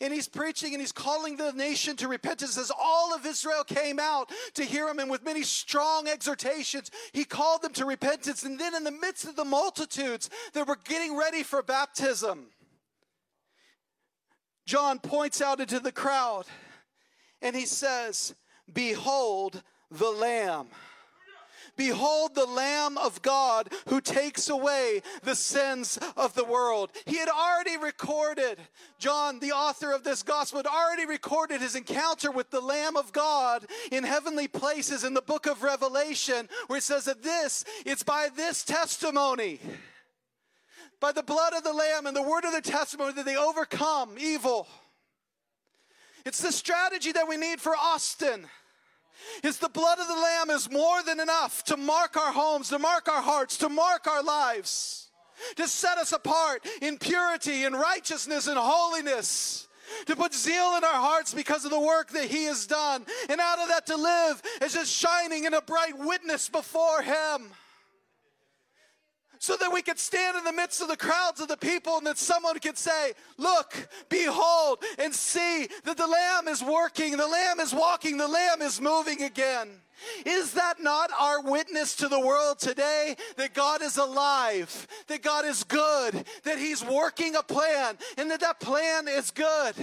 and 0.01 0.12
he's 0.12 0.28
preaching 0.28 0.74
and 0.74 0.80
he's 0.80 0.92
calling 0.92 1.36
the 1.36 1.53
nation 1.53 1.97
to 1.97 2.09
repentance 2.09 2.59
as 2.59 2.70
all 2.78 3.14
of 3.14 3.24
Israel 3.24 3.64
came 3.64 3.99
out 3.99 4.30
to 4.55 4.64
hear 4.64 4.88
him. 4.88 4.99
And 4.99 5.11
with 5.11 5.24
many 5.24 5.42
strong 5.42 6.07
exhortations 6.07 6.90
he 7.12 7.24
called 7.24 7.62
them 7.62 7.72
to 7.74 7.86
repentance. 7.86 8.42
And 8.42 8.59
then 8.59 8.74
in 8.74 8.84
the 8.84 8.90
midst 8.90 9.24
of 9.24 9.36
the 9.36 9.44
multitudes 9.44 10.28
that 10.53 10.68
were 10.68 10.78
getting 10.84 11.16
ready 11.16 11.42
for 11.42 11.62
baptism 11.62 12.49
John 14.66 14.99
points 14.99 15.40
out 15.40 15.61
into 15.61 15.78
the 15.78 15.92
crowd 15.92 16.44
and 17.40 17.55
he 17.55 17.66
says 17.66 18.34
behold 18.72 19.62
the 19.90 20.11
lamb 20.11 20.66
Behold 21.77 22.35
the 22.35 22.47
Lamb 22.47 22.97
of 22.99 23.22
God 23.22 23.72
who 23.89 24.01
takes 24.01 24.49
away 24.49 25.03
the 25.22 25.35
sins 25.35 25.99
of 26.16 26.35
the 26.35 26.45
world. 26.45 26.91
He 27.05 27.18
had 27.18 27.29
already 27.29 27.77
recorded, 27.77 28.59
John, 28.99 29.39
the 29.41 29.53
author 29.53 29.93
of 29.93 30.05
this 30.05 30.22
gospel, 30.22 30.59
had 30.59 30.66
already 30.66 31.07
recorded 31.07 31.61
his 31.61 31.77
encounter 31.77 32.31
with 32.31 32.51
the 32.51 32.61
Lamb 32.61 32.97
of 32.97 33.12
God 33.12 33.66
in 33.93 34.05
heavenly 34.05 34.49
places 34.49 35.05
in 35.05 35.14
the 35.14 35.22
book 35.22 35.47
of 35.47 35.62
Revelation, 35.62 36.49
where 36.66 36.79
it 36.79 36.83
says 36.83 37.05
that 37.05 37.22
this, 37.22 37.64
it's 37.85 38.03
by 38.03 38.29
this 38.35 38.64
testimony 38.64 39.61
by 41.01 41.12
the 41.12 41.22
blood 41.22 41.53
of 41.53 41.62
the 41.62 41.72
Lamb 41.72 42.07
and 42.07 42.16
the 42.16 42.22
word 42.22 42.45
of 42.45 42.53
their 42.53 42.61
testimony 42.61 43.12
that 43.12 43.27
they 43.27 43.37
overcome 43.37 44.16
evil. 44.18 44.66
It's 46.24 46.41
the 46.41 46.53
strategy 46.53 47.12
that 47.12 47.29
we 47.29 47.37
need 47.37 47.61
for 47.61 47.77
Austin 47.77 48.47
is 49.43 49.59
the 49.59 49.69
blood 49.69 49.99
of 49.99 50.09
the 50.09 50.14
Lamb 50.14 50.51
is 50.51 50.71
more 50.71 51.03
than 51.03 51.21
enough 51.21 51.64
to 51.64 51.77
mark 51.77 52.17
our 52.17 52.33
homes, 52.33 52.69
to 52.71 52.79
mark 52.79 53.09
our 53.09 53.23
hearts, 53.23 53.57
to 53.59 53.69
mark 53.69 54.07
our 54.07 54.23
lives, 54.23 55.09
to 55.57 55.69
set 55.69 55.99
us 55.99 56.12
apart 56.12 56.67
in 56.81 56.99
purity 56.99 57.64
and 57.64 57.75
righteousness 57.75 58.47
and 58.47 58.59
holiness. 58.59 59.69
To 60.07 60.17
put 60.17 60.35
zeal 60.35 60.77
in 60.77 60.83
our 60.83 61.01
hearts 61.01 61.33
because 61.33 61.64
of 61.64 61.71
the 61.71 61.79
work 61.79 62.11
that 62.11 62.25
He 62.25 62.47
has 62.47 62.67
done. 62.67 63.07
And 63.31 63.41
out 63.41 63.61
of 63.61 63.69
that 63.69 63.87
to 63.87 63.97
live 63.97 64.43
as 64.61 64.75
just 64.75 64.93
shining 64.93 65.45
in 65.45 65.55
a 65.55 65.61
bright 65.61 65.97
witness 65.97 66.49
before 66.49 67.03
Him 67.03 67.53
so 69.47 69.57
that 69.57 69.72
we 69.72 69.80
could 69.80 69.97
stand 69.97 70.36
in 70.36 70.42
the 70.42 70.53
midst 70.53 70.82
of 70.82 70.88
the 70.88 70.97
crowds 70.97 71.40
of 71.40 71.47
the 71.47 71.57
people 71.57 71.99
and 71.99 72.07
that 72.09 72.18
someone 72.18 72.59
could 72.59 72.76
say, 72.76 73.12
Look, 73.38 73.88
behold, 74.09 74.82
and 74.99 75.14
see 75.14 75.68
that 75.84 75.97
the 75.97 76.07
Lamb 76.09 76.49
is 76.49 76.64
working, 76.64 77.16
the 77.16 77.28
Lamb 77.28 77.61
is 77.61 77.72
walking, 77.72 78.16
the 78.16 78.26
Lamb 78.26 78.61
is 78.61 78.80
moving 78.80 79.22
again. 79.22 79.68
Is 80.24 80.55
that 80.55 80.82
not 80.82 81.12
our 81.16 81.40
witness 81.42 81.94
to 81.97 82.09
the 82.09 82.18
world 82.18 82.59
today? 82.59 83.14
That 83.36 83.55
God 83.55 83.82
is 83.82 83.99
alive, 83.99 84.88
that 85.07 85.22
God 85.22 85.44
is 85.44 85.62
good, 85.62 86.24
that 86.42 86.59
He's 86.59 86.84
working 86.84 87.36
a 87.36 87.42
plan, 87.44 87.99
and 88.18 88.28
that 88.32 88.40
that 88.40 88.59
plan 88.59 89.07
is 89.07 89.30
good. 89.30 89.76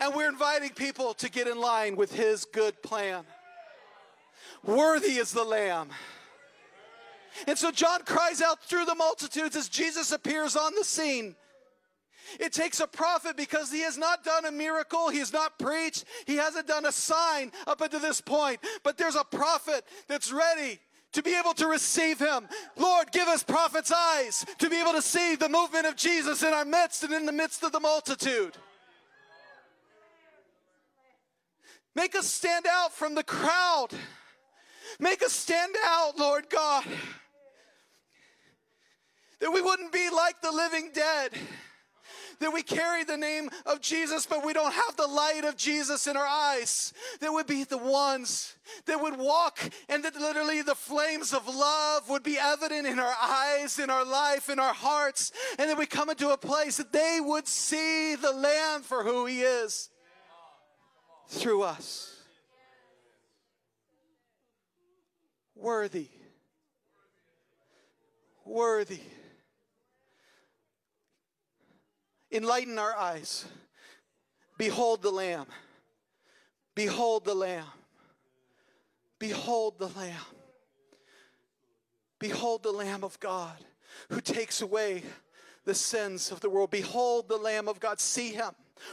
And 0.00 0.16
we're 0.16 0.28
inviting 0.28 0.70
people 0.70 1.14
to 1.14 1.30
get 1.30 1.46
in 1.46 1.60
line 1.60 1.94
with 1.94 2.12
His 2.12 2.44
good 2.44 2.82
plan. 2.82 3.22
Worthy 4.64 5.18
is 5.18 5.30
the 5.30 5.44
Lamb. 5.44 5.90
And 7.46 7.58
so 7.58 7.70
John 7.70 8.02
cries 8.04 8.40
out 8.40 8.62
through 8.62 8.84
the 8.84 8.94
multitudes 8.94 9.56
as 9.56 9.68
Jesus 9.68 10.12
appears 10.12 10.56
on 10.56 10.74
the 10.74 10.84
scene. 10.84 11.36
It 12.40 12.52
takes 12.52 12.80
a 12.80 12.86
prophet 12.86 13.36
because 13.36 13.70
he 13.70 13.80
has 13.80 13.98
not 13.98 14.24
done 14.24 14.46
a 14.46 14.50
miracle, 14.50 15.10
he 15.10 15.18
has 15.18 15.32
not 15.32 15.58
preached, 15.58 16.04
he 16.26 16.36
hasn't 16.36 16.66
done 16.66 16.86
a 16.86 16.92
sign 16.92 17.52
up 17.66 17.80
until 17.80 18.00
this 18.00 18.20
point. 18.20 18.60
But 18.82 18.96
there's 18.96 19.16
a 19.16 19.24
prophet 19.24 19.84
that's 20.08 20.32
ready 20.32 20.80
to 21.12 21.22
be 21.22 21.34
able 21.34 21.54
to 21.54 21.66
receive 21.66 22.18
him. 22.18 22.48
Lord, 22.76 23.12
give 23.12 23.28
us 23.28 23.42
prophets' 23.42 23.92
eyes 23.92 24.44
to 24.58 24.68
be 24.68 24.80
able 24.80 24.92
to 24.92 25.02
see 25.02 25.36
the 25.36 25.48
movement 25.48 25.86
of 25.86 25.96
Jesus 25.96 26.42
in 26.42 26.52
our 26.52 26.64
midst 26.64 27.04
and 27.04 27.12
in 27.12 27.26
the 27.26 27.32
midst 27.32 27.62
of 27.62 27.72
the 27.72 27.80
multitude. 27.80 28.56
Make 31.94 32.16
us 32.16 32.26
stand 32.26 32.66
out 32.68 32.92
from 32.92 33.14
the 33.14 33.22
crowd. 33.22 33.88
Make 34.98 35.22
us 35.22 35.32
stand 35.32 35.76
out, 35.84 36.18
Lord 36.18 36.50
God. 36.50 36.84
That 39.44 39.50
we 39.50 39.60
wouldn't 39.60 39.92
be 39.92 40.08
like 40.08 40.40
the 40.40 40.50
living 40.50 40.88
dead. 40.94 41.32
That 42.40 42.54
we 42.54 42.62
carry 42.62 43.04
the 43.04 43.18
name 43.18 43.50
of 43.66 43.82
Jesus, 43.82 44.24
but 44.24 44.42
we 44.42 44.54
don't 44.54 44.72
have 44.72 44.96
the 44.96 45.06
light 45.06 45.42
of 45.44 45.58
Jesus 45.58 46.06
in 46.06 46.16
our 46.16 46.26
eyes. 46.26 46.94
That 47.20 47.30
would 47.30 47.46
be 47.46 47.64
the 47.64 47.76
ones 47.76 48.56
that 48.86 49.02
would 49.02 49.18
walk, 49.18 49.58
and 49.90 50.02
that 50.02 50.16
literally 50.16 50.62
the 50.62 50.74
flames 50.74 51.34
of 51.34 51.46
love 51.46 52.08
would 52.08 52.22
be 52.22 52.38
evident 52.38 52.86
in 52.86 52.98
our 52.98 53.14
eyes, 53.20 53.78
in 53.78 53.90
our 53.90 54.06
life, 54.06 54.48
in 54.48 54.58
our 54.58 54.72
hearts. 54.72 55.30
And 55.58 55.68
that 55.68 55.76
we 55.76 55.84
come 55.84 56.08
into 56.08 56.30
a 56.30 56.38
place 56.38 56.78
that 56.78 56.90
they 56.90 57.18
would 57.20 57.46
see 57.46 58.14
the 58.14 58.32
Lamb 58.32 58.80
for 58.80 59.04
who 59.04 59.26
He 59.26 59.42
is 59.42 59.90
through 61.28 61.64
us. 61.64 62.16
Worthy. 65.54 66.08
Worthy. 68.46 69.00
Enlighten 72.34 72.80
our 72.80 72.96
eyes. 72.96 73.44
Behold 74.58 75.02
the 75.02 75.10
Lamb. 75.12 75.46
Behold 76.74 77.24
the 77.24 77.34
Lamb. 77.34 77.66
Behold 79.20 79.78
the 79.78 79.86
Lamb. 79.86 80.16
Behold 82.18 82.64
the 82.64 82.72
Lamb 82.72 83.04
of 83.04 83.20
God 83.20 83.56
who 84.10 84.20
takes 84.20 84.62
away 84.62 85.04
the 85.64 85.76
sins 85.76 86.32
of 86.32 86.40
the 86.40 86.50
world. 86.50 86.72
Behold 86.72 87.28
the 87.28 87.36
Lamb 87.36 87.68
of 87.68 87.78
God. 87.78 88.00
See 88.00 88.32
him. 88.32 88.50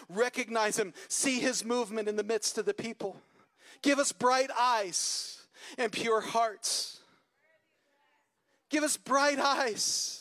Recognize 0.07 0.77
him. 0.77 0.93
See 1.07 1.39
his 1.39 1.65
movement 1.65 2.07
in 2.07 2.17
the 2.17 2.23
midst 2.23 2.59
of 2.59 2.65
the 2.65 2.75
people. 2.75 3.19
Give 3.81 3.97
us 3.97 4.11
bright 4.11 4.51
eyes 4.57 5.41
and 5.79 5.91
pure 5.91 6.21
hearts. 6.21 6.99
Give 8.69 8.83
us 8.83 8.97
bright 8.97 9.39
eyes 9.39 10.20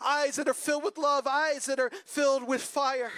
eyes 0.00 0.36
that 0.36 0.48
are 0.48 0.54
filled 0.54 0.84
with 0.84 0.98
love, 0.98 1.26
eyes 1.26 1.66
that 1.66 1.78
are 1.78 1.90
filled 2.04 2.46
with 2.46 2.62
fire. 2.62 3.12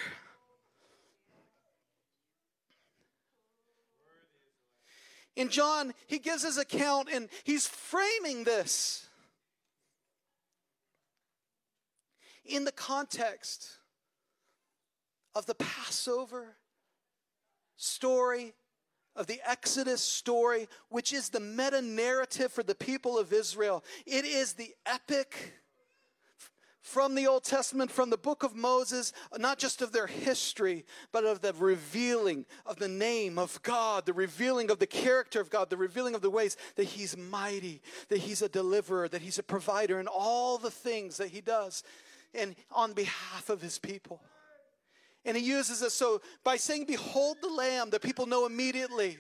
In 5.35 5.49
John, 5.49 5.95
he 6.07 6.19
gives 6.19 6.43
his 6.43 6.59
account 6.59 7.09
and 7.13 7.29
he's 7.45 7.67
framing 7.67 8.45
this 8.45 9.09
in 12.45 12.65
the 12.65 12.73
context 12.73 13.79
of 15.35 15.47
the 15.47 15.55
Passover 15.55 16.57
story, 17.77 18.53
of 19.17 19.27
the 19.27 19.41
Exodus 19.47 20.03
story, 20.03 20.69
which 20.91 21.13
is 21.13 21.31
the 21.31 21.41
meta 21.41 21.81
narrative 21.81 22.53
for 22.53 22.63
the 22.63 22.75
people 22.75 23.19
of 23.19 23.33
Israel. 23.33 23.85
It 24.07 24.25
is 24.25 24.53
the 24.53 24.75
epic 24.85 25.62
from 26.83 27.15
the 27.15 27.29
Old 27.29 27.45
Testament, 27.45 27.93
from 27.93 28.11
the 28.11 28.19
book 28.19 28.43
of 28.43 28.57
Moses, 28.57 29.13
not 29.39 29.59
just 29.59 29.83
of 29.83 29.93
their 29.93 30.09
history, 30.09 30.85
but 31.13 31.25
of 31.25 31.41
the 31.41 31.53
revealing 31.53 32.45
of 32.67 32.77
the 32.77 32.89
name 32.89 33.39
of 33.39 33.63
God, 33.63 34.05
the 34.05 34.13
revealing 34.13 34.69
of 34.69 34.81
the 34.81 34.87
character 34.87 35.41
of 35.41 35.49
God, 35.49 35.71
the 35.71 35.77
revealing 35.77 36.17
of 36.17 36.23
the 36.23 36.31
ways 36.31 36.57
that 36.75 36.85
He's 36.85 37.17
mighty, 37.17 37.81
that 38.09 38.19
He's 38.19 38.43
a 38.43 38.49
deliverer, 38.49 39.09
that 39.09 39.23
He's 39.23 39.39
a 39.39 39.45
provider, 39.45 40.01
and 40.01 40.09
all 40.09 40.59
the 40.59 40.73
things 40.73 41.19
that 41.19 41.29
He 41.29 41.41
does 41.41 41.85
and 42.35 42.57
on 42.73 42.95
behalf 42.95 43.49
of 43.49 43.63
His 43.63 43.79
people. 43.79 44.21
And 45.25 45.37
He 45.37 45.45
uses 45.45 45.85
us 45.85 45.95
so 45.95 46.21
by 46.43 46.57
saying, 46.57 46.87
Behold 46.87 47.37
the 47.41 47.49
Lamb, 47.49 47.91
that 47.91 48.03
people 48.03 48.27
know 48.27 48.45
immediately. 48.45 49.19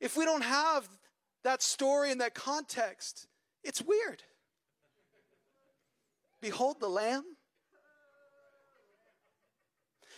If 0.00 0.16
we 0.16 0.24
don't 0.24 0.44
have 0.44 0.88
that 1.44 1.62
story 1.62 2.10
in 2.12 2.18
that 2.18 2.34
context, 2.34 3.26
it's 3.62 3.82
weird. 3.82 4.22
Behold 6.40 6.80
the 6.80 6.88
Lamb. 6.88 7.24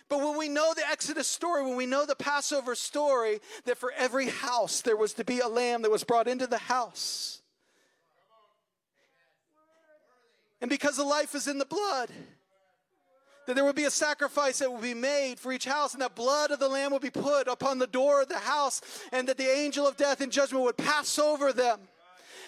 But 0.09 0.19
when 0.19 0.37
we 0.37 0.49
know 0.49 0.75
the 0.75 0.87
Exodus 0.91 1.29
story, 1.29 1.63
when 1.63 1.77
we 1.77 1.87
know 1.87 2.05
the 2.05 2.17
Passover 2.17 2.75
story, 2.75 3.41
that 3.65 3.79
for 3.79 3.93
every 3.97 4.27
house 4.27 4.81
there 4.81 4.97
was 4.97 5.15
to 5.15 5.25
be 5.25 5.39
a 5.39 5.47
lamb 5.47 5.83
that 5.83 5.91
was 5.91 6.03
brought 6.03 6.27
into 6.27 6.49
the 6.49 6.59
house. 6.59 7.43
And 10.61 10.69
because 10.69 10.97
the 10.97 11.05
life 11.05 11.35
is 11.37 11.47
in 11.47 11.59
the 11.59 11.65
blood, 11.65 12.11
that 13.47 13.55
there 13.55 13.65
would 13.65 13.77
be 13.77 13.85
a 13.85 13.91
sacrifice 13.91 14.59
that 14.59 14.71
would 14.71 14.83
be 14.83 14.95
made 14.95 15.39
for 15.39 15.53
each 15.53 15.65
house, 15.65 15.93
and 15.93 16.03
that 16.03 16.17
blood 16.17 16.51
of 16.51 16.59
the 16.59 16.69
lamb 16.69 16.93
would 16.93 17.03
be 17.03 17.11
put 17.11 17.47
upon 17.47 17.79
the 17.79 17.87
door 17.87 18.23
of 18.23 18.29
the 18.29 18.39
house, 18.39 18.83
and 19.13 19.29
that 19.29 19.39
the 19.39 19.49
angel 19.49 19.87
of 19.87 19.97
death 19.97 20.21
and 20.21 20.33
judgment 20.33 20.65
would 20.65 20.77
pass 20.77 21.21
over 21.21 21.53
them 21.53 21.79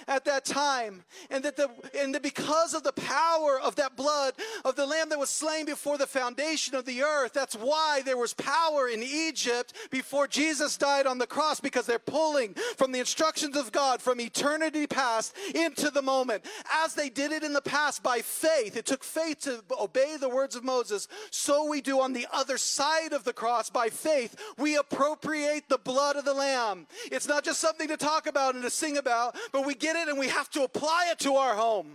at 0.09 0.25
that 0.25 0.45
time. 0.45 1.05
And 1.31 1.45
that, 1.45 1.57
the, 1.57 1.71
and 1.99 2.15
that 2.15 2.23
because 2.23 2.75
of 2.75 2.83
the 2.83 2.93
power 2.93 3.59
of 3.61 3.77
that 3.77 3.97
blood 3.97 4.35
of 4.65 4.77
the 4.77 4.87
lamb 4.87 5.09
that 5.11 5.19
was 5.19 5.31
slain 5.31 5.67
before 5.67 5.99
the 5.99 6.07
foundation 6.07 6.75
of 6.75 6.85
the 6.85 7.03
earth, 7.03 7.33
that's 7.33 7.55
why 7.57 8.03
there 8.05 8.17
was 8.17 8.35
power 8.35 8.89
in 8.89 9.03
Egypt 9.03 9.73
before 9.91 10.27
Jesus 10.27 10.77
died 10.77 11.07
on 11.07 11.19
the 11.19 11.27
cross, 11.27 11.61
because 11.61 11.87
they're 11.87 11.99
pulling 11.99 12.55
from 12.77 12.93
the 12.93 13.01
instructions 13.01 13.57
of 13.57 13.73
God 13.73 14.01
from 14.01 14.21
eternity 14.21 14.87
past 14.87 15.37
into 15.55 15.91
the 15.91 16.03
moment. 16.03 16.45
As 16.73 16.95
they 16.95 17.09
did 17.09 17.33
it 17.33 17.43
in 17.43 17.53
the 17.53 17.61
past 17.61 18.03
by 18.03 18.21
faith, 18.21 18.77
it 18.77 18.87
took 18.87 19.05
faith 19.05 19.41
to 19.41 19.63
obey 19.79 20.17
the 20.19 20.29
words 20.29 20.57
of 20.57 20.65
Moses. 20.65 21.09
So 21.31 21.69
we 21.69 21.81
do 21.81 22.01
on 22.01 22.13
the 22.13 22.27
other 22.33 22.59
side 22.59 23.13
of 23.13 23.25
the 23.25 23.33
cross 23.33 23.71
by 23.71 23.89
faith. 23.89 24.37
We 24.59 24.77
appropriate 24.77 25.69
the 25.69 25.79
blood 25.79 26.17
of 26.17 26.25
the 26.25 26.35
lamb. 26.35 26.87
It's 27.11 27.29
not 27.29 27.45
just 27.45 27.61
something 27.61 27.89
to 27.89 27.97
talk 27.97 28.27
about 28.27 28.55
and 28.55 28.63
to 28.65 28.71
sing 28.71 28.97
about, 28.97 29.37
but 29.53 29.67
we 29.67 29.75
get 29.75 29.92
get 29.93 30.09
it 30.09 30.11
and 30.11 30.19
we 30.19 30.29
have 30.29 30.51
to 30.51 30.63
apply 30.63 31.09
it 31.11 31.19
to 31.21 31.35
our 31.35 31.55
home. 31.55 31.87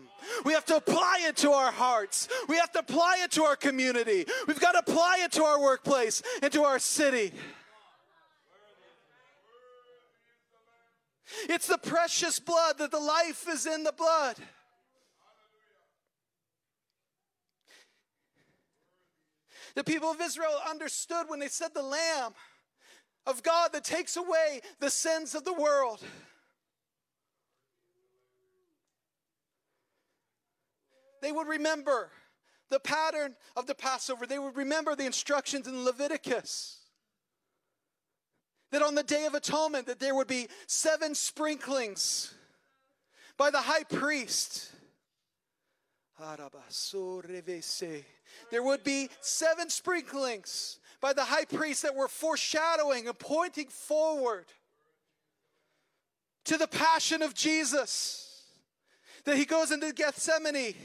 We 0.43 0.53
have 0.53 0.65
to 0.65 0.77
apply 0.77 1.19
it 1.27 1.37
to 1.37 1.51
our 1.51 1.71
hearts. 1.71 2.27
We 2.47 2.57
have 2.57 2.71
to 2.73 2.79
apply 2.79 3.19
it 3.23 3.31
to 3.31 3.43
our 3.43 3.55
community. 3.55 4.25
We've 4.47 4.59
got 4.59 4.73
to 4.73 4.79
apply 4.79 5.19
it 5.21 5.31
to 5.33 5.43
our 5.43 5.61
workplace 5.61 6.21
and 6.41 6.51
to 6.53 6.63
our 6.63 6.79
city. 6.79 7.31
It's 11.49 11.67
the 11.67 11.77
precious 11.77 12.39
blood 12.39 12.77
that 12.79 12.91
the 12.91 12.99
life 12.99 13.47
is 13.49 13.65
in 13.65 13.83
the 13.83 13.91
blood. 13.91 14.37
The 19.75 19.83
people 19.83 20.09
of 20.09 20.19
Israel 20.19 20.59
understood 20.69 21.25
when 21.27 21.39
they 21.39 21.49
said 21.49 21.73
the 21.73 21.83
Lamb 21.83 22.33
of 23.27 23.43
God 23.43 23.73
that 23.73 23.83
takes 23.83 24.17
away 24.17 24.61
the 24.79 24.89
sins 24.89 25.35
of 25.35 25.43
the 25.43 25.53
world. 25.53 26.01
They 31.21 31.31
would 31.31 31.47
remember 31.47 32.11
the 32.69 32.79
pattern 32.79 33.35
of 33.55 33.67
the 33.67 33.75
Passover. 33.75 34.25
They 34.25 34.39
would 34.39 34.55
remember 34.55 34.95
the 34.95 35.05
instructions 35.05 35.67
in 35.67 35.83
Leviticus. 35.83 36.79
That 38.71 38.81
on 38.81 38.95
the 38.95 39.03
Day 39.03 39.25
of 39.25 39.33
Atonement, 39.33 39.87
that 39.87 39.99
there 39.99 40.15
would 40.15 40.27
be 40.27 40.47
seven 40.67 41.15
sprinklings 41.15 42.33
by 43.37 43.49
the 43.49 43.61
high 43.61 43.83
priest. 43.83 44.71
There 48.51 48.63
would 48.63 48.83
be 48.83 49.09
seven 49.21 49.69
sprinklings 49.69 50.79
by 50.99 51.13
the 51.13 51.23
high 51.23 51.45
priest 51.45 51.83
that 51.83 51.95
were 51.95 52.07
foreshadowing 52.07 53.07
and 53.07 53.17
pointing 53.17 53.67
forward 53.67 54.45
to 56.45 56.57
the 56.57 56.67
passion 56.67 57.21
of 57.21 57.33
Jesus. 57.33 58.43
That 59.25 59.37
he 59.37 59.45
goes 59.45 59.71
into 59.71 59.91
Gethsemane 59.93 60.75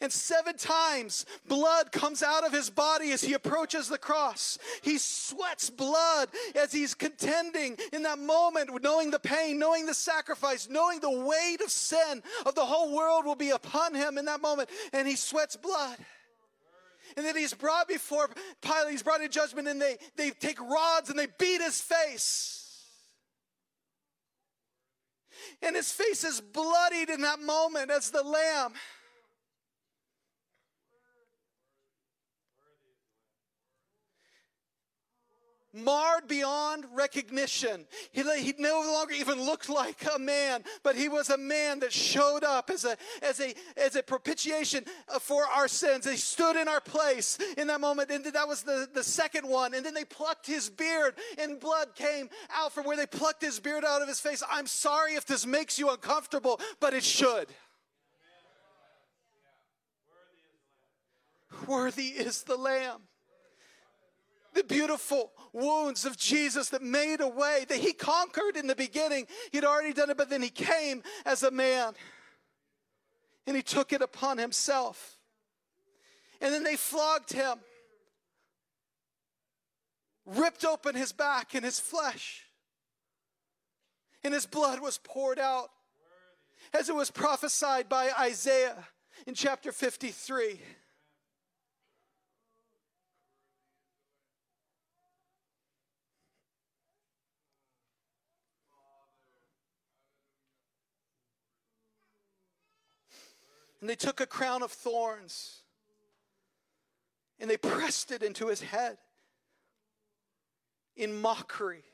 and 0.00 0.12
seven 0.12 0.56
times 0.56 1.26
blood 1.46 1.92
comes 1.92 2.22
out 2.22 2.44
of 2.44 2.52
his 2.52 2.70
body 2.70 3.12
as 3.12 3.20
he 3.20 3.34
approaches 3.34 3.88
the 3.88 3.98
cross. 3.98 4.58
He 4.82 4.98
sweats 4.98 5.70
blood 5.70 6.28
as 6.54 6.72
he's 6.72 6.94
contending 6.94 7.76
in 7.92 8.02
that 8.04 8.18
moment, 8.18 8.70
knowing 8.82 9.10
the 9.10 9.18
pain, 9.18 9.58
knowing 9.58 9.86
the 9.86 9.94
sacrifice, 9.94 10.68
knowing 10.68 11.00
the 11.00 11.10
weight 11.10 11.60
of 11.60 11.70
sin 11.70 12.22
of 12.46 12.54
the 12.54 12.64
whole 12.64 12.94
world 12.94 13.24
will 13.24 13.34
be 13.34 13.50
upon 13.50 13.94
him 13.94 14.18
in 14.18 14.24
that 14.24 14.40
moment. 14.40 14.70
And 14.92 15.06
he 15.06 15.16
sweats 15.16 15.56
blood. 15.56 15.96
And 17.16 17.26
then 17.26 17.36
he's 17.36 17.54
brought 17.54 17.88
before 17.88 18.30
Pilate, 18.62 18.90
he's 18.90 19.02
brought 19.02 19.20
in 19.20 19.30
judgment, 19.30 19.68
and 19.68 19.80
they, 19.80 19.98
they 20.16 20.30
take 20.30 20.60
rods 20.60 21.10
and 21.10 21.18
they 21.18 21.26
beat 21.38 21.60
his 21.60 21.80
face. 21.80 22.56
And 25.62 25.74
his 25.74 25.90
face 25.90 26.24
is 26.24 26.40
bloodied 26.40 27.10
in 27.10 27.22
that 27.22 27.40
moment 27.40 27.90
as 27.90 28.10
the 28.10 28.22
lamb. 28.22 28.74
Marred 35.72 36.26
beyond 36.26 36.84
recognition. 36.94 37.86
He, 38.12 38.22
he 38.40 38.54
no 38.58 38.80
longer 38.80 39.14
even 39.14 39.40
looked 39.40 39.68
like 39.68 40.04
a 40.14 40.18
man, 40.18 40.64
but 40.82 40.96
he 40.96 41.08
was 41.08 41.30
a 41.30 41.38
man 41.38 41.80
that 41.80 41.92
showed 41.92 42.44
up 42.44 42.70
as 42.70 42.84
a, 42.84 42.96
as 43.22 43.40
a, 43.40 43.54
as 43.76 43.96
a 43.96 44.02
propitiation 44.02 44.84
for 45.20 45.44
our 45.44 45.68
sins. 45.68 46.08
He 46.08 46.16
stood 46.16 46.56
in 46.56 46.68
our 46.68 46.80
place 46.80 47.38
in 47.56 47.66
that 47.68 47.80
moment. 47.80 48.10
And 48.10 48.24
that 48.24 48.48
was 48.48 48.62
the, 48.62 48.88
the 48.92 49.04
second 49.04 49.46
one. 49.48 49.74
And 49.74 49.84
then 49.84 49.94
they 49.94 50.04
plucked 50.04 50.46
his 50.46 50.68
beard, 50.68 51.14
and 51.38 51.60
blood 51.60 51.94
came 51.94 52.28
out 52.54 52.72
from 52.72 52.84
where 52.84 52.96
they 52.96 53.06
plucked 53.06 53.42
his 53.42 53.60
beard 53.60 53.84
out 53.84 54.02
of 54.02 54.08
his 54.08 54.20
face. 54.20 54.42
I'm 54.50 54.66
sorry 54.66 55.14
if 55.14 55.26
this 55.26 55.46
makes 55.46 55.78
you 55.78 55.90
uncomfortable, 55.90 56.60
but 56.80 56.94
it 56.94 57.04
should. 57.04 57.48
Worthy 61.66 62.08
is 62.08 62.42
the 62.44 62.56
Lamb 62.56 63.02
the 64.54 64.64
beautiful 64.64 65.32
wounds 65.52 66.04
of 66.04 66.16
Jesus 66.16 66.70
that 66.70 66.82
made 66.82 67.20
a 67.20 67.28
way 67.28 67.64
that 67.68 67.78
he 67.78 67.92
conquered 67.92 68.56
in 68.56 68.66
the 68.66 68.74
beginning. 68.74 69.26
He'd 69.52 69.64
already 69.64 69.92
done 69.92 70.10
it, 70.10 70.16
but 70.16 70.30
then 70.30 70.42
he 70.42 70.50
came 70.50 71.02
as 71.24 71.42
a 71.42 71.50
man 71.50 71.94
and 73.46 73.56
he 73.56 73.62
took 73.62 73.92
it 73.92 74.02
upon 74.02 74.38
himself. 74.38 75.18
And 76.40 76.54
then 76.54 76.64
they 76.64 76.76
flogged 76.76 77.32
him, 77.32 77.58
ripped 80.24 80.64
open 80.64 80.94
his 80.94 81.12
back 81.12 81.54
and 81.54 81.64
his 81.64 81.78
flesh, 81.78 82.46
and 84.22 84.32
his 84.32 84.46
blood 84.46 84.80
was 84.80 84.98
poured 84.98 85.38
out 85.38 85.70
as 86.72 86.88
it 86.88 86.94
was 86.94 87.10
prophesied 87.10 87.88
by 87.88 88.10
Isaiah 88.18 88.88
in 89.26 89.34
chapter 89.34 89.72
53. 89.72 90.60
And 103.80 103.88
they 103.88 103.94
took 103.94 104.20
a 104.20 104.26
crown 104.26 104.62
of 104.62 104.70
thorns 104.70 105.62
and 107.38 107.48
they 107.48 107.56
pressed 107.56 108.12
it 108.12 108.22
into 108.22 108.48
his 108.48 108.60
head 108.60 108.98
in 110.96 111.18
mockery 111.18 111.84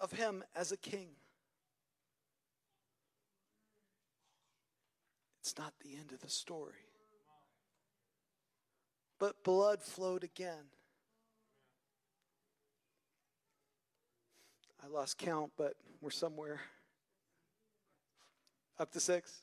of 0.00 0.12
him 0.12 0.44
as 0.54 0.70
a 0.70 0.76
king. 0.76 1.08
It's 5.40 5.56
not 5.58 5.72
the 5.80 5.96
end 5.96 6.12
of 6.12 6.20
the 6.20 6.28
story. 6.28 6.74
But 9.18 9.42
blood 9.42 9.82
flowed 9.82 10.22
again. 10.22 10.66
I 14.84 14.88
lost 14.88 15.16
count, 15.16 15.52
but 15.56 15.74
we're 16.00 16.10
somewhere 16.10 16.60
up 18.78 18.92
to 18.92 19.00
six. 19.00 19.42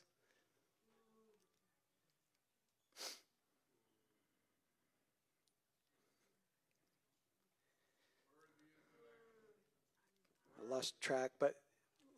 Lost 10.68 11.00
track, 11.00 11.32
but 11.38 11.54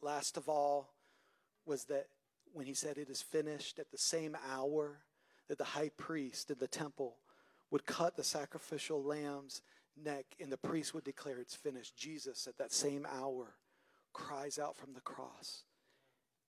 last 0.03 0.37
of 0.37 0.49
all 0.49 0.95
was 1.67 1.85
that 1.85 2.07
when 2.53 2.67
he 2.67 2.75
said, 2.75 2.99
It 2.99 3.11
is 3.11 3.23
finished, 3.23 3.79
at 3.79 3.91
the 3.91 3.99
same 3.99 4.37
hour 4.51 4.99
that 5.49 5.59
the 5.59 5.65
high 5.65 5.91
priest 5.97 6.51
in 6.51 6.59
the 6.59 6.69
temple 6.69 7.17
would 7.71 7.87
cut 7.87 8.17
the 8.17 8.25
sacrificial 8.25 9.03
lamb's 9.03 9.63
neck 10.03 10.27
and 10.41 10.51
the 10.51 10.57
priest 10.57 10.95
would 10.95 11.05
declare 11.05 11.39
it's 11.39 11.55
finished, 11.55 11.97
Jesus 11.97 12.47
at 12.47 12.57
that 12.59 12.73
same 12.73 13.07
hour 13.07 13.55
cries 14.13 14.59
out 14.59 14.77
from 14.77 14.95
the 14.95 15.01
cross, 15.01 15.63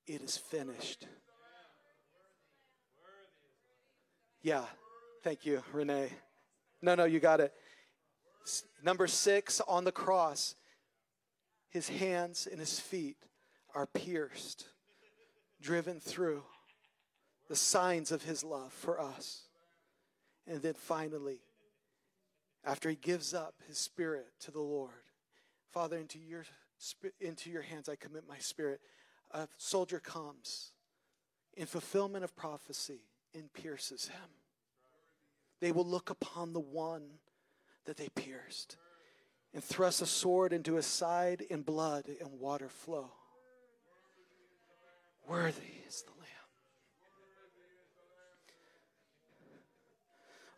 It 0.06 0.22
is 0.22 0.36
finished. 0.36 1.06
Yeah, 4.42 4.64
thank 5.22 5.44
you, 5.44 5.62
Renee. 5.72 6.10
No, 6.80 6.94
no, 6.94 7.04
you 7.04 7.20
got 7.20 7.40
it. 7.40 7.52
Number 8.82 9.06
six, 9.06 9.60
on 9.68 9.84
the 9.84 9.92
cross, 9.92 10.54
his 11.70 11.88
hands 11.88 12.46
and 12.50 12.60
his 12.60 12.78
feet 12.78 13.16
are 13.74 13.86
pierced, 13.86 14.66
driven 15.62 16.00
through 16.00 16.42
the 17.48 17.56
signs 17.56 18.12
of 18.12 18.24
his 18.24 18.44
love 18.44 18.72
for 18.72 19.00
us. 19.00 19.44
And 20.46 20.60
then 20.60 20.74
finally, 20.74 21.40
after 22.64 22.90
he 22.90 22.96
gives 22.96 23.32
up 23.32 23.54
his 23.68 23.78
spirit 23.78 24.26
to 24.40 24.50
the 24.50 24.60
Lord, 24.60 24.90
Father, 25.70 25.96
into 25.96 26.18
your, 26.18 26.44
into 27.20 27.50
your 27.50 27.62
hands 27.62 27.88
I 27.88 27.94
commit 27.94 28.24
my 28.28 28.38
spirit. 28.38 28.80
A 29.30 29.46
soldier 29.56 30.00
comes 30.00 30.72
in 31.56 31.66
fulfillment 31.66 32.24
of 32.24 32.34
prophecy 32.34 33.02
and 33.32 33.52
pierces 33.52 34.08
him. 34.08 34.30
They 35.60 35.70
will 35.70 35.86
look 35.86 36.10
upon 36.10 36.52
the 36.52 36.60
one 36.60 37.04
that 37.84 37.96
they 37.96 38.08
pierced 38.08 38.76
and 39.52 39.62
thrust 39.64 40.00
a 40.00 40.06
sword 40.06 40.52
into 40.52 40.74
his 40.74 40.86
side, 40.86 41.44
and 41.50 41.64
blood 41.64 42.04
and 42.20 42.38
water 42.38 42.68
flow. 42.68 43.10
Worthy 45.28 45.84
is 45.88 46.02
the 46.02 46.12
Lamb. 46.18 46.28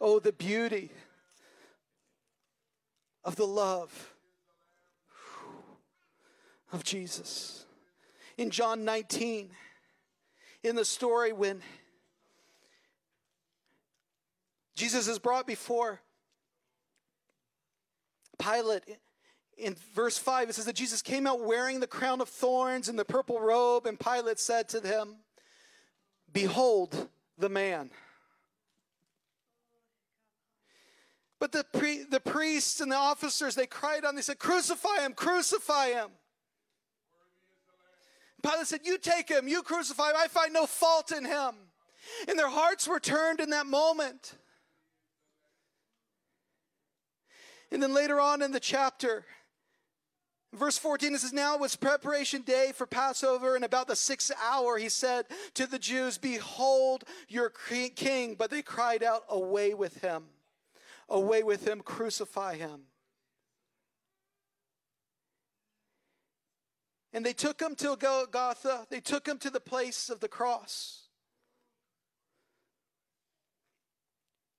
Oh, 0.00 0.18
the 0.18 0.32
beauty 0.32 0.90
of 3.24 3.36
the 3.36 3.46
love 3.46 4.14
of 6.72 6.84
Jesus. 6.84 7.66
In 8.36 8.50
John 8.50 8.84
19, 8.84 9.50
in 10.62 10.76
the 10.76 10.84
story 10.84 11.32
when 11.32 11.60
Jesus 14.74 15.06
is 15.06 15.18
brought 15.18 15.46
before 15.46 16.00
Pilate. 18.38 18.84
In 19.58 19.76
verse 19.94 20.18
5, 20.18 20.48
it 20.48 20.54
says 20.54 20.64
that 20.64 20.74
Jesus 20.74 21.02
came 21.02 21.26
out 21.26 21.44
wearing 21.44 21.80
the 21.80 21.86
crown 21.86 22.20
of 22.20 22.28
thorns 22.28 22.88
and 22.88 22.98
the 22.98 23.04
purple 23.04 23.38
robe, 23.40 23.86
and 23.86 23.98
Pilate 24.00 24.40
said 24.40 24.68
to 24.70 24.80
them, 24.80 25.16
Behold 26.32 27.08
the 27.38 27.48
man. 27.48 27.90
But 31.38 31.50
the, 31.52 31.66
the 32.08 32.20
priests 32.20 32.80
and 32.80 32.90
the 32.90 32.96
officers, 32.96 33.56
they 33.56 33.66
cried 33.66 34.04
on, 34.04 34.14
they 34.14 34.22
said, 34.22 34.38
Crucify 34.38 35.00
him, 35.00 35.12
crucify 35.12 35.88
him. 35.88 36.08
Pilate 38.42 38.66
said, 38.66 38.80
You 38.84 38.96
take 38.96 39.28
him, 39.28 39.48
you 39.48 39.62
crucify 39.62 40.10
him, 40.10 40.16
I 40.16 40.28
find 40.28 40.52
no 40.52 40.66
fault 40.66 41.12
in 41.12 41.24
him. 41.24 41.54
And 42.28 42.38
their 42.38 42.48
hearts 42.48 42.88
were 42.88 43.00
turned 43.00 43.40
in 43.40 43.50
that 43.50 43.66
moment. 43.66 44.34
And 47.72 47.82
then 47.82 47.94
later 47.94 48.20
on 48.20 48.42
in 48.42 48.52
the 48.52 48.60
chapter, 48.60 49.24
verse 50.52 50.76
14, 50.76 51.14
it 51.14 51.20
says, 51.20 51.32
Now 51.32 51.54
it 51.54 51.60
was 51.60 51.74
preparation 51.74 52.42
day 52.42 52.72
for 52.74 52.86
Passover, 52.86 53.56
and 53.56 53.64
about 53.64 53.88
the 53.88 53.96
sixth 53.96 54.30
hour, 54.44 54.76
he 54.76 54.90
said 54.90 55.24
to 55.54 55.66
the 55.66 55.78
Jews, 55.78 56.18
Behold 56.18 57.04
your 57.28 57.50
king. 57.50 58.34
But 58.34 58.50
they 58.50 58.60
cried 58.60 59.02
out, 59.02 59.24
Away 59.30 59.72
with 59.72 60.02
him! 60.02 60.24
Away 61.08 61.42
with 61.42 61.66
him! 61.66 61.80
Crucify 61.80 62.56
him! 62.56 62.82
And 67.14 67.24
they 67.24 67.32
took 67.32 67.60
him 67.60 67.74
to 67.76 67.96
Golgotha. 67.96 68.86
They 68.90 69.00
took 69.00 69.26
him 69.26 69.38
to 69.38 69.50
the 69.50 69.60
place 69.60 70.10
of 70.10 70.20
the 70.20 70.28
cross. 70.28 71.08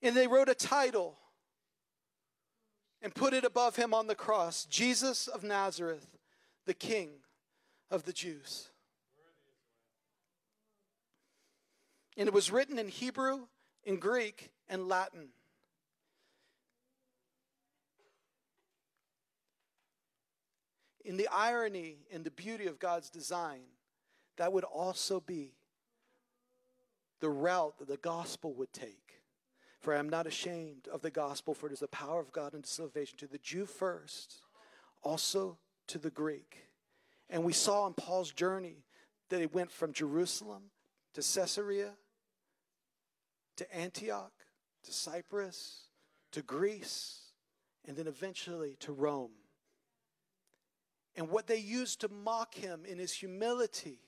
And 0.02 0.16
they 0.16 0.28
wrote 0.28 0.50
a 0.50 0.56
title 0.56 1.20
and 3.04 3.14
put 3.14 3.34
it 3.34 3.44
above 3.44 3.76
him 3.76 3.94
on 3.94 4.08
the 4.08 4.16
cross 4.16 4.64
Jesus 4.66 5.28
of 5.28 5.44
Nazareth, 5.44 6.08
the 6.66 6.74
King 6.74 7.10
of 7.92 8.04
the 8.04 8.14
Jews. 8.14 8.70
And 12.16 12.28
it 12.28 12.34
was 12.34 12.50
written 12.50 12.80
in 12.80 12.88
Hebrew, 12.88 13.48
in 13.84 13.98
Greek, 13.98 14.52
and 14.70 14.88
Latin. 14.88 15.28
In 21.04 21.18
the 21.18 21.28
irony 21.28 21.98
and 22.14 22.24
the 22.24 22.32
beauty 22.32 22.68
of 22.68 22.80
God's 22.80 23.10
design, 23.10 23.64
that 24.38 24.54
would 24.54 24.64
also 24.64 25.20
be 25.20 25.52
the 27.20 27.30
route 27.30 27.78
that 27.80 27.90
the 27.90 27.98
gospel 27.98 28.54
would 28.54 28.72
take. 28.72 29.23
For 29.84 29.94
I 29.94 30.00
am 30.00 30.08
not 30.08 30.28
ashamed 30.28 30.88
of 30.88 31.02
the 31.02 31.12
gospel, 31.12 31.54
for 31.54 31.68
it 31.68 31.74
is 31.74 31.82
the 31.82 31.90
power 31.90 32.22
of 32.22 32.32
God 32.32 32.56
unto 32.56 32.68
salvation 32.68 33.18
to 33.18 33.28
the 33.28 33.38
Jew 33.38 33.66
first, 33.66 34.42
also 35.02 35.58
to 35.88 36.00
the 36.00 36.10
Greek. 36.10 36.70
And 37.30 37.44
we 37.44 37.52
saw 37.52 37.86
in 37.86 37.94
Paul's 37.94 38.32
journey 38.32 38.86
that 39.28 39.42
he 39.42 39.46
went 39.46 39.74
from 39.74 39.92
Jerusalem 39.92 40.72
to 41.16 41.22
Caesarea 41.22 41.92
to 43.58 43.76
Antioch 43.76 44.32
to 44.86 44.94
Cyprus 44.94 45.88
to 46.32 46.42
Greece 46.42 47.20
and 47.86 47.98
then 47.98 48.08
eventually 48.08 48.78
to 48.80 48.94
Rome. 48.94 49.32
And 51.18 51.28
what 51.28 51.48
they 51.48 51.58
used 51.58 52.00
to 52.02 52.08
mock 52.08 52.56
him 52.56 52.86
in 52.86 53.00
his 53.00 53.12
humility 53.12 54.00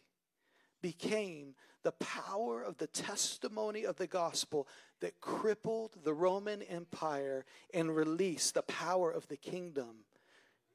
became 0.81 1.55
the 1.83 1.91
power 1.93 2.63
of 2.63 2.77
the 2.77 2.87
testimony 2.87 3.85
of 3.85 3.97
the 3.97 4.07
gospel 4.07 4.67
that 5.01 5.19
crippled 5.21 5.91
the 6.03 6.13
Roman 6.13 6.61
Empire 6.63 7.45
and 7.73 7.95
released 7.95 8.53
the 8.53 8.61
power 8.63 9.11
of 9.11 9.27
the 9.27 9.37
kingdom. 9.37 10.05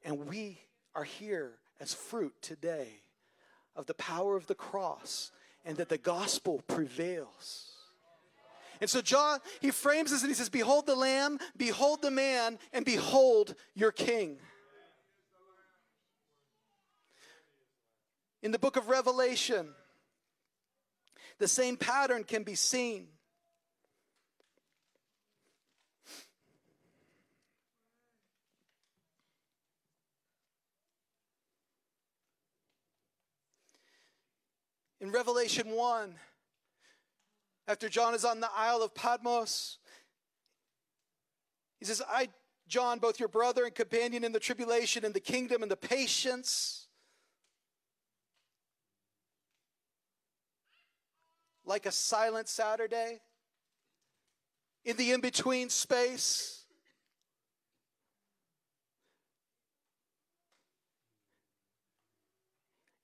And 0.03 0.27
we 0.27 0.59
are 0.95 1.03
here 1.03 1.53
as 1.79 1.93
fruit 1.93 2.33
today 2.41 3.01
of 3.75 3.85
the 3.85 3.93
power 3.93 4.35
of 4.35 4.47
the 4.47 4.55
cross 4.55 5.31
and 5.65 5.77
that 5.77 5.89
the 5.89 5.97
gospel 5.97 6.61
prevails. 6.67 7.71
And 8.79 8.89
so 8.89 9.01
John, 9.01 9.39
he 9.59 9.69
frames 9.69 10.09
this 10.11 10.21
and 10.21 10.29
he 10.29 10.35
says, 10.35 10.49
Behold 10.49 10.87
the 10.87 10.95
Lamb, 10.95 11.37
behold 11.55 12.01
the 12.01 12.11
man, 12.11 12.57
and 12.73 12.83
behold 12.83 13.55
your 13.75 13.91
king. 13.91 14.37
In 18.41 18.51
the 18.51 18.57
book 18.57 18.75
of 18.75 18.89
Revelation, 18.89 19.69
the 21.37 21.47
same 21.47 21.77
pattern 21.77 22.23
can 22.23 22.41
be 22.41 22.55
seen. 22.55 23.07
In 35.01 35.11
Revelation 35.11 35.71
1, 35.71 36.13
after 37.67 37.89
John 37.89 38.13
is 38.13 38.23
on 38.23 38.39
the 38.39 38.49
Isle 38.55 38.83
of 38.83 38.93
Patmos, 38.93 39.79
he 41.79 41.85
says, 41.85 42.03
I, 42.07 42.29
John, 42.67 42.99
both 42.99 43.19
your 43.19 43.27
brother 43.27 43.65
and 43.65 43.73
companion 43.73 44.23
in 44.23 44.31
the 44.31 44.39
tribulation 44.39 45.03
and 45.03 45.11
the 45.11 45.19
kingdom 45.19 45.63
and 45.63 45.71
the 45.71 45.75
patience, 45.75 46.85
like 51.65 51.87
a 51.87 51.91
silent 51.91 52.47
Saturday, 52.47 53.21
in 54.85 54.97
the 54.97 55.13
in 55.13 55.21
between 55.21 55.69
space, 55.69 56.60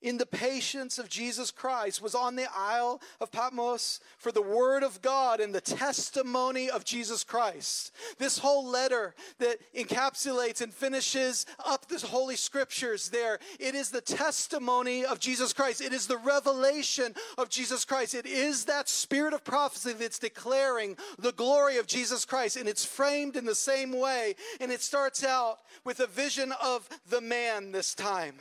in 0.00 0.18
the 0.18 0.26
patience 0.26 0.98
of 0.98 1.08
Jesus 1.08 1.50
Christ, 1.50 2.00
was 2.00 2.14
on 2.14 2.36
the 2.36 2.46
Isle 2.54 3.00
of 3.20 3.32
Patmos 3.32 4.00
for 4.16 4.30
the 4.30 4.42
Word 4.42 4.82
of 4.82 5.02
God 5.02 5.40
and 5.40 5.54
the 5.54 5.60
testimony 5.60 6.70
of 6.70 6.84
Jesus 6.84 7.24
Christ. 7.24 7.92
This 8.18 8.38
whole 8.38 8.66
letter 8.66 9.14
that 9.38 9.58
encapsulates 9.74 10.60
and 10.60 10.72
finishes 10.72 11.46
up 11.64 11.88
the 11.88 11.98
Holy 12.06 12.36
Scriptures 12.36 13.10
there, 13.10 13.38
it 13.58 13.74
is 13.74 13.90
the 13.90 14.00
testimony 14.00 15.04
of 15.04 15.18
Jesus 15.18 15.52
Christ. 15.52 15.80
It 15.80 15.92
is 15.92 16.06
the 16.06 16.18
revelation 16.18 17.14
of 17.36 17.48
Jesus 17.48 17.84
Christ. 17.84 18.14
It 18.14 18.26
is 18.26 18.66
that 18.66 18.88
spirit 18.88 19.34
of 19.34 19.44
prophecy 19.44 19.94
that's 19.94 20.18
declaring 20.18 20.96
the 21.18 21.32
glory 21.32 21.78
of 21.78 21.86
Jesus 21.86 22.24
Christ, 22.24 22.56
and 22.56 22.68
it's 22.68 22.84
framed 22.84 23.36
in 23.36 23.44
the 23.44 23.54
same 23.54 23.98
way. 23.98 24.36
And 24.60 24.70
it 24.70 24.82
starts 24.82 25.24
out 25.24 25.58
with 25.84 26.00
a 26.00 26.06
vision 26.06 26.52
of 26.62 26.88
the 27.08 27.20
man 27.20 27.72
this 27.72 27.94
time 27.94 28.34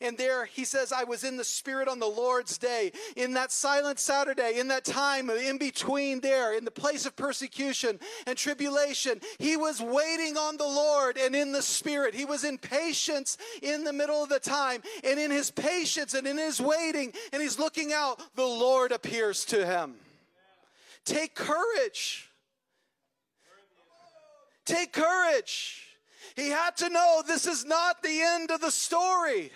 And 0.00 0.16
there 0.16 0.44
he 0.44 0.64
says, 0.64 0.92
I 0.92 1.02
was 1.02 1.24
in 1.24 1.36
the 1.36 1.44
Spirit 1.44 1.88
on 1.88 1.98
the 1.98 2.06
Lord's 2.06 2.56
day, 2.56 2.92
in 3.16 3.34
that 3.34 3.50
silent 3.50 3.98
Saturday, 3.98 4.58
in 4.58 4.68
that 4.68 4.84
time 4.84 5.28
in 5.28 5.58
between 5.58 6.20
there, 6.20 6.56
in 6.56 6.64
the 6.64 6.70
place 6.70 7.04
of 7.04 7.16
persecution 7.16 7.98
and 8.26 8.38
tribulation. 8.38 9.20
He 9.38 9.56
was 9.56 9.80
waiting 9.80 10.36
on 10.36 10.56
the 10.56 10.68
Lord 10.68 11.16
and 11.16 11.34
in 11.34 11.50
the 11.50 11.62
Spirit. 11.62 12.14
He 12.14 12.24
was 12.24 12.44
in 12.44 12.58
patience 12.58 13.38
in 13.60 13.82
the 13.82 13.92
middle 13.92 14.22
of 14.22 14.28
the 14.28 14.38
time. 14.38 14.82
And 15.02 15.18
in 15.18 15.32
his 15.32 15.50
patience 15.50 16.14
and 16.14 16.28
in 16.28 16.38
his 16.38 16.60
waiting, 16.60 17.12
and 17.32 17.42
he's 17.42 17.58
looking 17.58 17.92
out, 17.92 18.22
the 18.36 18.46
Lord 18.46 18.92
appears 18.92 19.44
to 19.46 19.66
him. 19.66 19.96
Take 21.04 21.34
courage. 21.34 22.30
Take 24.64 24.92
courage. 24.92 25.88
He 26.36 26.50
had 26.50 26.76
to 26.76 26.88
know 26.88 27.22
this 27.26 27.46
is 27.46 27.64
not 27.64 28.00
the 28.02 28.20
end 28.20 28.52
of 28.52 28.60
the 28.60 28.70
story. 28.70 29.50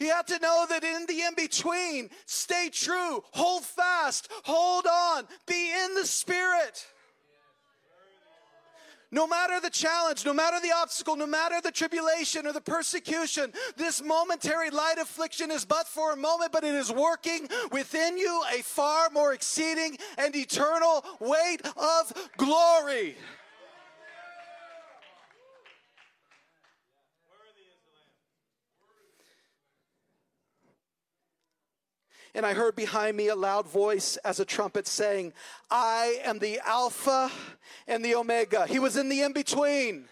You 0.00 0.10
have 0.10 0.26
to 0.26 0.38
know 0.38 0.66
that 0.68 0.84
in 0.84 1.06
the 1.06 1.22
in 1.22 1.34
between, 1.34 2.10
stay 2.26 2.68
true, 2.72 3.22
hold 3.32 3.64
fast, 3.64 4.28
hold 4.44 4.86
on, 4.86 5.24
be 5.46 5.72
in 5.84 5.94
the 5.94 6.06
Spirit. 6.06 6.86
No 9.14 9.28
matter 9.28 9.60
the 9.60 9.70
challenge, 9.70 10.26
no 10.26 10.34
matter 10.34 10.58
the 10.60 10.72
obstacle, 10.72 11.14
no 11.14 11.26
matter 11.26 11.60
the 11.60 11.70
tribulation 11.70 12.48
or 12.48 12.52
the 12.52 12.60
persecution, 12.60 13.52
this 13.76 14.02
momentary 14.02 14.70
light 14.70 14.96
affliction 14.98 15.52
is 15.52 15.64
but 15.64 15.86
for 15.86 16.12
a 16.12 16.16
moment, 16.16 16.50
but 16.50 16.64
it 16.64 16.74
is 16.74 16.90
working 16.90 17.46
within 17.70 18.18
you 18.18 18.42
a 18.52 18.60
far 18.62 19.10
more 19.10 19.32
exceeding 19.32 19.98
and 20.18 20.34
eternal 20.34 21.04
weight 21.20 21.60
of 21.76 22.30
glory. 22.36 23.14
And 32.34 32.44
I 32.44 32.52
heard 32.52 32.74
behind 32.74 33.16
me 33.16 33.28
a 33.28 33.36
loud 33.36 33.68
voice 33.68 34.16
as 34.18 34.40
a 34.40 34.44
trumpet 34.44 34.88
saying, 34.88 35.32
I 35.70 36.18
am 36.24 36.40
the 36.40 36.60
Alpha 36.66 37.30
and 37.86 38.04
the 38.04 38.16
Omega. 38.16 38.66
He 38.66 38.80
was 38.80 38.96
in 38.96 39.08
the 39.08 39.22
in 39.22 39.32
between. 39.32 40.08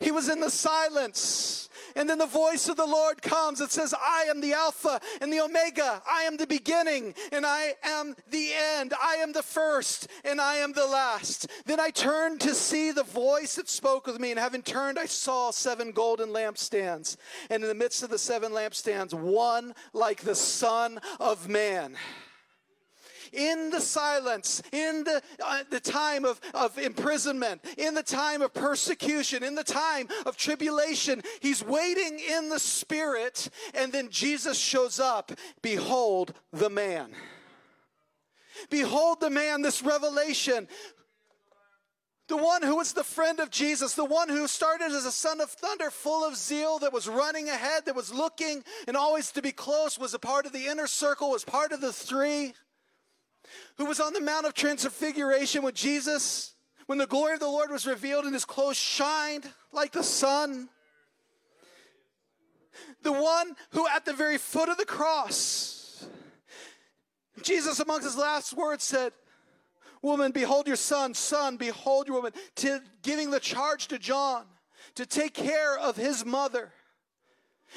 He 0.00 0.10
was 0.10 0.28
in 0.28 0.40
the 0.40 0.50
silence. 0.50 1.68
And 1.94 2.08
then 2.08 2.18
the 2.18 2.26
voice 2.26 2.68
of 2.68 2.76
the 2.76 2.86
Lord 2.86 3.22
comes. 3.22 3.60
It 3.60 3.70
says, 3.70 3.94
I 3.94 4.26
am 4.30 4.40
the 4.40 4.54
Alpha 4.54 5.00
and 5.20 5.32
the 5.32 5.40
Omega. 5.40 6.02
I 6.10 6.22
am 6.22 6.36
the 6.36 6.46
beginning 6.46 7.14
and 7.30 7.44
I 7.44 7.74
am 7.82 8.14
the 8.30 8.50
end. 8.54 8.94
I 9.00 9.16
am 9.16 9.32
the 9.32 9.42
first 9.42 10.08
and 10.24 10.40
I 10.40 10.56
am 10.56 10.72
the 10.72 10.86
last. 10.86 11.50
Then 11.66 11.80
I 11.80 11.90
turned 11.90 12.40
to 12.42 12.54
see 12.54 12.92
the 12.92 13.02
voice 13.02 13.56
that 13.56 13.68
spoke 13.68 14.06
with 14.06 14.20
me. 14.20 14.30
And 14.30 14.40
having 14.40 14.62
turned, 14.62 14.98
I 14.98 15.06
saw 15.06 15.50
seven 15.50 15.92
golden 15.92 16.30
lampstands. 16.30 17.16
And 17.50 17.62
in 17.62 17.68
the 17.68 17.74
midst 17.74 18.02
of 18.02 18.10
the 18.10 18.18
seven 18.18 18.52
lampstands, 18.52 19.12
one 19.12 19.74
like 19.92 20.22
the 20.22 20.34
Son 20.34 21.00
of 21.20 21.48
Man 21.48 21.96
in 23.32 23.70
the 23.70 23.80
silence, 23.80 24.62
in 24.72 25.04
the, 25.04 25.22
uh, 25.44 25.64
the 25.70 25.80
time 25.80 26.24
of, 26.24 26.40
of 26.54 26.78
imprisonment, 26.78 27.62
in 27.78 27.94
the 27.94 28.02
time 28.02 28.42
of 28.42 28.52
persecution, 28.52 29.42
in 29.42 29.54
the 29.54 29.64
time 29.64 30.08
of 30.26 30.36
tribulation. 30.36 31.22
He's 31.40 31.64
waiting 31.64 32.18
in 32.18 32.48
the 32.48 32.58
Spirit, 32.58 33.48
and 33.74 33.92
then 33.92 34.10
Jesus 34.10 34.58
shows 34.58 35.00
up. 35.00 35.32
Behold 35.62 36.34
the 36.52 36.70
man. 36.70 37.12
Behold 38.70 39.20
the 39.20 39.30
man, 39.30 39.62
this 39.62 39.82
revelation 39.82 40.68
the 42.32 42.36
one 42.38 42.62
who 42.62 42.76
was 42.76 42.94
the 42.94 43.04
friend 43.04 43.40
of 43.40 43.50
Jesus, 43.50 43.94
the 43.94 44.06
one 44.06 44.30
who 44.30 44.48
started 44.48 44.86
as 44.86 45.04
a 45.04 45.12
son 45.12 45.42
of 45.42 45.50
thunder, 45.50 45.90
full 45.90 46.24
of 46.26 46.34
zeal, 46.34 46.78
that 46.78 46.90
was 46.90 47.06
running 47.06 47.50
ahead, 47.50 47.84
that 47.84 47.94
was 47.94 48.10
looking 48.10 48.64
and 48.88 48.96
always 48.96 49.32
to 49.32 49.42
be 49.42 49.52
close, 49.52 49.98
was 49.98 50.14
a 50.14 50.18
part 50.18 50.46
of 50.46 50.52
the 50.52 50.66
inner 50.66 50.86
circle, 50.86 51.30
was 51.30 51.44
part 51.44 51.72
of 51.72 51.82
the 51.82 51.92
three 51.92 52.54
who 53.78 53.86
was 53.86 54.00
on 54.00 54.12
the 54.12 54.20
Mount 54.20 54.46
of 54.46 54.54
Transfiguration 54.54 55.62
with 55.62 55.74
Jesus 55.74 56.54
when 56.86 56.98
the 56.98 57.06
glory 57.06 57.34
of 57.34 57.40
the 57.40 57.46
Lord 57.46 57.70
was 57.70 57.86
revealed 57.86 58.24
and 58.24 58.34
his 58.34 58.44
clothes 58.44 58.76
shined 58.76 59.48
like 59.72 59.92
the 59.92 60.02
sun. 60.02 60.68
The 63.02 63.12
one 63.12 63.56
who, 63.70 63.86
at 63.88 64.04
the 64.04 64.12
very 64.12 64.38
foot 64.38 64.68
of 64.68 64.76
the 64.76 64.84
cross, 64.84 66.06
Jesus, 67.42 67.80
amongst 67.80 68.04
his 68.04 68.16
last 68.16 68.54
words, 68.54 68.84
said, 68.84 69.12
Woman, 70.02 70.32
behold 70.32 70.66
your 70.66 70.76
son. 70.76 71.14
Son, 71.14 71.56
behold 71.56 72.08
your 72.08 72.16
woman. 72.16 72.32
To 72.56 72.80
giving 73.02 73.30
the 73.30 73.40
charge 73.40 73.88
to 73.88 73.98
John 73.98 74.44
to 74.96 75.06
take 75.06 75.34
care 75.34 75.78
of 75.78 75.96
his 75.96 76.24
mother. 76.24 76.72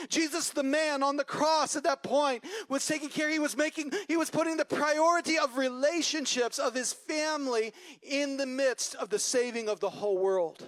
Jesus, 0.10 0.50
the 0.50 0.64
man 0.64 1.04
on 1.04 1.18
the 1.18 1.24
cross 1.24 1.76
at 1.76 1.84
that 1.84 2.04
point, 2.04 2.44
was 2.70 2.86
taking 2.86 3.10
care. 3.10 3.30
He 3.30 3.40
was 3.40 3.56
making, 3.56 3.92
he 4.08 4.18
was 4.18 4.30
putting 4.30 4.58
the 4.58 4.66
priority 4.66 5.38
of 5.38 5.58
relationships 5.58 6.60
of 6.60 6.74
his 6.74 6.94
family 6.94 7.74
in 8.02 8.38
the 8.38 8.46
midst 8.46 8.96
of 8.96 9.10
the 9.10 9.20
saving 9.20 9.70
of 9.70 9.80
the 9.80 9.90
whole 9.90 10.18
world. 10.18 10.64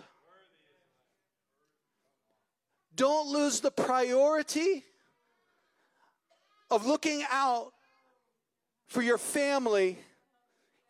Don't 2.96 3.28
lose 3.28 3.60
the 3.60 3.72
priority 3.72 4.84
of 6.72 6.86
looking 6.86 7.24
out 7.30 7.72
for 8.88 9.02
your 9.02 9.18
family, 9.18 10.00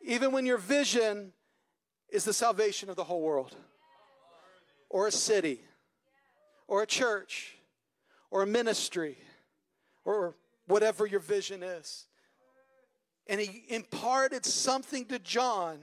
even 0.02 0.32
when 0.32 0.46
your 0.46 0.58
vision 0.58 1.34
is 2.10 2.24
the 2.24 2.34
salvation 2.34 2.90
of 2.90 2.96
the 2.96 3.04
whole 3.04 3.22
world, 3.22 3.56
or 4.90 5.08
a 5.08 5.12
city, 5.12 5.60
or 6.68 6.84
a 6.84 6.88
church 6.88 7.57
or 8.32 8.44
a 8.44 8.48
ministry 8.48 9.18
or 10.06 10.36
whatever 10.68 11.06
your 11.06 11.20
vision 11.20 11.64
is. 11.64 12.08
And 13.28 13.42
he 13.42 13.64
imparted 13.68 14.46
something 14.46 15.06
to 15.06 15.20
John. 15.20 15.80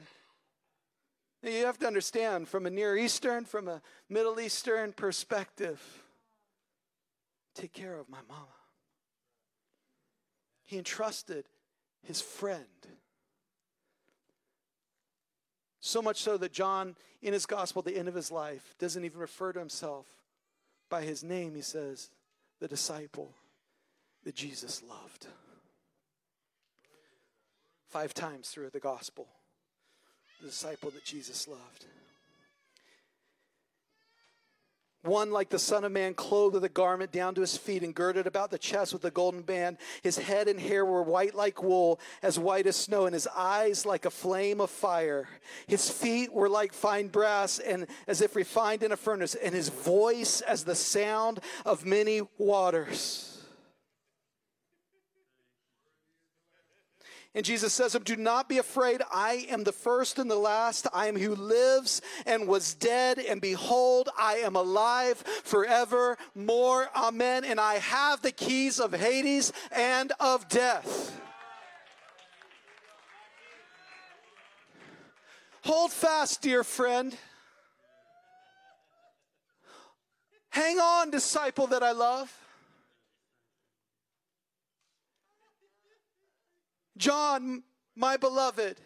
Now 1.43 1.51
you 1.51 1.67
have 1.67 1.79
to 1.81 1.87
understand 1.87 2.49
from 2.49 2.65
a 2.65 2.71
Near 2.71 2.97
Eastern, 2.97 3.45
from 3.45 3.69
a 3.69 3.83
Middle 4.09 4.41
Eastern 4.41 4.93
perspective, 4.93 5.83
take 7.55 7.73
care 7.73 7.99
of 7.99 8.09
my 8.09 8.21
mama. 8.29 8.47
He 10.65 10.79
entrusted 10.79 11.45
his 12.03 12.21
friend. 12.21 12.65
So 15.81 16.01
much 16.01 16.23
so 16.23 16.39
that 16.39 16.53
John, 16.53 16.97
in 17.21 17.35
his 17.35 17.45
gospel, 17.45 17.83
the 17.83 17.97
end 17.97 18.09
of 18.09 18.15
his 18.15 18.31
life, 18.31 18.75
doesn't 18.79 19.05
even 19.05 19.21
refer 19.21 19.53
to 19.53 19.59
himself 19.59 20.07
by 20.89 21.03
his 21.03 21.23
name. 21.23 21.55
He 21.55 21.61
says, 21.61 22.09
the 22.61 22.69
disciple 22.69 23.35
that 24.25 24.35
Jesus 24.35 24.83
loved. 24.89 25.27
Five 27.89 28.15
times 28.15 28.49
through 28.49 28.71
the 28.71 28.81
gospel, 28.81 29.29
the 30.41 30.49
disciple 30.49 30.91
that 30.91 31.05
Jesus 31.05 31.47
loved. 31.47 31.87
One 35.05 35.31
like 35.31 35.51
the 35.51 35.59
Son 35.59 35.85
of 35.85 35.93
Man, 35.93 36.15
clothed 36.15 36.55
with 36.55 36.65
a 36.65 36.71
garment 36.71 37.13
down 37.13 37.35
to 37.35 37.43
his 37.43 37.59
feet 37.59 37.83
and 37.83 37.95
girded 37.95 38.27
about 38.27 38.51
the 38.51 38.57
chest 38.57 38.95
with 38.95 39.05
a 39.05 39.11
golden 39.11 39.43
band. 39.43 39.77
His 40.03 40.17
head 40.17 40.49
and 40.49 40.59
hair 40.59 40.83
were 40.85 41.03
white 41.03 41.35
like 41.35 41.63
wool, 41.63 42.01
as 42.23 42.39
white 42.39 42.67
as 42.67 42.77
snow, 42.77 43.05
and 43.05 43.13
his 43.13 43.27
eyes 43.37 43.85
like 43.85 44.07
a 44.07 44.11
flame 44.11 44.63
of 44.63 44.71
fire. 44.71 45.29
His 45.67 45.91
feet 45.91 46.33
were 46.33 46.49
like 46.49 46.73
fine 46.73 47.09
brass, 47.09 47.59
and 47.59 47.87
as 48.07 48.23
if 48.23 48.35
refined 48.35 48.83
in 48.83 48.93
a 48.93 48.97
furnace, 48.97 49.35
and 49.35 49.55
his 49.55 49.69
voice 49.69 50.41
as 50.41 50.65
the 50.65 50.75
sound 50.75 51.41
of 51.67 51.85
many 51.85 52.23
waters. 52.39 53.34
And 57.35 57.45
Jesus 57.45 57.73
says 57.73 57.93
to 57.93 57.99
him, 57.99 58.05
Do 58.05 58.17
not 58.17 58.49
be 58.49 58.59
afraid. 58.59 59.03
I 59.13 59.47
am 59.51 59.65
the 59.65 59.73
first 59.73 60.21
and 60.21 60.31
the 60.31 60.37
last. 60.37 60.87
I 60.93 61.09
am 61.09 61.17
who 61.17 61.35
lives 61.35 62.01
and 62.27 62.47
was 62.47 62.75
dead. 62.75 63.19
And 63.19 63.41
behold, 63.41 64.09
I 64.17 64.37
am 64.37 64.55
alive 64.55 65.19
forevermore. 65.43 66.91
Amen. 66.95 67.45
And 67.45 67.59
I 67.59 67.75
have 67.75 68.23
the 68.23 68.31
keys 68.31 68.79
of 68.79 68.93
Hades 68.93 69.53
and 69.73 70.13
of 70.21 70.49
death. 70.49 71.21
Hold 75.63 75.93
fast, 75.93 76.41
dear 76.41 76.63
friend. 76.63 77.17
Hang 80.51 80.79
on, 80.79 81.11
disciple 81.11 81.67
that 81.69 81.83
I 81.83 81.91
love. 81.91 82.44
John, 86.97 87.63
my 87.97 88.17
beloved, 88.17 88.81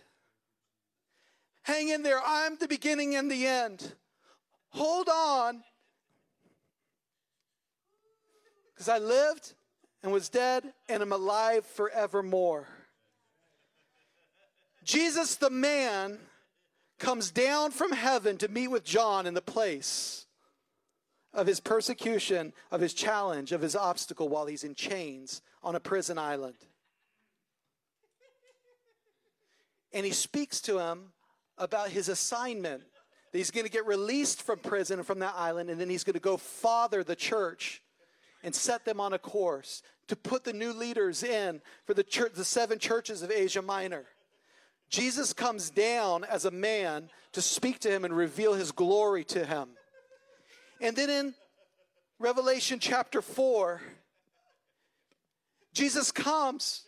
hang 1.62 1.88
in 1.88 2.02
there. 2.02 2.20
I'm 2.24 2.56
the 2.56 2.68
beginning 2.68 3.14
and 3.14 3.30
the 3.30 3.46
end. 3.46 3.92
Hold 4.70 5.08
on. 5.08 5.62
Because 8.74 8.88
I 8.88 8.98
lived 8.98 9.54
and 10.02 10.12
was 10.12 10.28
dead 10.28 10.72
and 10.88 11.02
am 11.02 11.12
alive 11.12 11.66
forevermore. 11.66 12.68
Jesus, 14.84 15.36
the 15.36 15.50
man, 15.50 16.18
comes 16.98 17.30
down 17.30 17.70
from 17.70 17.92
heaven 17.92 18.36
to 18.38 18.48
meet 18.48 18.68
with 18.68 18.84
John 18.84 19.26
in 19.26 19.34
the 19.34 19.42
place 19.42 20.26
of 21.32 21.46
his 21.46 21.60
persecution, 21.60 22.52
of 22.70 22.80
his 22.80 22.94
challenge, 22.94 23.52
of 23.52 23.60
his 23.60 23.76
obstacle 23.76 24.28
while 24.28 24.46
he's 24.46 24.64
in 24.64 24.74
chains 24.74 25.42
on 25.62 25.74
a 25.74 25.80
prison 25.80 26.18
island. 26.18 26.56
And 29.92 30.04
he 30.04 30.12
speaks 30.12 30.60
to 30.62 30.78
him 30.78 31.12
about 31.56 31.90
his 31.90 32.08
assignment 32.08 32.82
that 33.32 33.38
he's 33.38 33.50
going 33.50 33.66
to 33.66 33.72
get 33.72 33.86
released 33.86 34.42
from 34.42 34.58
prison 34.58 34.98
and 34.98 35.06
from 35.06 35.18
that 35.18 35.34
island, 35.36 35.70
and 35.70 35.80
then 35.80 35.90
he's 35.90 36.04
going 36.04 36.14
to 36.14 36.20
go 36.20 36.36
father 36.36 37.04
the 37.04 37.16
church 37.16 37.82
and 38.42 38.54
set 38.54 38.84
them 38.84 39.00
on 39.00 39.12
a 39.12 39.18
course 39.18 39.82
to 40.06 40.16
put 40.16 40.44
the 40.44 40.52
new 40.52 40.72
leaders 40.72 41.22
in 41.22 41.60
for 41.84 41.94
the 41.94 42.02
church, 42.02 42.32
the 42.34 42.44
seven 42.44 42.78
churches 42.78 43.22
of 43.22 43.30
Asia 43.30 43.60
Minor. 43.60 44.04
Jesus 44.88 45.34
comes 45.34 45.68
down 45.68 46.24
as 46.24 46.46
a 46.46 46.50
man 46.50 47.10
to 47.32 47.42
speak 47.42 47.78
to 47.80 47.90
him 47.90 48.04
and 48.04 48.16
reveal 48.16 48.54
his 48.54 48.72
glory 48.72 49.24
to 49.24 49.44
him. 49.44 49.68
And 50.80 50.96
then 50.96 51.10
in 51.10 51.34
Revelation 52.18 52.78
chapter 52.78 53.20
4, 53.20 53.82
Jesus 55.74 56.10
comes, 56.10 56.84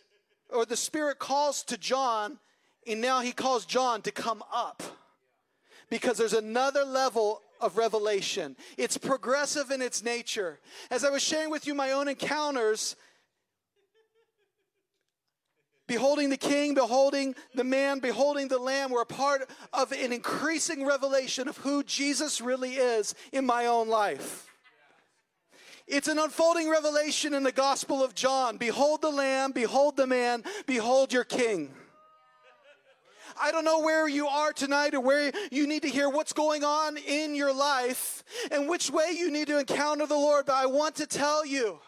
or 0.49 0.65
the 0.65 0.75
Spirit 0.75 1.19
calls 1.19 1.63
to 1.63 1.77
John, 1.77 2.39
and 2.87 3.01
now 3.01 3.21
he 3.21 3.31
calls 3.31 3.65
John 3.65 4.01
to 4.03 4.11
come 4.11 4.43
up 4.53 4.81
because 5.89 6.17
there's 6.17 6.33
another 6.33 6.83
level 6.83 7.41
of 7.59 7.77
revelation. 7.77 8.55
It's 8.77 8.97
progressive 8.97 9.71
in 9.71 9.81
its 9.81 10.03
nature. 10.03 10.59
As 10.89 11.03
I 11.05 11.09
was 11.09 11.21
sharing 11.21 11.51
with 11.51 11.67
you 11.67 11.75
my 11.75 11.91
own 11.91 12.07
encounters, 12.07 12.95
beholding 15.87 16.29
the 16.29 16.37
king, 16.37 16.73
beholding 16.73 17.35
the 17.53 17.63
man, 17.63 17.99
beholding 17.99 18.47
the 18.47 18.57
lamb 18.57 18.91
were 18.91 19.01
a 19.01 19.05
part 19.05 19.49
of 19.73 19.91
an 19.91 20.11
increasing 20.11 20.85
revelation 20.85 21.47
of 21.47 21.57
who 21.57 21.83
Jesus 21.83 22.41
really 22.41 22.75
is 22.75 23.13
in 23.31 23.45
my 23.45 23.67
own 23.67 23.89
life. 23.89 24.47
It's 25.87 26.07
an 26.07 26.17
unfolding 26.17 26.69
revelation 26.69 27.33
in 27.33 27.43
the 27.43 27.51
Gospel 27.51 28.01
of 28.01 28.15
John. 28.15 28.55
Behold 28.55 29.01
the 29.01 29.09
lamb, 29.09 29.51
behold 29.51 29.97
the 29.97 30.07
man, 30.07 30.43
behold 30.65 31.11
your 31.11 31.25
king. 31.25 31.73
I 33.41 33.51
don't 33.51 33.65
know 33.65 33.79
where 33.79 34.07
you 34.07 34.27
are 34.27 34.53
tonight 34.53 34.93
or 34.93 35.01
where 35.01 35.31
you 35.51 35.67
need 35.67 35.81
to 35.81 35.89
hear 35.89 36.09
what's 36.09 36.33
going 36.33 36.63
on 36.63 36.97
in 36.97 37.35
your 37.35 37.53
life 37.53 38.23
and 38.51 38.69
which 38.69 38.89
way 38.89 39.13
you 39.17 39.31
need 39.31 39.47
to 39.47 39.59
encounter 39.59 40.05
the 40.05 40.15
Lord, 40.15 40.45
but 40.45 40.55
I 40.55 40.67
want 40.67 40.95
to 40.97 41.07
tell 41.07 41.45
you 41.45 41.79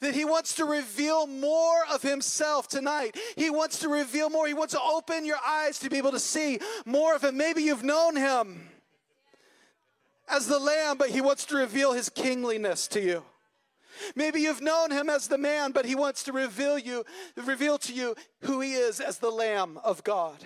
that 0.00 0.14
he 0.14 0.24
wants 0.24 0.54
to 0.54 0.64
reveal 0.64 1.26
more 1.26 1.84
of 1.92 2.02
himself 2.02 2.68
tonight. 2.68 3.16
He 3.36 3.50
wants 3.50 3.80
to 3.80 3.88
reveal 3.88 4.30
more. 4.30 4.46
He 4.46 4.54
wants 4.54 4.74
to 4.74 4.80
open 4.80 5.24
your 5.24 5.38
eyes 5.46 5.78
to 5.80 5.90
be 5.90 5.98
able 5.98 6.12
to 6.12 6.20
see 6.20 6.60
more 6.84 7.14
of 7.14 7.24
him. 7.24 7.36
Maybe 7.36 7.62
you've 7.62 7.82
known 7.82 8.16
him 8.16 8.70
as 10.28 10.46
the 10.46 10.58
lamb, 10.58 10.98
but 10.98 11.10
he 11.10 11.20
wants 11.20 11.44
to 11.46 11.56
reveal 11.56 11.92
his 11.92 12.08
kingliness 12.08 12.88
to 12.88 13.00
you. 13.00 13.24
Maybe 14.16 14.40
you've 14.40 14.62
known 14.62 14.90
him 14.90 15.10
as 15.10 15.28
the 15.28 15.38
man, 15.38 15.72
but 15.72 15.84
he 15.84 15.94
wants 15.94 16.22
to 16.24 16.32
reveal 16.32 16.78
you, 16.78 17.04
reveal 17.36 17.78
to 17.78 17.92
you 17.92 18.14
who 18.40 18.60
he 18.60 18.72
is 18.72 19.00
as 19.00 19.18
the 19.18 19.30
lamb 19.30 19.78
of 19.84 20.02
God. 20.02 20.38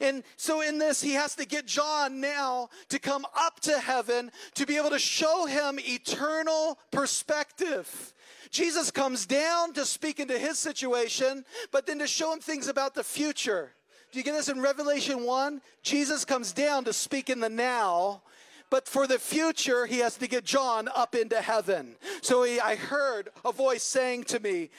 And 0.00 0.22
so, 0.36 0.60
in 0.60 0.78
this, 0.78 1.00
he 1.00 1.12
has 1.12 1.34
to 1.36 1.46
get 1.46 1.66
John 1.66 2.20
now 2.20 2.68
to 2.88 2.98
come 2.98 3.26
up 3.36 3.60
to 3.60 3.78
heaven 3.78 4.30
to 4.54 4.66
be 4.66 4.76
able 4.76 4.90
to 4.90 4.98
show 4.98 5.46
him 5.46 5.78
eternal 5.80 6.78
perspective. 6.90 8.14
Jesus 8.50 8.90
comes 8.90 9.26
down 9.26 9.72
to 9.72 9.84
speak 9.84 10.20
into 10.20 10.38
his 10.38 10.58
situation, 10.58 11.44
but 11.72 11.86
then 11.86 11.98
to 11.98 12.06
show 12.06 12.32
him 12.32 12.38
things 12.38 12.68
about 12.68 12.94
the 12.94 13.02
future. 13.02 13.72
Do 14.12 14.18
you 14.20 14.24
get 14.24 14.34
this 14.34 14.48
in 14.48 14.60
Revelation 14.60 15.24
1? 15.24 15.60
Jesus 15.82 16.24
comes 16.24 16.52
down 16.52 16.84
to 16.84 16.92
speak 16.92 17.30
in 17.30 17.40
the 17.40 17.48
now, 17.48 18.22
but 18.70 18.86
for 18.86 19.08
the 19.08 19.18
future, 19.18 19.86
he 19.86 19.98
has 19.98 20.16
to 20.18 20.28
get 20.28 20.44
John 20.44 20.88
up 20.94 21.16
into 21.16 21.40
heaven. 21.40 21.96
So 22.22 22.44
he, 22.44 22.60
I 22.60 22.76
heard 22.76 23.30
a 23.44 23.50
voice 23.50 23.82
saying 23.82 24.24
to 24.24 24.38
me, 24.38 24.70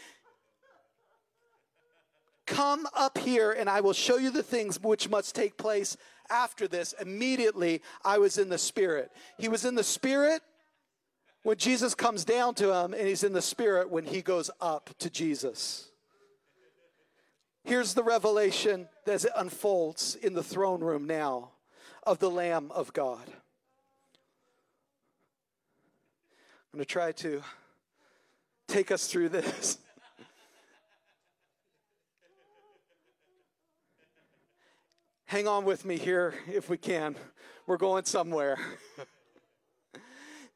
Come 2.45 2.87
up 2.95 3.17
here 3.17 3.51
and 3.51 3.69
I 3.69 3.81
will 3.81 3.93
show 3.93 4.17
you 4.17 4.29
the 4.29 4.43
things 4.43 4.81
which 4.81 5.09
must 5.09 5.33
take 5.33 5.57
place 5.57 5.97
after 6.29 6.67
this. 6.67 6.93
Immediately, 6.93 7.81
I 8.03 8.17
was 8.17 8.37
in 8.37 8.49
the 8.49 8.57
Spirit. 8.57 9.11
He 9.37 9.49
was 9.49 9.65
in 9.65 9.75
the 9.75 9.83
Spirit 9.83 10.41
when 11.43 11.57
Jesus 11.57 11.93
comes 11.93 12.25
down 12.25 12.55
to 12.55 12.73
him, 12.73 12.93
and 12.93 13.07
he's 13.07 13.23
in 13.23 13.33
the 13.33 13.41
Spirit 13.41 13.91
when 13.91 14.03
he 14.03 14.23
goes 14.23 14.49
up 14.59 14.89
to 14.97 15.11
Jesus. 15.11 15.91
Here's 17.63 17.93
the 17.93 18.03
revelation 18.03 18.87
as 19.05 19.25
it 19.25 19.31
unfolds 19.35 20.15
in 20.15 20.33
the 20.33 20.43
throne 20.43 20.81
room 20.81 21.05
now 21.05 21.51
of 22.03 22.19
the 22.19 22.29
Lamb 22.29 22.71
of 22.71 22.93
God. 22.93 23.27
I'm 26.73 26.79
going 26.79 26.83
to 26.83 26.85
try 26.85 27.11
to 27.11 27.43
take 28.67 28.91
us 28.91 29.07
through 29.07 29.29
this. 29.29 29.77
Hang 35.27 35.47
on 35.47 35.65
with 35.65 35.85
me 35.85 35.97
here 35.97 36.35
if 36.47 36.69
we 36.69 36.77
can. 36.77 37.15
We're 37.65 37.77
going 37.77 38.05
somewhere. 38.05 38.59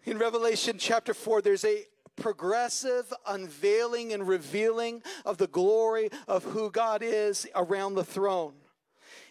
In 0.05 0.19
Revelation 0.19 0.77
chapter 0.77 1.15
4, 1.15 1.41
there's 1.41 1.65
a 1.65 1.85
progressive 2.15 3.11
unveiling 3.27 4.13
and 4.13 4.27
revealing 4.27 5.01
of 5.25 5.39
the 5.39 5.47
glory 5.47 6.11
of 6.27 6.43
who 6.43 6.69
God 6.69 7.01
is 7.01 7.47
around 7.55 7.95
the 7.95 8.03
throne. 8.03 8.53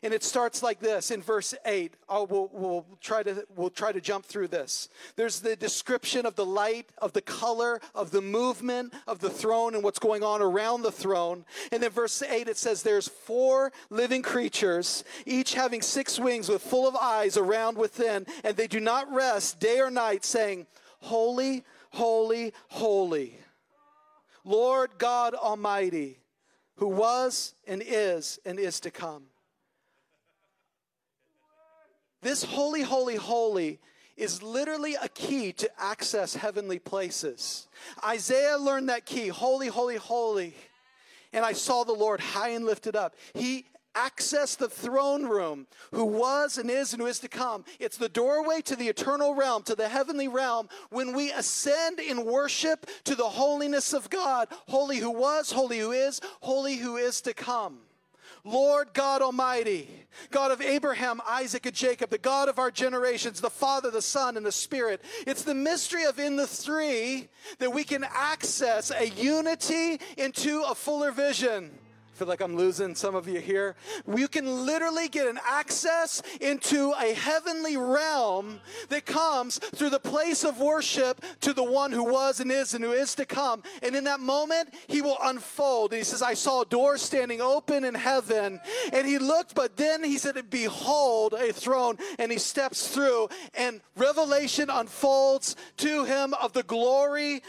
And 0.03 0.15
it 0.15 0.23
starts 0.23 0.63
like 0.63 0.81
this 0.81 1.11
in 1.11 1.23
verse 1.23 1.55
8. 1.65 1.95
Oh, 2.09 2.25
we'll, 2.25 2.51
we'll, 2.53 2.87
try 3.01 3.23
to, 3.23 3.45
we'll 3.57 3.71
try 3.71 3.93
to 3.93 4.01
jump 4.01 4.25
through 4.25 4.49
this. 4.49 4.89
There's 5.17 5.41
the 5.41 5.57
description 5.57 6.27
of 6.27 6.37
the 6.37 6.47
light, 6.47 6.91
of 6.99 7.13
the 7.13 7.21
color, 7.21 7.81
of 7.95 8.11
the 8.11 8.23
movement 8.23 8.95
of 9.07 9.21
the 9.21 9.31
throne 9.31 9.75
and 9.75 9.83
what's 9.83 9.99
going 9.99 10.23
on 10.23 10.43
around 10.43 10.83
the 10.83 10.93
throne. 10.93 11.45
And 11.73 11.83
then 11.83 11.91
verse 11.91 12.23
8, 12.23 12.49
it 12.49 12.57
says 12.57 12.83
there's 12.83 13.09
four 13.09 13.73
living 13.91 14.23
creatures, 14.23 15.05
each 15.27 15.55
having 15.55 15.83
six 15.83 16.19
wings 16.19 16.49
with 16.49 16.63
full 16.63 16.89
of 16.89 16.97
eyes 16.97 17.37
around 17.37 17.77
within, 17.77 18.27
and 18.45 18.57
they 18.57 18.67
do 18.67 18.81
not 18.81 19.13
rest 19.13 19.61
day 19.61 19.81
or 19.81 19.91
night, 19.91 20.25
saying, 20.25 20.67
Holy, 21.01 21.65
holy, 21.91 22.53
holy. 22.69 23.39
Lord 24.45 24.91
God 24.99 25.35
Almighty, 25.35 26.19
who 26.77 26.89
was 26.89 27.55
and 27.67 27.83
is 27.85 28.39
and 28.45 28.59
is 28.59 28.81
to 28.81 28.91
come. 28.91 29.25
This 32.21 32.43
holy, 32.43 32.83
holy, 32.83 33.17
holy 33.17 33.79
is 34.17 34.43
literally 34.43 34.97
a 35.01 35.09
key 35.09 35.53
to 35.53 35.71
access 35.81 36.35
heavenly 36.35 36.79
places. 36.79 37.69
Isaiah 38.05 38.59
learned 38.59 38.89
that 38.89 39.07
key 39.07 39.29
holy, 39.29 39.69
holy, 39.69 39.97
holy. 39.97 40.55
And 41.33 41.45
I 41.45 41.53
saw 41.53 41.85
the 41.85 41.93
Lord 41.93 42.21
high 42.21 42.51
and 42.51 42.65
lifted 42.65 42.97
up. 42.97 43.15
He 43.35 43.67
accessed 43.95 44.59
the 44.59 44.69
throne 44.69 45.27
room, 45.27 45.67
who 45.93 46.05
was 46.05 46.59
and 46.59 46.71
is 46.71 46.93
and 46.93 47.03
who 47.03 47.09
is 47.09 47.19
to 47.21 47.29
come. 47.29 47.65
It's 47.81 47.97
the 47.97 48.09
doorway 48.09 48.61
to 48.63 48.77
the 48.77 48.89
eternal 48.89 49.35
realm, 49.35 49.63
to 49.65 49.75
the 49.75 49.89
heavenly 49.89 50.29
realm, 50.29 50.69
when 50.91 51.15
we 51.15 51.33
ascend 51.33 51.99
in 51.99 52.25
worship 52.25 52.87
to 53.05 53.15
the 53.15 53.29
holiness 53.29 53.93
of 53.93 54.11
God. 54.11 54.49
Holy 54.69 54.99
who 54.99 55.11
was, 55.11 55.53
holy 55.53 55.79
who 55.79 55.93
is, 55.93 56.21
holy 56.41 56.77
who 56.77 56.97
is 56.97 57.21
to 57.23 57.35
come. 57.35 57.79
Lord 58.49 58.93
God 58.95 59.23
Almighty, 59.23 59.89
God 60.31 60.51
of 60.51 60.61
Abraham, 60.61 61.21
Isaac, 61.29 61.67
and 61.67 61.75
Jacob, 61.75 62.11
the 62.11 62.19
God 62.19 62.49
of 62.49 62.59
our 62.59 62.71
generations, 62.71 63.41
the 63.41 63.51
Father, 63.51 63.91
the 63.91 64.03
Son, 64.03 64.37
and 64.37 64.45
the 64.45 64.53
Spirit. 64.53 65.03
It's 65.27 65.43
the 65.43 65.55
mystery 65.55 66.05
of 66.05 66.19
in 66.19 66.37
the 66.37 66.47
three 66.47 67.29
that 67.59 67.73
we 67.73 67.85
can 67.85 68.05
access 68.05 68.91
a 68.91 69.09
unity 69.11 70.01
into 70.17 70.63
a 70.63 70.75
fuller 70.75 71.13
vision 71.13 71.71
feel 72.19 72.27
like 72.27 72.41
I'm 72.41 72.57
losing 72.57 72.97
some 72.97 73.15
of 73.15 73.29
you 73.29 73.39
here. 73.39 73.77
You 74.13 74.27
can 74.27 74.67
literally 74.67 75.09
get 75.09 75.29
an 75.29 75.39
access 75.47 76.21
into 76.41 76.93
a 77.01 77.15
heavenly 77.15 77.77
realm 77.77 78.61
that 78.89 79.07
comes 79.07 79.59
through 79.59 79.91
the 79.91 80.01
place 80.01 80.43
of 80.43 80.59
worship 80.59 81.25
to 81.43 81.53
the 81.53 81.63
one 81.63 81.93
who 81.93 82.03
was 82.03 82.41
and 82.41 82.51
is 82.51 82.75
and 82.75 82.83
who 82.83 82.91
is 82.91 83.15
to 83.15 83.25
come. 83.25 83.63
And 83.85 83.95
in 83.95 84.03
that 84.05 84.19
moment, 84.19 84.75
he 84.89 85.01
will 85.01 85.17
unfold. 85.23 85.93
And 85.93 85.99
he 85.99 86.05
says, 86.05 86.21
I 86.21 86.35
saw 86.35 86.63
a 86.63 86.67
door 86.67 86.99
standing 86.99 87.41
open 87.41 87.85
in 87.85 87.95
heaven. 87.95 88.61
And 88.93 89.07
he 89.07 89.19
looked, 89.19 89.55
but 89.55 89.77
then 89.77 90.03
he 90.03 90.19
said, 90.19 90.51
Behold, 90.51 91.35
a 91.35 91.53
throne. 91.53 91.99
And 92.19 92.33
he 92.33 92.39
steps 92.39 92.89
through, 92.89 93.29
and 93.55 93.81
revelation 93.97 94.71
unfolds 94.71 95.55
to 95.77 96.03
him 96.03 96.35
of 96.35 96.53
the 96.53 96.65
glory 96.65 97.43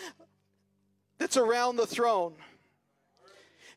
that's 1.17 1.37
around 1.37 1.77
the 1.77 1.87
throne. 1.87 2.35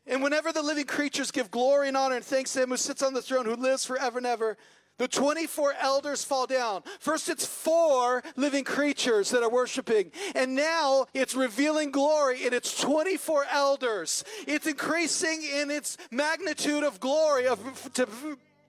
And 0.05 0.21
whenever 0.21 0.51
the 0.51 0.61
living 0.61 0.85
creatures 0.85 1.31
give 1.31 1.49
glory 1.49 1.87
and 1.87 1.97
honor 1.97 2.15
and 2.15 2.25
thanks 2.25 2.53
to 2.53 2.63
him 2.63 2.69
who 2.69 2.77
sits 2.77 3.01
on 3.01 3.13
the 3.13 3.21
throne, 3.21 3.45
who 3.45 3.55
lives 3.55 3.85
forever 3.85 4.17
and 4.17 4.27
ever, 4.27 4.57
the 4.99 5.07
24 5.07 5.73
elders 5.79 6.23
fall 6.23 6.45
down. 6.45 6.83
First, 6.99 7.27
it's 7.27 7.45
four 7.45 8.21
living 8.35 8.63
creatures 8.63 9.31
that 9.31 9.41
are 9.41 9.49
worshiping. 9.49 10.11
And 10.35 10.55
now 10.55 11.07
it's 11.13 11.33
revealing 11.33 11.91
glory 11.91 12.45
and 12.45 12.53
it's 12.53 12.79
24 12.79 13.45
elders. 13.51 14.23
It's 14.45 14.67
increasing 14.67 15.41
in 15.43 15.71
its 15.71 15.97
magnitude 16.11 16.83
of 16.83 16.99
glory 16.99 17.47
of, 17.47 17.91
to 17.93 18.07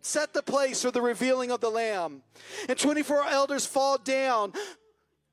set 0.00 0.32
the 0.32 0.42
place 0.42 0.82
for 0.82 0.90
the 0.90 1.02
revealing 1.02 1.50
of 1.50 1.60
the 1.60 1.70
Lamb. 1.70 2.22
And 2.68 2.78
24 2.78 3.26
elders 3.26 3.66
fall 3.66 3.98
down 3.98 4.52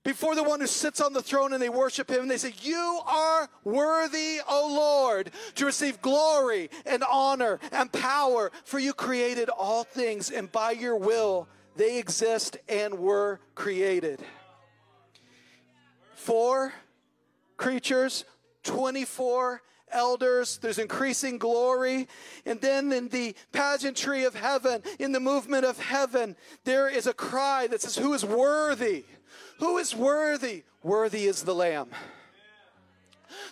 before 0.04 0.36
the 0.36 0.44
one 0.44 0.60
who 0.60 0.68
sits 0.68 1.00
on 1.00 1.14
the 1.14 1.22
throne 1.22 1.54
and 1.54 1.62
they 1.62 1.70
worship 1.70 2.10
him. 2.10 2.22
And 2.22 2.32
they 2.32 2.38
say, 2.38 2.54
You 2.62 3.02
are 3.06 3.50
worthy, 3.64 4.40
O 4.48 4.74
Lord, 4.74 5.32
to 5.56 5.66
receive 5.66 6.02
glory 6.02 6.70
and 6.86 7.04
honor 7.10 7.60
and 7.72 7.92
power, 7.92 8.52
for 8.64 8.80
you 8.80 8.94
created 8.94 9.50
all 9.50 9.84
things, 9.84 10.32
and 10.32 10.52
by 10.52 10.72
your 10.72 10.96
will 10.96 11.48
they 11.76 12.00
exist 12.00 12.58
and 12.68 12.96
were 12.96 13.40
created. 13.56 14.20
Four 16.16 16.74
creatures, 17.58 18.26
24 18.64 19.62
elders. 19.92 20.58
There's 20.58 20.80
increasing 20.80 21.38
glory. 21.38 22.08
And 22.46 22.60
then 22.62 22.92
in 22.92 23.10
the 23.10 23.36
pageantry 23.52 24.24
of 24.24 24.36
heaven, 24.36 24.82
in 25.00 25.12
the 25.12 25.20
movement 25.20 25.66
of 25.66 25.80
heaven, 25.80 26.36
there 26.64 26.90
is 26.90 27.08
a 27.08 27.14
cry 27.14 27.68
that 27.68 27.82
says, 27.82 27.96
Who 27.98 28.14
is 28.14 28.26
worthy? 28.26 29.06
Who 29.62 29.78
is 29.78 29.96
worthy? 29.96 30.64
Worthy 30.82 31.26
is 31.26 31.44
the 31.44 31.54
Lamb. 31.54 31.90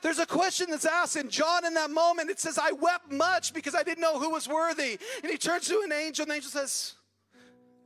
There's 0.01 0.17
a 0.17 0.25
question 0.25 0.67
that's 0.71 0.85
asked, 0.85 1.15
and 1.15 1.29
John, 1.29 1.65
in 1.65 1.75
that 1.75 1.91
moment, 1.91 2.31
it 2.31 2.39
says, 2.39 2.57
I 2.57 2.71
wept 2.71 3.11
much 3.11 3.53
because 3.53 3.75
I 3.75 3.83
didn't 3.83 4.01
know 4.01 4.19
who 4.19 4.31
was 4.31 4.47
worthy. 4.47 4.97
And 5.21 5.31
he 5.31 5.37
turns 5.37 5.67
to 5.67 5.81
an 5.85 5.91
angel, 5.91 6.23
and 6.23 6.31
the 6.31 6.35
angel 6.35 6.49
says, 6.49 6.95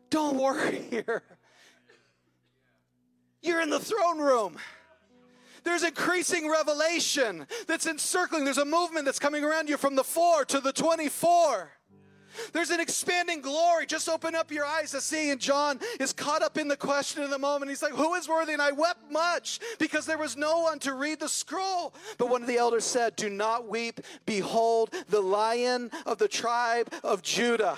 Don't 0.10 0.38
worry 0.38 0.86
here. 0.90 1.22
You're 3.42 3.60
in 3.60 3.70
the 3.70 3.80
throne 3.80 4.20
room. 4.20 4.58
There's 5.66 5.84
increasing 5.84 6.50
revelation 6.50 7.46
that's 7.68 7.88
encircling. 7.88 8.46
There's 8.46 8.58
a 8.58 8.66
movement 8.66 9.04
that's 9.04 9.20
coming 9.20 9.44
around 9.44 9.68
you 9.68 9.76
from 9.76 9.96
the 9.96 10.04
four 10.04 10.46
to 10.46 10.62
the 10.62 10.72
24. 10.72 11.72
There's 12.52 12.70
an 12.70 12.80
expanding 12.80 13.42
glory. 13.42 13.86
Just 13.86 14.10
open 14.10 14.36
up 14.36 14.52
your 14.52 14.66
eyes 14.66 14.92
to 14.92 15.02
see. 15.02 15.30
And 15.30 15.40
John 15.40 15.80
is 16.00 16.14
caught 16.14 16.42
up 16.42 16.58
in 16.58 16.68
the 16.68 16.78
question 16.78 17.24
of 17.24 17.30
the 17.30 17.40
moment. 17.40 17.70
He's 17.70 17.84
like, 17.84 17.94
Who 17.94 18.14
is 18.16 18.28
worthy? 18.28 18.54
And 18.54 18.62
I 18.62 18.72
wept 18.72 19.12
much 19.12 19.60
because 19.80 20.06
there 20.06 20.18
was 20.18 20.38
no 20.38 20.62
one 20.62 20.80
to 20.80 20.94
read 20.94 21.20
the 21.20 21.30
scroll. 21.30 21.94
But 22.18 22.30
one 22.30 22.42
of 22.42 22.48
the 22.48 22.58
elders 22.58 22.86
said, 22.86 23.16
Do 23.16 23.30
not 23.30 23.68
weep. 23.68 24.00
Behold, 24.26 24.94
the 25.10 25.22
lion 25.22 25.92
of 26.06 26.18
the 26.18 26.28
tribe 26.28 26.92
of 27.04 27.22
Judah 27.22 27.78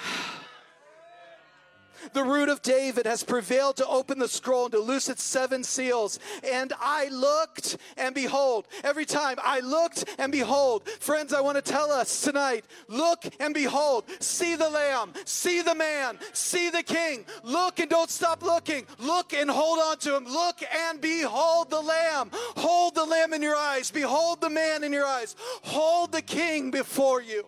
the 2.14 2.24
root 2.24 2.50
of 2.50 2.62
David 2.62 3.06
has 3.06 3.24
prevailed 3.24 3.78
to 3.78 3.88
open 3.88 4.20
the 4.20 4.28
scroll 4.28 4.66
and 4.66 4.74
to 4.74 4.80
loose 4.80 5.10
its 5.10 5.24
seven 5.24 5.64
seals. 5.64 6.20
And 6.44 6.74
I 6.80 7.08
looked 7.10 7.78
and 7.98 8.14
behold, 8.14 8.68
every 8.84 9.06
time 9.06 9.38
I 9.44 9.60
looked 9.60 10.06
and 10.18 10.32
behold, 10.32 10.88
friends, 11.00 11.34
I 11.34 11.42
want 11.42 11.56
to 11.56 11.62
tell 11.62 11.92
us 11.92 12.22
tonight 12.22 12.66
look 12.88 13.26
and 13.40 13.54
behold, 13.54 14.06
see 14.20 14.56
the 14.56 14.70
lamb, 14.70 15.14
see 15.26 15.62
the 15.62 15.76
man, 15.76 16.18
see 16.34 16.70
the 16.70 16.84
king. 16.84 17.26
Look 17.44 17.80
and 17.80 17.90
don't 17.90 18.10
stop 18.10 18.44
looking. 18.44 18.86
Look 19.00 19.34
and 19.34 19.50
hold 19.50 19.80
on 19.80 19.98
to 20.00 20.16
him. 20.16 20.26
Look 20.26 20.62
and 20.64 21.02
behold 21.02 21.70
the 21.70 21.82
lamb. 21.82 22.32
Hold 22.58 22.96
the 22.96 23.06
lamb 23.06 23.34
in 23.34 23.42
your 23.42 23.56
eyes. 23.56 23.92
Behold 23.92 24.42
the 24.42 24.50
man 24.50 24.84
in 24.84 24.92
your 24.92 25.06
eyes. 25.06 25.36
Hold 25.64 26.12
the 26.12 26.22
king 26.22 26.72
before 26.72 27.22
you. 27.22 27.46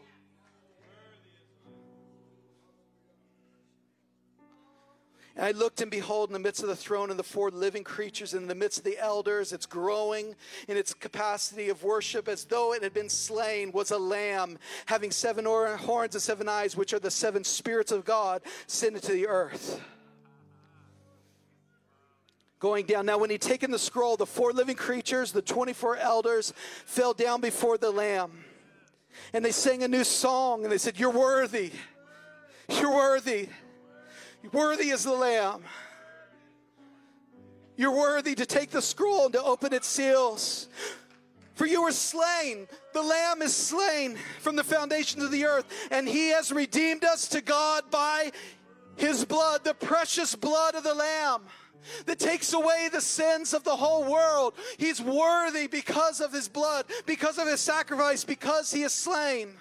And 5.37 5.45
I 5.45 5.51
looked 5.51 5.81
and 5.81 5.91
behold, 5.91 6.29
in 6.29 6.33
the 6.33 6.39
midst 6.39 6.63
of 6.63 6.67
the 6.67 6.75
throne 6.75 7.11
and 7.11 7.19
the 7.19 7.23
four 7.23 7.51
living 7.51 7.83
creatures, 7.83 8.33
in 8.33 8.47
the 8.47 8.55
midst 8.55 8.79
of 8.79 8.83
the 8.83 8.97
elders, 8.97 9.53
it's 9.53 9.67
growing 9.67 10.35
in 10.67 10.77
its 10.77 10.95
capacity 10.95 11.69
of 11.69 11.83
worship 11.83 12.27
as 12.27 12.43
though 12.45 12.73
it 12.73 12.81
had 12.81 12.91
been 12.91 13.07
slain, 13.07 13.71
was 13.71 13.91
a 13.91 13.99
lamb 13.99 14.57
having 14.87 15.11
seven 15.11 15.45
horns 15.45 16.15
and 16.15 16.21
seven 16.23 16.49
eyes, 16.49 16.75
which 16.75 16.91
are 16.91 16.99
the 16.99 17.11
seven 17.11 17.43
spirits 17.43 17.91
of 17.91 18.03
God 18.03 18.41
sent 18.65 18.95
into 18.95 19.11
the 19.11 19.27
earth. 19.27 19.79
Going 22.59 22.87
down. 22.87 23.05
Now, 23.05 23.19
when 23.19 23.29
he'd 23.29 23.39
taken 23.39 23.69
the 23.69 23.77
scroll, 23.77 24.17
the 24.17 24.25
four 24.25 24.51
living 24.51 24.75
creatures, 24.75 25.31
the 25.31 25.43
24 25.43 25.97
elders, 25.97 26.51
fell 26.87 27.13
down 27.13 27.41
before 27.41 27.77
the 27.77 27.91
lamb. 27.91 28.43
And 29.33 29.45
they 29.45 29.51
sang 29.51 29.83
a 29.83 29.87
new 29.87 30.03
song 30.03 30.63
and 30.63 30.71
they 30.71 30.79
said, 30.79 30.97
You're 30.97 31.11
worthy. 31.11 31.71
You're 32.67 32.95
worthy. 32.95 33.49
Worthy 34.51 34.89
is 34.89 35.03
the 35.03 35.13
Lamb. 35.13 35.63
You're 37.75 37.95
worthy 37.95 38.33
to 38.35 38.45
take 38.45 38.71
the 38.71 38.81
scroll 38.81 39.25
and 39.25 39.33
to 39.33 39.43
open 39.43 39.73
its 39.73 39.87
seals. 39.87 40.67
For 41.53 41.65
you 41.65 41.83
were 41.83 41.91
slain. 41.91 42.67
The 42.93 43.01
Lamb 43.01 43.41
is 43.41 43.55
slain 43.55 44.17
from 44.41 44.55
the 44.55 44.63
foundations 44.63 45.23
of 45.23 45.31
the 45.31 45.45
earth, 45.45 45.65
and 45.91 46.07
he 46.07 46.29
has 46.29 46.51
redeemed 46.51 47.03
us 47.03 47.27
to 47.29 47.41
God 47.41 47.89
by 47.89 48.31
his 48.95 49.25
blood, 49.25 49.63
the 49.63 49.73
precious 49.73 50.35
blood 50.35 50.75
of 50.75 50.83
the 50.83 50.93
Lamb 50.93 51.43
that 52.05 52.19
takes 52.19 52.53
away 52.53 52.89
the 52.91 53.01
sins 53.01 53.53
of 53.53 53.63
the 53.63 53.75
whole 53.75 54.03
world. 54.03 54.53
He's 54.77 55.01
worthy 55.01 55.67
because 55.67 56.21
of 56.21 56.33
his 56.33 56.47
blood, 56.47 56.85
because 57.05 57.37
of 57.37 57.47
his 57.47 57.59
sacrifice, 57.59 58.23
because 58.23 58.71
he 58.71 58.83
is 58.83 58.93
slain. 58.93 59.53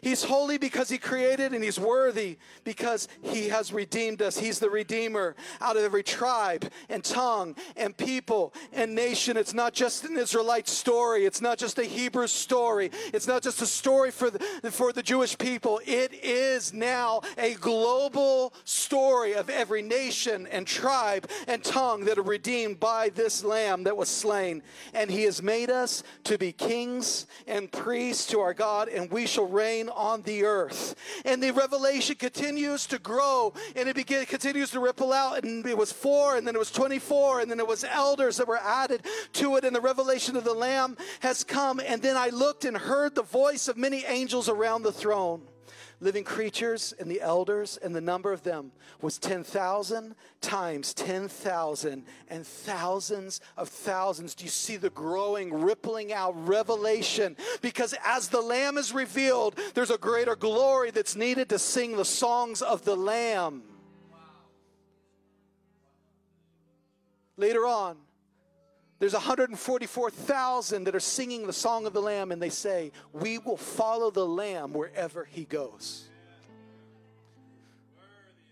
He's 0.00 0.24
holy 0.24 0.58
because 0.58 0.88
he 0.88 0.98
created, 0.98 1.52
and 1.52 1.62
he's 1.62 1.78
worthy 1.78 2.38
because 2.64 3.08
he 3.22 3.48
has 3.48 3.72
redeemed 3.72 4.22
us. 4.22 4.38
He's 4.38 4.58
the 4.58 4.70
redeemer 4.70 5.36
out 5.60 5.76
of 5.76 5.82
every 5.82 6.02
tribe 6.02 6.70
and 6.88 7.02
tongue 7.04 7.56
and 7.76 7.96
people 7.96 8.54
and 8.72 8.94
nation. 8.94 9.36
It's 9.36 9.54
not 9.54 9.72
just 9.72 10.04
an 10.04 10.16
Israelite 10.16 10.68
story. 10.68 11.24
It's 11.24 11.40
not 11.40 11.58
just 11.58 11.78
a 11.78 11.84
Hebrew 11.84 12.26
story. 12.26 12.90
It's 13.12 13.26
not 13.26 13.42
just 13.42 13.62
a 13.62 13.66
story 13.66 14.10
for 14.10 14.30
the, 14.30 14.38
for 14.70 14.92
the 14.92 15.02
Jewish 15.02 15.36
people. 15.36 15.80
It 15.86 16.12
is 16.14 16.72
now 16.72 17.22
a 17.36 17.54
global 17.54 18.52
story 18.64 19.34
of 19.34 19.50
every 19.50 19.82
nation 19.82 20.46
and 20.46 20.66
tribe 20.66 21.28
and 21.46 21.62
tongue 21.62 22.04
that 22.04 22.18
are 22.18 22.22
redeemed 22.22 22.80
by 22.80 23.10
this 23.10 23.44
lamb 23.44 23.84
that 23.84 23.96
was 23.96 24.08
slain. 24.08 24.62
And 24.94 25.10
he 25.10 25.24
has 25.24 25.42
made 25.42 25.70
us 25.70 26.02
to 26.24 26.38
be 26.38 26.52
kings 26.52 27.26
and 27.46 27.70
priests 27.70 28.26
to 28.26 28.40
our 28.40 28.54
God, 28.54 28.88
and 28.88 29.10
we 29.10 29.26
shall 29.26 29.46
reign 29.46 29.87
on 29.90 30.22
the 30.22 30.44
earth. 30.44 30.94
And 31.24 31.42
the 31.42 31.50
revelation 31.50 32.16
continues 32.16 32.86
to 32.86 32.98
grow 32.98 33.52
and 33.76 33.88
it 33.88 33.96
begin, 33.96 34.24
continues 34.26 34.70
to 34.70 34.80
ripple 34.80 35.12
out. 35.12 35.44
And 35.44 35.64
it 35.66 35.76
was 35.76 35.92
four, 35.92 36.36
and 36.36 36.46
then 36.46 36.54
it 36.54 36.58
was 36.58 36.70
24, 36.70 37.40
and 37.40 37.50
then 37.50 37.60
it 37.60 37.66
was 37.66 37.84
elders 37.84 38.36
that 38.38 38.48
were 38.48 38.58
added 38.58 39.02
to 39.34 39.56
it. 39.56 39.64
And 39.64 39.74
the 39.74 39.80
revelation 39.80 40.36
of 40.36 40.44
the 40.44 40.54
Lamb 40.54 40.96
has 41.20 41.44
come. 41.44 41.80
And 41.80 42.02
then 42.02 42.16
I 42.16 42.28
looked 42.28 42.64
and 42.64 42.76
heard 42.76 43.14
the 43.14 43.22
voice 43.22 43.68
of 43.68 43.76
many 43.76 44.04
angels 44.04 44.48
around 44.48 44.82
the 44.82 44.92
throne 44.92 45.42
living 46.00 46.24
creatures 46.24 46.94
and 46.98 47.10
the 47.10 47.20
elders, 47.20 47.78
and 47.82 47.94
the 47.94 48.00
number 48.00 48.32
of 48.32 48.42
them 48.42 48.72
was 49.00 49.18
10,000 49.18 50.14
times 50.40 50.94
10,000 50.94 52.04
and 52.28 52.46
thousands 52.46 53.40
of 53.56 53.68
thousands. 53.68 54.34
Do 54.34 54.44
you 54.44 54.50
see 54.50 54.76
the 54.76 54.90
growing, 54.90 55.52
rippling 55.52 56.12
out 56.12 56.34
revelation? 56.46 57.36
Because 57.60 57.94
as 58.04 58.28
the 58.28 58.40
Lamb 58.40 58.78
is 58.78 58.92
revealed, 58.92 59.58
there's 59.74 59.90
a 59.90 59.98
greater 59.98 60.36
glory 60.36 60.90
that's 60.90 61.16
needed 61.16 61.48
to 61.48 61.58
sing 61.58 61.96
the 61.96 62.04
songs 62.04 62.62
of 62.62 62.84
the 62.84 62.96
Lamb. 62.96 63.62
Later 67.36 67.66
on, 67.66 67.96
there's 68.98 69.12
144,000 69.12 70.84
that 70.84 70.94
are 70.94 71.00
singing 71.00 71.46
the 71.46 71.52
song 71.52 71.86
of 71.86 71.92
the 71.92 72.02
Lamb, 72.02 72.32
and 72.32 72.42
they 72.42 72.48
say, 72.48 72.90
We 73.12 73.38
will 73.38 73.56
follow 73.56 74.10
the 74.10 74.26
Lamb 74.26 74.72
wherever 74.72 75.24
he 75.24 75.44
goes. 75.44 76.08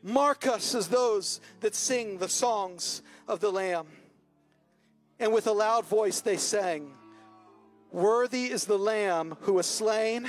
Mark 0.03 0.47
us 0.47 0.73
as 0.75 0.87
those 0.87 1.41
that 1.61 1.75
sing 1.75 2.19
the 2.19 2.29
songs 2.29 3.03
of 3.27 3.41
the 3.41 3.51
Lamb. 3.51 3.87
And 5.19 5.33
with 5.33 5.49
a 5.49 5.53
loud 5.53 5.85
voice 5.85 6.21
they 6.21 6.37
sang, 6.37 6.93
Worthy 7.91 8.47
is 8.47 8.67
the 8.67 8.79
Lamb 8.79 9.37
who 9.41 9.55
was 9.55 9.67
slain 9.67 10.29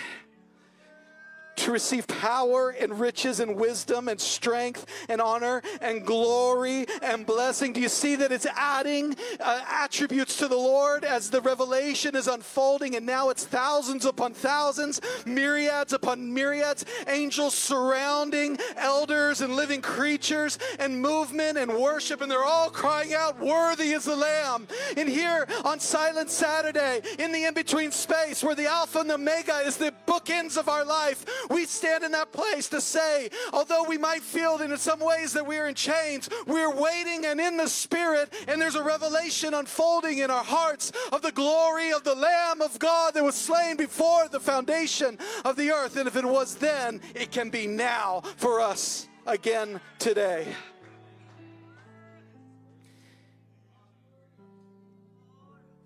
to 1.57 1.71
receive 1.71 2.07
power 2.07 2.69
and 2.69 2.99
riches 2.99 3.39
and 3.39 3.55
wisdom 3.55 4.07
and 4.07 4.19
strength 4.19 4.85
and 5.09 5.21
honor 5.21 5.61
and 5.81 6.05
glory 6.05 6.85
and 7.01 7.25
blessing. 7.25 7.73
Do 7.73 7.81
you 7.81 7.89
see 7.89 8.15
that 8.15 8.31
it's 8.31 8.47
adding 8.55 9.15
uh, 9.39 9.61
attributes 9.67 10.37
to 10.37 10.47
the 10.47 10.55
Lord 10.55 11.03
as 11.03 11.29
the 11.29 11.41
revelation 11.41 12.15
is 12.15 12.27
unfolding? 12.27 12.95
And 12.95 13.05
now 13.05 13.29
it's 13.29 13.45
thousands 13.45 14.05
upon 14.05 14.33
thousands, 14.33 15.01
myriads 15.25 15.93
upon 15.93 16.33
myriads, 16.33 16.85
angels 17.07 17.55
surrounding 17.55 18.57
elders 18.75 19.41
and 19.41 19.55
living 19.55 19.81
creatures 19.81 20.57
and 20.79 21.01
movement 21.01 21.57
and 21.57 21.73
worship. 21.73 22.21
And 22.21 22.31
they're 22.31 22.43
all 22.43 22.69
crying 22.69 23.13
out, 23.13 23.39
Worthy 23.39 23.91
is 23.91 24.05
the 24.05 24.15
Lamb. 24.15 24.67
And 24.95 25.09
here 25.09 25.47
on 25.65 25.79
Silent 25.79 26.29
Saturday, 26.29 27.01
in 27.19 27.31
the 27.31 27.45
in 27.45 27.53
between 27.53 27.91
space 27.91 28.43
where 28.43 28.55
the 28.55 28.67
Alpha 28.67 28.99
and 28.99 29.09
the 29.09 29.15
Omega 29.15 29.57
is 29.65 29.77
the 29.77 29.93
bookends 30.05 30.57
of 30.57 30.69
our 30.69 30.85
life, 30.85 31.25
We 31.49 31.65
stand 31.65 32.03
in 32.03 32.11
that 32.11 32.31
place 32.31 32.67
to 32.69 32.81
say, 32.81 33.29
although 33.53 33.83
we 33.83 33.97
might 33.97 34.21
feel 34.21 34.57
that 34.57 34.69
in 34.69 34.77
some 34.77 34.99
ways 34.99 35.33
that 35.33 35.45
we 35.45 35.57
are 35.57 35.67
in 35.67 35.75
chains, 35.75 36.29
we're 36.45 36.73
waiting 36.73 37.25
and 37.25 37.39
in 37.39 37.57
the 37.57 37.67
Spirit, 37.67 38.33
and 38.47 38.61
there's 38.61 38.75
a 38.75 38.83
revelation 38.83 39.53
unfolding 39.53 40.19
in 40.19 40.31
our 40.31 40.43
hearts 40.43 40.91
of 41.11 41.21
the 41.21 41.31
glory 41.31 41.91
of 41.91 42.03
the 42.03 42.15
Lamb 42.15 42.61
of 42.61 42.77
God 42.79 43.13
that 43.13 43.23
was 43.23 43.35
slain 43.35 43.77
before 43.77 44.27
the 44.29 44.39
foundation 44.39 45.17
of 45.45 45.55
the 45.55 45.71
earth. 45.71 45.97
And 45.97 46.07
if 46.07 46.15
it 46.15 46.25
was 46.25 46.55
then, 46.55 47.01
it 47.15 47.31
can 47.31 47.49
be 47.49 47.67
now 47.67 48.21
for 48.37 48.59
us 48.59 49.07
again 49.25 49.79
today. 49.99 50.47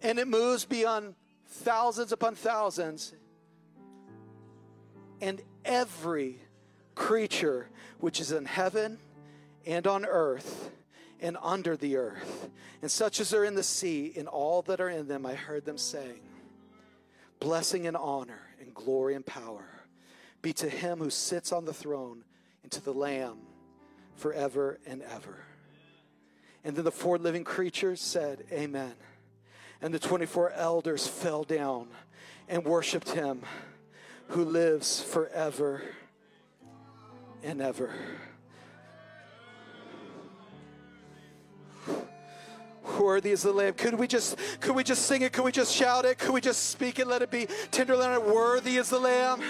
And 0.01 0.17
it 0.17 0.27
moves 0.27 0.65
beyond 0.65 1.15
thousands 1.47 2.11
upon 2.11 2.35
thousands. 2.35 3.13
And 5.21 5.41
every 5.65 6.39
creature 6.95 7.67
which 7.99 8.19
is 8.19 8.31
in 8.31 8.45
heaven 8.45 8.97
and 9.65 9.87
on 9.87 10.05
earth 10.05 10.71
and 11.19 11.37
under 11.41 11.77
the 11.77 11.97
earth, 11.97 12.49
and 12.81 12.89
such 12.89 13.19
as 13.19 13.33
are 13.33 13.45
in 13.45 13.53
the 13.53 13.63
sea, 13.63 14.11
and 14.17 14.27
all 14.27 14.63
that 14.63 14.81
are 14.81 14.89
in 14.89 15.07
them, 15.07 15.25
I 15.25 15.35
heard 15.35 15.65
them 15.65 15.77
saying, 15.77 16.21
Blessing 17.39 17.87
and 17.87 17.95
honor 17.95 18.41
and 18.59 18.73
glory 18.73 19.15
and 19.15 19.25
power 19.25 19.65
be 20.41 20.53
to 20.53 20.69
him 20.69 20.99
who 20.99 21.09
sits 21.09 21.51
on 21.51 21.65
the 21.65 21.73
throne 21.73 22.23
and 22.63 22.71
to 22.71 22.83
the 22.83 22.93
Lamb 22.93 23.37
forever 24.15 24.79
and 24.87 25.01
ever. 25.03 25.37
And 26.63 26.75
then 26.75 26.85
the 26.85 26.91
four 26.91 27.17
living 27.17 27.43
creatures 27.43 28.01
said, 28.01 28.45
Amen. 28.51 28.93
And 29.81 29.93
the 29.93 29.99
24 29.99 30.51
elders 30.51 31.07
fell 31.07 31.43
down 31.43 31.87
and 32.47 32.63
worshiped 32.63 33.09
him 33.09 33.41
who 34.31 34.45
lives 34.45 35.01
forever 35.03 35.81
and 37.43 37.61
ever. 37.61 37.91
Worthy 42.97 43.31
is 43.31 43.43
the 43.43 43.51
Lamb. 43.51 43.73
Could 43.73 43.95
we 43.95 44.07
just 44.07 44.37
could 44.61 44.75
we 44.75 44.83
just 44.83 45.05
sing 45.05 45.21
it? 45.21 45.33
Could 45.33 45.43
we 45.43 45.51
just 45.51 45.75
shout 45.75 46.05
it? 46.05 46.17
Could 46.17 46.31
we 46.31 46.39
just 46.39 46.69
speak 46.69 46.99
it? 46.99 47.07
Let 47.07 47.21
it 47.21 47.29
be 47.29 47.47
tenderly. 47.71 48.07
Worthy 48.19 48.77
is 48.77 48.89
the 48.89 48.99
Lamb. 48.99 49.41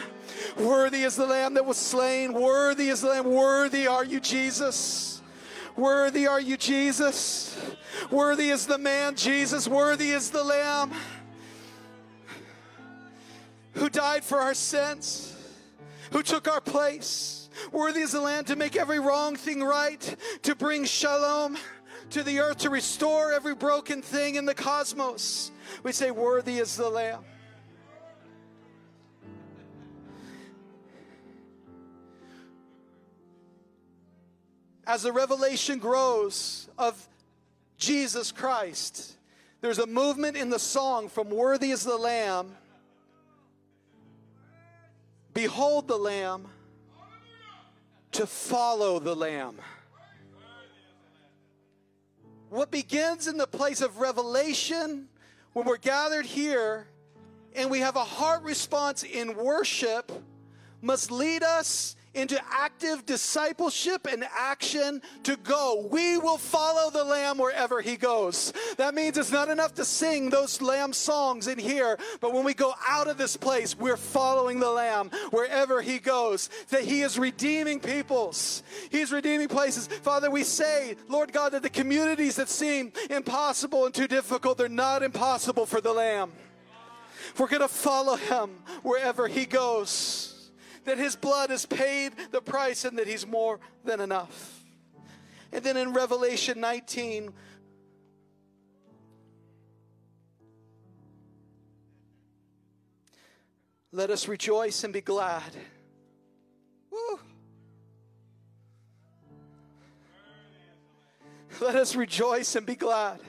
Worthy 0.58 1.04
is 1.04 1.16
the 1.16 1.28
Lamb 1.28 1.54
that 1.56 1.66
was 1.66 1.78
slain. 1.78 2.34
Worthy 2.34 2.90
is 2.90 3.02
the 3.02 3.10
Lamb. 3.10 3.26
Worthy 3.26 3.86
are 3.88 4.06
you, 4.06 4.20
Jesus. 4.20 5.22
Worthy 5.76 6.26
are 6.28 6.42
you, 6.42 6.58
Jesus. 6.58 7.56
Worthy 8.10 8.50
is 8.50 8.66
the 8.66 8.78
man, 8.78 9.16
Jesus. 9.16 9.68
Worthy 9.68 10.12
is 10.12 10.32
the 10.32 10.44
Lamb 10.44 10.92
who 13.74 13.90
died 13.90 14.24
for 14.24 14.40
our 14.40 14.54
sins, 14.54 15.36
who 16.12 16.24
took 16.24 16.48
our 16.48 16.62
place. 16.62 17.50
Worthy 17.72 18.02
is 18.02 18.12
the 18.12 18.22
Lamb 18.22 18.46
to 18.46 18.56
make 18.56 18.76
every 18.76 19.00
wrong 19.00 19.36
thing 19.36 19.62
right, 19.64 20.16
to 20.44 20.56
bring 20.56 20.86
shalom 20.86 21.58
to 22.12 22.24
the 22.24 22.40
earth, 22.40 22.60
to 22.60 22.70
restore 22.70 23.32
every 23.32 23.56
broken 23.56 24.02
thing 24.02 24.36
in 24.36 24.46
the 24.46 24.56
cosmos. 24.56 25.52
We 25.84 25.92
say, 25.92 26.12
Worthy 26.12 26.58
is 26.58 26.76
the 26.76 26.90
Lamb. 26.90 27.24
As 34.86 35.04
the 35.04 35.14
revelation 35.14 35.80
grows 35.80 36.68
of 36.78 37.08
Jesus 37.78 38.32
Christ, 38.32 39.16
there's 39.62 39.80
a 39.80 39.88
movement 39.88 40.36
in 40.36 40.50
the 40.50 40.60
song 40.60 41.08
from 41.08 41.30
Worthy 41.30 41.72
is 41.72 41.84
the 41.84 41.96
Lamb 41.96 42.58
Behold 45.34 45.88
the 45.88 45.98
Lamb, 45.98 46.48
to 48.12 48.28
follow 48.28 49.00
the 49.00 49.16
Lamb. 49.16 49.56
What 52.50 52.70
begins 52.70 53.28
in 53.28 53.38
the 53.38 53.48
place 53.48 53.82
of 53.82 54.00
revelation 54.00 55.08
when 55.54 55.66
we're 55.66 55.78
gathered 55.78 56.26
here 56.26 56.88
and 57.56 57.70
we 57.70 57.80
have 57.80 57.96
a 57.96 58.04
heart 58.04 58.44
response 58.44 59.04
in 59.04 59.36
worship 59.38 60.12
must 60.82 61.12
lead 61.12 61.44
us 61.44 61.96
into 62.14 62.40
active 62.52 63.06
discipleship 63.06 64.06
and 64.12 64.26
action 64.38 65.02
to 65.24 65.38
go. 65.38 65.88
We 65.90 66.18
will 66.18 66.38
follow 66.38 66.90
the 66.90 67.04
Lamb 67.04 67.38
wherever 67.38 67.82
He 67.82 67.96
goes. 67.96 68.52
That 68.78 68.94
means 68.94 69.18
it's 69.18 69.32
not 69.32 69.50
enough 69.50 69.74
to 69.76 69.86
sing 69.86 70.30
those 70.30 70.62
Lamb 70.62 70.94
songs 70.94 71.48
in 71.48 71.58
here, 71.58 71.98
but 72.20 72.34
when 72.34 72.44
we 72.44 72.54
go 72.54 72.74
out 72.88 73.08
of 73.08 73.18
this 73.18 73.38
place, 73.38 73.78
we're 73.78 73.98
following 73.98 74.60
the 74.60 74.70
Lamb 74.70 75.10
wherever 75.32 75.82
He 75.82 76.00
goes. 76.00 76.50
That 76.70 76.84
He 76.84 77.02
is 77.02 77.18
redeeming 77.18 77.80
peoples, 77.80 78.64
He's 78.90 79.12
redeeming 79.12 79.48
places. 79.48 79.88
Father, 79.88 80.30
we 80.30 80.44
say, 80.44 80.96
Lord 81.08 81.32
God, 81.32 81.54
that 81.54 81.64
the 81.64 81.70
communities 81.70 82.36
that 82.36 82.50
seem 82.50 82.92
impossible 83.10 83.86
and 83.86 83.94
too 83.94 84.08
difficult, 84.08 84.58
they're 84.58 84.70
not 84.70 85.02
impossible 85.04 85.66
for 85.66 85.80
the 85.80 85.94
Lamb. 85.94 86.32
We're 87.38 87.48
going 87.48 87.62
to 87.62 87.68
follow 87.70 88.18
Him 88.18 88.50
wherever 88.84 89.28
He 89.28 89.46
goes 89.46 90.31
that 90.86 90.98
his 90.98 91.16
blood 91.16 91.50
has 91.50 91.66
paid 91.66 92.14
the 92.32 92.42
price 92.42 92.86
and 92.86 92.98
that 92.98 93.08
he's 93.08 93.26
more 93.26 93.60
than 93.84 94.00
enough. 94.00 94.64
And 95.52 95.64
then 95.64 95.78
in 95.78 95.94
Revelation 95.94 96.60
19, 96.60 97.34
let 103.92 104.10
us 104.10 104.28
rejoice 104.28 104.84
and 104.84 104.94
be 104.94 105.02
glad. 105.02 105.56
Woo. 106.90 107.20
Let 111.60 111.76
us 111.76 111.96
rejoice 111.96 112.56
and 112.56 112.66
be 112.66 112.76
glad 112.76 113.20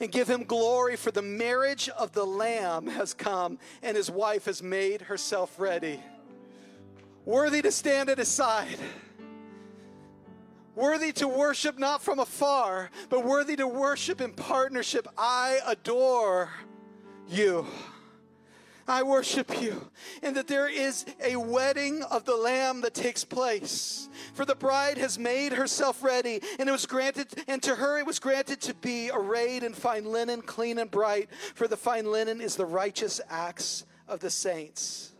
and 0.00 0.10
give 0.10 0.28
him 0.28 0.44
glory, 0.44 0.96
for 0.96 1.10
the 1.10 1.22
marriage 1.22 1.88
of 1.88 2.12
the 2.12 2.24
Lamb 2.24 2.86
has 2.86 3.14
come, 3.14 3.58
and 3.82 3.96
his 3.96 4.10
wife 4.10 4.44
has 4.46 4.62
made 4.62 5.02
herself 5.02 5.58
ready. 5.58 6.00
Worthy 7.24 7.62
to 7.62 7.72
stand 7.72 8.10
at 8.10 8.18
his 8.18 8.28
side, 8.28 8.78
worthy 10.74 11.12
to 11.12 11.28
worship 11.28 11.78
not 11.78 12.02
from 12.02 12.18
afar, 12.18 12.90
but 13.08 13.24
worthy 13.24 13.56
to 13.56 13.66
worship 13.66 14.20
in 14.20 14.32
partnership. 14.32 15.06
I 15.16 15.60
adore 15.66 16.50
you. 17.28 17.66
I 18.86 19.02
worship 19.02 19.62
you, 19.62 19.90
and 20.22 20.36
that 20.36 20.46
there 20.46 20.68
is 20.68 21.06
a 21.22 21.36
wedding 21.36 22.02
of 22.02 22.24
the 22.24 22.36
Lamb 22.36 22.82
that 22.82 22.92
takes 22.92 23.24
place. 23.24 24.08
For 24.34 24.44
the 24.44 24.54
bride 24.54 24.98
has 24.98 25.18
made 25.18 25.52
herself 25.52 26.02
ready, 26.02 26.40
and 26.58 26.68
it 26.68 26.72
was 26.72 26.84
granted, 26.84 27.28
and 27.48 27.62
to 27.62 27.76
her 27.76 27.98
it 27.98 28.06
was 28.06 28.18
granted 28.18 28.60
to 28.62 28.74
be 28.74 29.10
arrayed 29.12 29.62
in 29.62 29.72
fine 29.72 30.04
linen, 30.04 30.42
clean 30.42 30.78
and 30.78 30.90
bright. 30.90 31.30
For 31.54 31.66
the 31.66 31.76
fine 31.76 32.10
linen 32.10 32.40
is 32.40 32.56
the 32.56 32.66
righteous 32.66 33.20
acts 33.30 33.86
of 34.06 34.20
the 34.20 34.30
saints. 34.30 35.12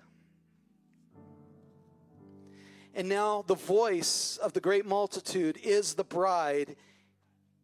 And 2.95 3.09
now 3.09 3.45
the 3.47 3.57
voice 3.57 4.37
of 4.37 4.53
the 4.53 4.61
great 4.61 4.85
multitude 4.85 5.59
is 5.63 5.95
the 5.95 6.05
bride, 6.05 6.77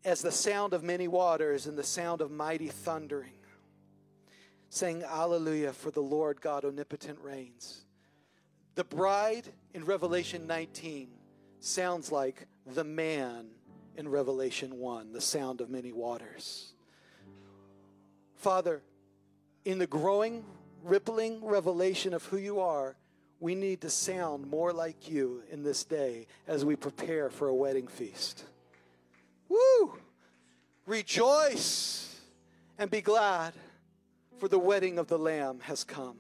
as 0.03 0.23
the 0.23 0.33
sound 0.33 0.73
of 0.73 0.83
many 0.83 1.09
waters 1.09 1.67
and 1.67 1.77
the 1.77 1.85
sound 1.85 2.23
of 2.23 2.31
mighty 2.31 2.69
thundering 2.69 3.35
saying, 4.71 5.03
Alleluia, 5.03 5.73
for 5.73 5.91
the 5.91 6.01
Lord 6.01 6.41
God 6.41 6.65
omnipotent 6.65 7.19
reigns. 7.21 7.83
The 8.77 8.85
bride 8.85 9.49
in 9.75 9.85
Revelation 9.85 10.47
19 10.47 11.09
sounds 11.59 12.11
like 12.11 12.47
the 12.65 12.85
man 12.85 13.49
in 13.97 14.09
Revelation 14.09 14.79
1, 14.79 15.13
the 15.13 15.21
sound 15.21 15.61
of 15.61 15.69
many 15.69 15.93
waters. 15.93 16.73
Father, 18.37 18.81
in 19.65 19.79
the 19.79 19.89
growing, 19.89 20.45
rippling 20.85 21.45
revelation 21.45 22.15
of 22.15 22.25
who 22.27 22.39
you 22.39 22.61
are, 22.61 22.97
we 23.41 23.55
need 23.55 23.81
to 23.81 23.91
sound 23.91 24.49
more 24.49 24.73
like 24.73 25.11
you 25.11 25.43
in 25.51 25.65
this 25.65 25.83
day 25.83 26.27
as 26.47 26.65
we 26.65 26.77
prepare 26.77 27.29
for 27.29 27.49
a 27.49 27.55
wedding 27.55 27.89
feast. 27.89 28.45
Woo! 29.49 29.99
Rejoice 30.87 32.21
and 32.79 32.91
be 32.91 33.01
glad 33.01 33.53
for 34.41 34.49
the 34.49 34.59
wedding 34.59 34.99
of 34.99 35.07
the 35.07 35.19
Lamb 35.19 35.61
has 35.61 35.85
come. 35.85 36.17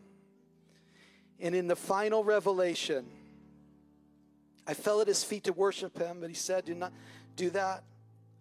And 1.40 1.54
in 1.54 1.66
the 1.66 1.76
final 1.76 2.22
revelation, 2.22 3.06
I 4.66 4.74
fell 4.74 5.00
at 5.00 5.08
his 5.08 5.24
feet 5.24 5.44
to 5.44 5.54
worship 5.54 5.98
him, 5.98 6.18
but 6.20 6.28
he 6.28 6.36
said, 6.36 6.66
Do 6.66 6.74
not 6.74 6.92
do 7.34 7.48
that. 7.50 7.82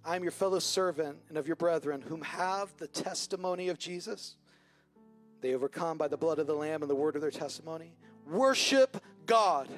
I 0.03 0.17
am 0.17 0.23
your 0.23 0.33
fellow 0.33 0.59
servant 0.59 1.17
and 1.29 1.37
of 1.37 1.47
your 1.47 1.55
brethren, 1.55 2.01
whom 2.01 2.21
have 2.21 2.75
the 2.77 2.87
testimony 2.87 3.69
of 3.69 3.79
Jesus. 3.79 4.35
They 5.41 5.53
overcome 5.53 5.97
by 5.97 6.09
the 6.09 6.17
blood 6.17 6.39
of 6.39 6.47
the 6.47 6.53
Lamb 6.53 6.81
and 6.81 6.89
the 6.89 6.95
word 6.95 7.15
of 7.15 7.21
their 7.21 7.31
testimony. 7.31 7.93
Worship 8.29 9.01
God. 9.25 9.69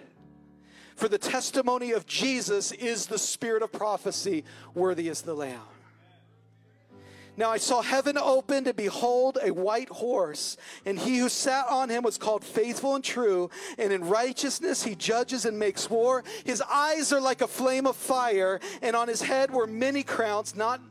For 0.96 1.08
the 1.08 1.20
testimony 1.20 1.92
of 1.92 2.08
Jesus 2.08 2.72
is 2.72 3.06
the 3.06 3.20
spirit 3.20 3.62
of 3.62 3.72
prophecy, 3.72 4.44
worthy 4.74 5.10
is 5.10 5.22
the 5.22 5.36
Lamb. 5.36 5.62
Now 7.38 7.50
I 7.50 7.58
saw 7.58 7.82
heaven 7.82 8.18
opened, 8.18 8.68
and 8.68 8.76
behold, 8.76 9.38
a 9.42 9.52
white 9.52 9.90
horse. 9.90 10.58
And 10.86 11.00
he 11.00 11.18
who 11.18 11.30
sat 11.30 11.68
on 11.68 11.90
him 11.90 12.04
was 12.04 12.18
called 12.18 12.44
faithful 12.44 12.96
and 12.96 13.04
true. 13.04 13.50
And 13.78 13.94
in 13.94 14.08
righteousness 14.08 14.84
he 14.84 14.96
judges 14.96 15.46
and 15.46 15.58
makes 15.58 15.90
war. 15.90 16.24
His 16.44 16.62
eyes 16.62 17.14
are 17.14 17.22
like 17.22 17.42
a 17.42 17.48
flame 17.48 17.88
of 17.88 17.96
fire, 17.96 18.60
and 18.82 18.96
on 18.96 19.08
his 19.08 19.22
head 19.22 19.52
were 19.52 19.68
many 19.68 20.04
crowns, 20.04 20.56
not 20.56 20.82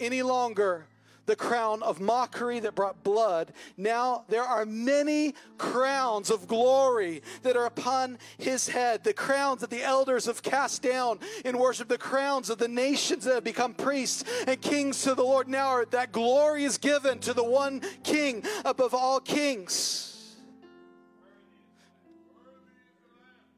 any 0.00 0.22
longer 0.22 0.86
the 1.28 1.36
crown 1.36 1.82
of 1.82 2.00
mockery 2.00 2.58
that 2.58 2.74
brought 2.74 3.04
blood. 3.04 3.52
Now 3.76 4.24
there 4.28 4.42
are 4.42 4.64
many 4.64 5.34
crowns 5.58 6.30
of 6.30 6.48
glory 6.48 7.22
that 7.42 7.54
are 7.54 7.66
upon 7.66 8.18
his 8.38 8.66
head. 8.66 9.04
The 9.04 9.12
crowns 9.12 9.60
that 9.60 9.68
the 9.68 9.82
elders 9.82 10.24
have 10.24 10.42
cast 10.42 10.80
down 10.80 11.20
in 11.44 11.58
worship, 11.58 11.88
the 11.88 11.98
crowns 11.98 12.48
of 12.48 12.56
the 12.56 12.66
nations 12.66 13.24
that 13.24 13.34
have 13.34 13.44
become 13.44 13.74
priests 13.74 14.24
and 14.46 14.58
kings 14.60 15.02
to 15.02 15.14
the 15.14 15.22
Lord. 15.22 15.48
Now 15.48 15.84
that 15.90 16.12
glory 16.12 16.64
is 16.64 16.78
given 16.78 17.18
to 17.20 17.34
the 17.34 17.44
one 17.44 17.82
king 18.02 18.42
above 18.64 18.94
all 18.94 19.20
kings. 19.20 20.34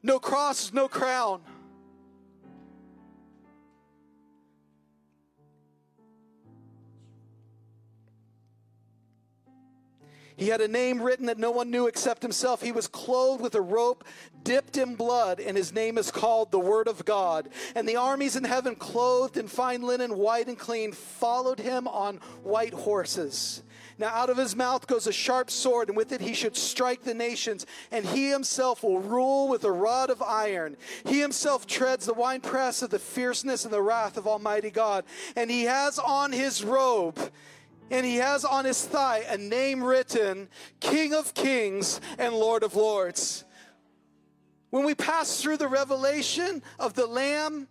No 0.02 0.18
cross, 0.18 0.72
no 0.72 0.88
crown. 0.88 1.40
He 10.40 10.48
had 10.48 10.62
a 10.62 10.68
name 10.68 11.02
written 11.02 11.26
that 11.26 11.36
no 11.36 11.50
one 11.50 11.70
knew 11.70 11.86
except 11.86 12.22
himself. 12.22 12.62
He 12.62 12.72
was 12.72 12.88
clothed 12.88 13.42
with 13.42 13.54
a 13.54 13.60
robe 13.60 14.06
dipped 14.42 14.78
in 14.78 14.94
blood, 14.94 15.38
and 15.38 15.54
his 15.54 15.70
name 15.70 15.98
is 15.98 16.10
called 16.10 16.50
the 16.50 16.58
Word 16.58 16.88
of 16.88 17.04
God. 17.04 17.50
And 17.74 17.86
the 17.86 17.96
armies 17.96 18.36
in 18.36 18.44
heaven, 18.44 18.74
clothed 18.74 19.36
in 19.36 19.48
fine 19.48 19.82
linen, 19.82 20.16
white 20.16 20.46
and 20.46 20.58
clean, 20.58 20.92
followed 20.92 21.58
him 21.58 21.86
on 21.86 22.20
white 22.42 22.72
horses. 22.72 23.62
Now, 23.98 24.08
out 24.08 24.30
of 24.30 24.38
his 24.38 24.56
mouth 24.56 24.86
goes 24.86 25.06
a 25.06 25.12
sharp 25.12 25.50
sword, 25.50 25.88
and 25.88 25.96
with 25.96 26.10
it 26.10 26.22
he 26.22 26.32
should 26.32 26.56
strike 26.56 27.02
the 27.02 27.12
nations, 27.12 27.66
and 27.90 28.06
he 28.06 28.30
himself 28.30 28.82
will 28.82 28.98
rule 28.98 29.46
with 29.46 29.62
a 29.64 29.70
rod 29.70 30.08
of 30.08 30.22
iron. 30.22 30.78
He 31.04 31.20
himself 31.20 31.66
treads 31.66 32.06
the 32.06 32.14
winepress 32.14 32.80
of 32.80 32.88
the 32.88 32.98
fierceness 32.98 33.66
and 33.66 33.74
the 33.74 33.82
wrath 33.82 34.16
of 34.16 34.26
Almighty 34.26 34.70
God. 34.70 35.04
And 35.36 35.50
he 35.50 35.64
has 35.64 35.98
on 35.98 36.32
his 36.32 36.64
robe, 36.64 37.30
and 37.90 38.06
he 38.06 38.16
has 38.16 38.44
on 38.44 38.64
his 38.64 38.84
thigh 38.84 39.24
a 39.28 39.36
name 39.36 39.82
written 39.82 40.48
King 40.78 41.12
of 41.12 41.34
Kings 41.34 42.00
and 42.18 42.34
Lord 42.34 42.62
of 42.62 42.76
Lords. 42.76 43.44
When 44.70 44.84
we 44.84 44.94
pass 44.94 45.42
through 45.42 45.56
the 45.56 45.68
revelation 45.68 46.62
of 46.78 46.94
the 46.94 47.06
Lamb 47.06 47.66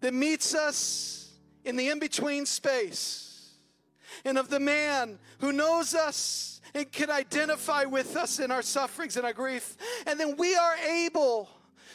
that 0.00 0.14
meets 0.14 0.54
us 0.54 1.32
in 1.64 1.76
the 1.76 1.90
in 1.90 1.98
between 1.98 2.46
space, 2.46 3.26
and 4.24 4.38
of 4.38 4.48
the 4.48 4.60
man 4.60 5.18
who 5.40 5.52
knows 5.52 5.94
us 5.94 6.60
and 6.74 6.90
can 6.90 7.10
identify 7.10 7.84
with 7.84 8.16
us 8.16 8.38
in 8.38 8.50
our 8.50 8.62
sufferings 8.62 9.16
and 9.16 9.26
our 9.26 9.32
grief, 9.32 9.76
and 10.06 10.18
then 10.18 10.36
we 10.36 10.56
are 10.56 10.76
able 10.76 11.48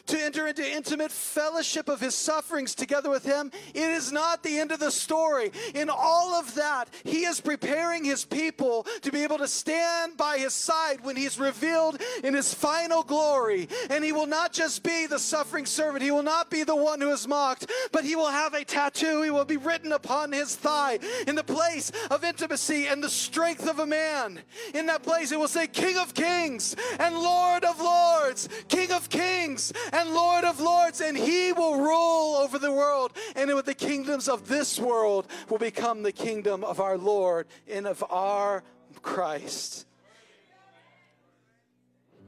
to 0.06 0.18
enter 0.18 0.46
into 0.46 0.68
intimate 0.68 1.10
fellowship 1.10 1.88
of 1.88 2.00
his 2.00 2.14
sufferings 2.14 2.74
together 2.74 3.10
with 3.10 3.24
him, 3.24 3.50
it 3.74 3.90
is 3.90 4.12
not 4.12 4.42
the 4.42 4.58
end 4.58 4.72
of 4.72 4.80
the 4.80 4.90
story. 4.90 5.52
In 5.74 5.90
all 5.90 6.34
of 6.34 6.54
that, 6.54 6.88
he 7.04 7.24
is 7.24 7.40
preparing 7.40 8.04
his 8.04 8.24
people 8.24 8.86
to 9.02 9.12
be 9.12 9.22
able 9.22 9.38
to 9.38 9.48
stand 9.48 10.16
by 10.16 10.38
his 10.38 10.54
side 10.54 11.04
when 11.04 11.16
he's 11.16 11.38
revealed 11.38 12.00
in 12.24 12.34
his 12.34 12.52
final 12.52 13.02
glory. 13.02 13.68
And 13.90 14.04
he 14.04 14.12
will 14.12 14.26
not 14.26 14.52
just 14.52 14.82
be 14.82 15.06
the 15.06 15.18
suffering 15.18 15.66
servant, 15.66 16.02
he 16.02 16.10
will 16.10 16.22
not 16.22 16.50
be 16.50 16.64
the 16.64 16.76
one 16.76 17.00
who 17.00 17.10
is 17.10 17.28
mocked, 17.28 17.70
but 17.92 18.04
he 18.04 18.16
will 18.16 18.30
have 18.30 18.54
a 18.54 18.64
tattoo. 18.64 19.22
He 19.22 19.30
will 19.30 19.44
be 19.44 19.56
written 19.56 19.92
upon 19.92 20.32
his 20.32 20.56
thigh 20.56 20.98
in 21.26 21.34
the 21.34 21.44
place 21.44 21.92
of 22.10 22.24
intimacy 22.24 22.86
and 22.86 23.02
the 23.02 23.10
strength 23.10 23.68
of 23.68 23.78
a 23.78 23.86
man. 23.86 24.40
In 24.74 24.86
that 24.86 25.02
place, 25.02 25.32
it 25.32 25.38
will 25.38 25.48
say, 25.48 25.66
King 25.66 25.98
of 25.98 26.14
Kings 26.14 26.76
and 26.98 27.14
Lord 27.14 27.64
of 27.64 27.80
Lords, 27.80 28.48
King 28.68 28.92
of 28.92 29.08
Kings 29.08 29.72
and 29.92 30.10
Lord 30.10 30.44
of 30.44 30.60
Lords, 30.60 31.00
and 31.00 31.16
he 31.16 31.52
will 31.52 31.78
rule 31.78 32.36
over 32.36 32.58
the 32.58 32.72
world. 32.72 33.12
And 33.34 33.54
with 33.54 33.66
the 33.66 33.74
kingdoms 33.74 34.28
of 34.28 34.48
this 34.48 34.78
world 34.78 35.26
will 35.48 35.58
become 35.58 36.02
the 36.02 36.12
kingdom 36.12 36.64
of 36.64 36.80
our 36.80 36.98
Lord 36.98 37.46
and 37.68 37.86
of 37.86 38.04
our 38.10 38.62
Christ. 39.00 39.86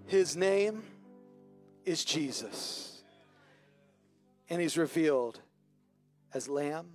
His 0.07 0.37
name 0.37 0.83
is 1.85 2.05
Jesus. 2.05 3.03
And 4.51 4.61
he's 4.61 4.77
revealed 4.77 5.41
as 6.33 6.49
Lamb, 6.49 6.87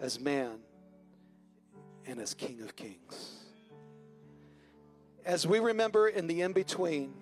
as 0.00 0.18
man, 0.18 0.58
and 2.06 2.20
as 2.20 2.34
King 2.34 2.62
of 2.62 2.74
Kings. 2.76 3.38
As 5.24 5.46
we 5.46 5.58
remember 5.60 6.08
in 6.08 6.26
the 6.26 6.42
in 6.42 6.52
between, 6.52 7.14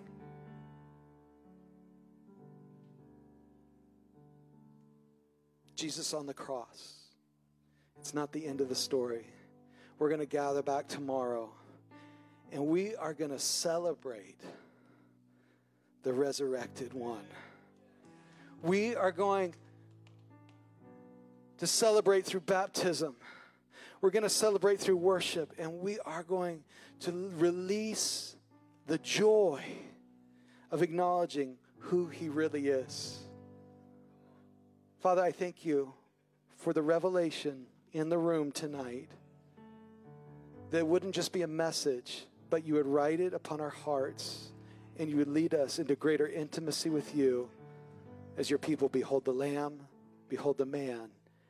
Jesus 5.80 6.12
on 6.12 6.26
the 6.26 6.34
cross. 6.34 6.98
It's 7.98 8.12
not 8.12 8.32
the 8.32 8.46
end 8.46 8.60
of 8.60 8.68
the 8.68 8.74
story. 8.74 9.24
We're 9.98 10.10
going 10.10 10.20
to 10.20 10.26
gather 10.26 10.62
back 10.62 10.88
tomorrow 10.88 11.50
and 12.52 12.66
we 12.66 12.94
are 12.96 13.14
going 13.14 13.30
to 13.30 13.38
celebrate 13.38 14.38
the 16.02 16.12
resurrected 16.12 16.92
one. 16.92 17.24
We 18.62 18.94
are 18.94 19.10
going 19.10 19.54
to 21.56 21.66
celebrate 21.66 22.26
through 22.26 22.40
baptism. 22.40 23.14
We're 24.02 24.10
going 24.10 24.22
to 24.22 24.28
celebrate 24.28 24.80
through 24.80 24.96
worship, 24.96 25.52
and 25.58 25.80
we 25.80 25.98
are 26.00 26.22
going 26.22 26.62
to 27.00 27.30
release 27.36 28.36
the 28.86 28.98
joy 28.98 29.62
of 30.70 30.82
acknowledging 30.82 31.56
who 31.78 32.06
He 32.06 32.28
really 32.28 32.68
is. 32.68 33.29
Father, 35.00 35.22
I 35.22 35.32
thank 35.32 35.64
you 35.64 35.94
for 36.58 36.74
the 36.74 36.82
revelation 36.82 37.64
in 37.94 38.10
the 38.10 38.18
room 38.18 38.52
tonight 38.52 39.08
that 40.70 40.86
wouldn't 40.86 41.14
just 41.14 41.32
be 41.32 41.40
a 41.40 41.46
message, 41.46 42.26
but 42.50 42.66
you 42.66 42.74
would 42.74 42.86
write 42.86 43.18
it 43.18 43.32
upon 43.32 43.62
our 43.62 43.70
hearts 43.70 44.52
and 44.98 45.08
you 45.08 45.16
would 45.16 45.28
lead 45.28 45.54
us 45.54 45.78
into 45.78 45.96
greater 45.96 46.28
intimacy 46.28 46.90
with 46.90 47.14
you 47.14 47.48
as 48.36 48.50
your 48.50 48.58
people 48.58 48.90
behold 48.90 49.24
the 49.24 49.32
Lamb, 49.32 49.80
behold 50.28 50.58
the 50.58 50.66
man, 50.66 51.08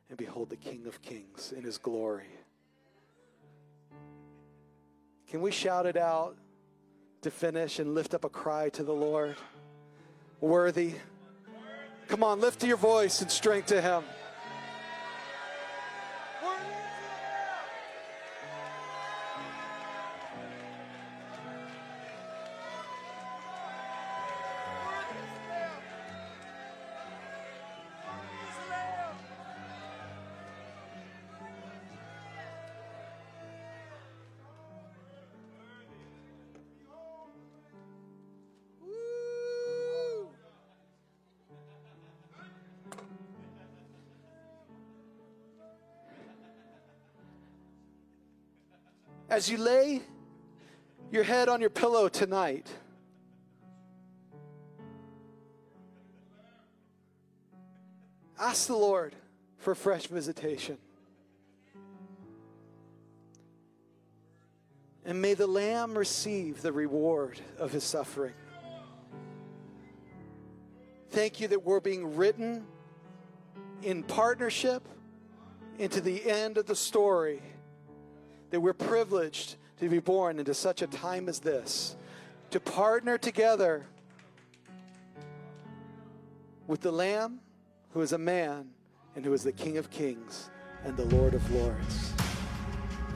and 0.09 0.17
behold 0.17 0.49
the 0.49 0.57
King 0.57 0.87
of 0.87 1.03
Kings 1.03 1.53
in 1.57 1.65
his 1.65 1.77
glory. 1.77 2.31
Can 5.27 5.41
we 5.41 5.51
shout 5.51 5.87
it 5.87 5.97
out 5.97 6.37
to 7.23 7.33
finish 7.33 7.81
and 7.81 7.97
lift 7.97 8.15
up 8.15 8.25
a 8.25 8.29
cry 8.29 8.69
to 8.71 8.85
the 8.85 8.95
Lord? 8.95 9.35
Worthy. 10.41 10.95
Come 12.11 12.25
on, 12.25 12.41
lift 12.41 12.65
your 12.65 12.77
voice 12.77 13.23
and 13.23 13.31
strength 13.31 13.69
to 13.69 13.81
Him. 13.81 14.03
As 49.41 49.49
you 49.49 49.57
lay 49.57 50.03
your 51.11 51.23
head 51.23 51.49
on 51.49 51.63
your 51.63 51.71
pillow 51.71 52.11
tonight, 52.11 52.71
ask 58.39 58.67
the 58.67 58.77
Lord 58.77 59.17
for 59.57 59.75
fresh 59.75 60.09
visitation. 60.09 60.77
And 65.07 65.23
may 65.23 65.33
the 65.33 65.47
Lamb 65.47 65.97
receive 65.97 66.61
the 66.61 66.75
reward 66.75 67.41
of 67.59 67.73
his 67.73 67.83
suffering. 67.83 68.35
Thank 71.09 71.41
you 71.41 71.49
that 71.49 71.65
we're 71.65 71.81
being 71.81 72.15
written 72.15 72.67
in 73.83 74.03
partnership 74.03 74.87
into 75.79 76.03
the 76.03 76.31
end 76.31 76.59
of 76.59 76.67
the 76.67 76.77
story 76.77 77.41
that 78.51 78.61
we're 78.61 78.73
privileged 78.73 79.57
to 79.79 79.89
be 79.89 79.99
born 79.99 80.39
into 80.39 80.55
such 80.55 80.83
a 80.83 80.87
time 80.87 81.29
as 81.29 81.39
this, 81.39 81.97
to 82.51 82.61
partner 82.61 83.17
together 83.17 83.87
with 86.67 86.81
the 86.81 86.93
Lamb 86.93 87.41
who 87.93 88.01
is 88.01 88.13
a 88.13 88.19
man 88.19 88.69
and 89.17 89.25
who 89.25 89.33
is 89.33 89.43
the 89.43 89.53
King 89.53 89.79
of 89.79 89.91
Kings 89.91 90.51
and 90.85 90.97
the 90.97 91.05
Lord 91.17 91.35
of 91.35 91.51
Lords. 91.53 92.13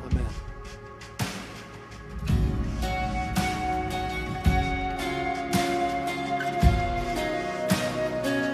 Amen. 0.07 0.27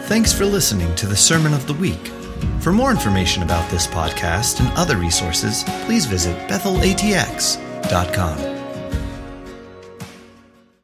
Thanks 0.05 0.33
for 0.33 0.45
listening 0.45 0.95
to 0.97 1.07
the 1.07 1.17
Sermon 1.17 1.55
of 1.55 1.67
the 1.67 1.75
Week 1.75 2.11
for 2.61 2.73
more 2.73 2.91
information 2.91 3.43
about 3.43 3.71
this 3.71 3.87
podcast 3.87 4.61
and 4.61 4.69
other 4.77 4.99
resources, 4.99 5.65
please 5.87 6.05
visit 6.05 6.37
bethelatx.com. 6.47 8.60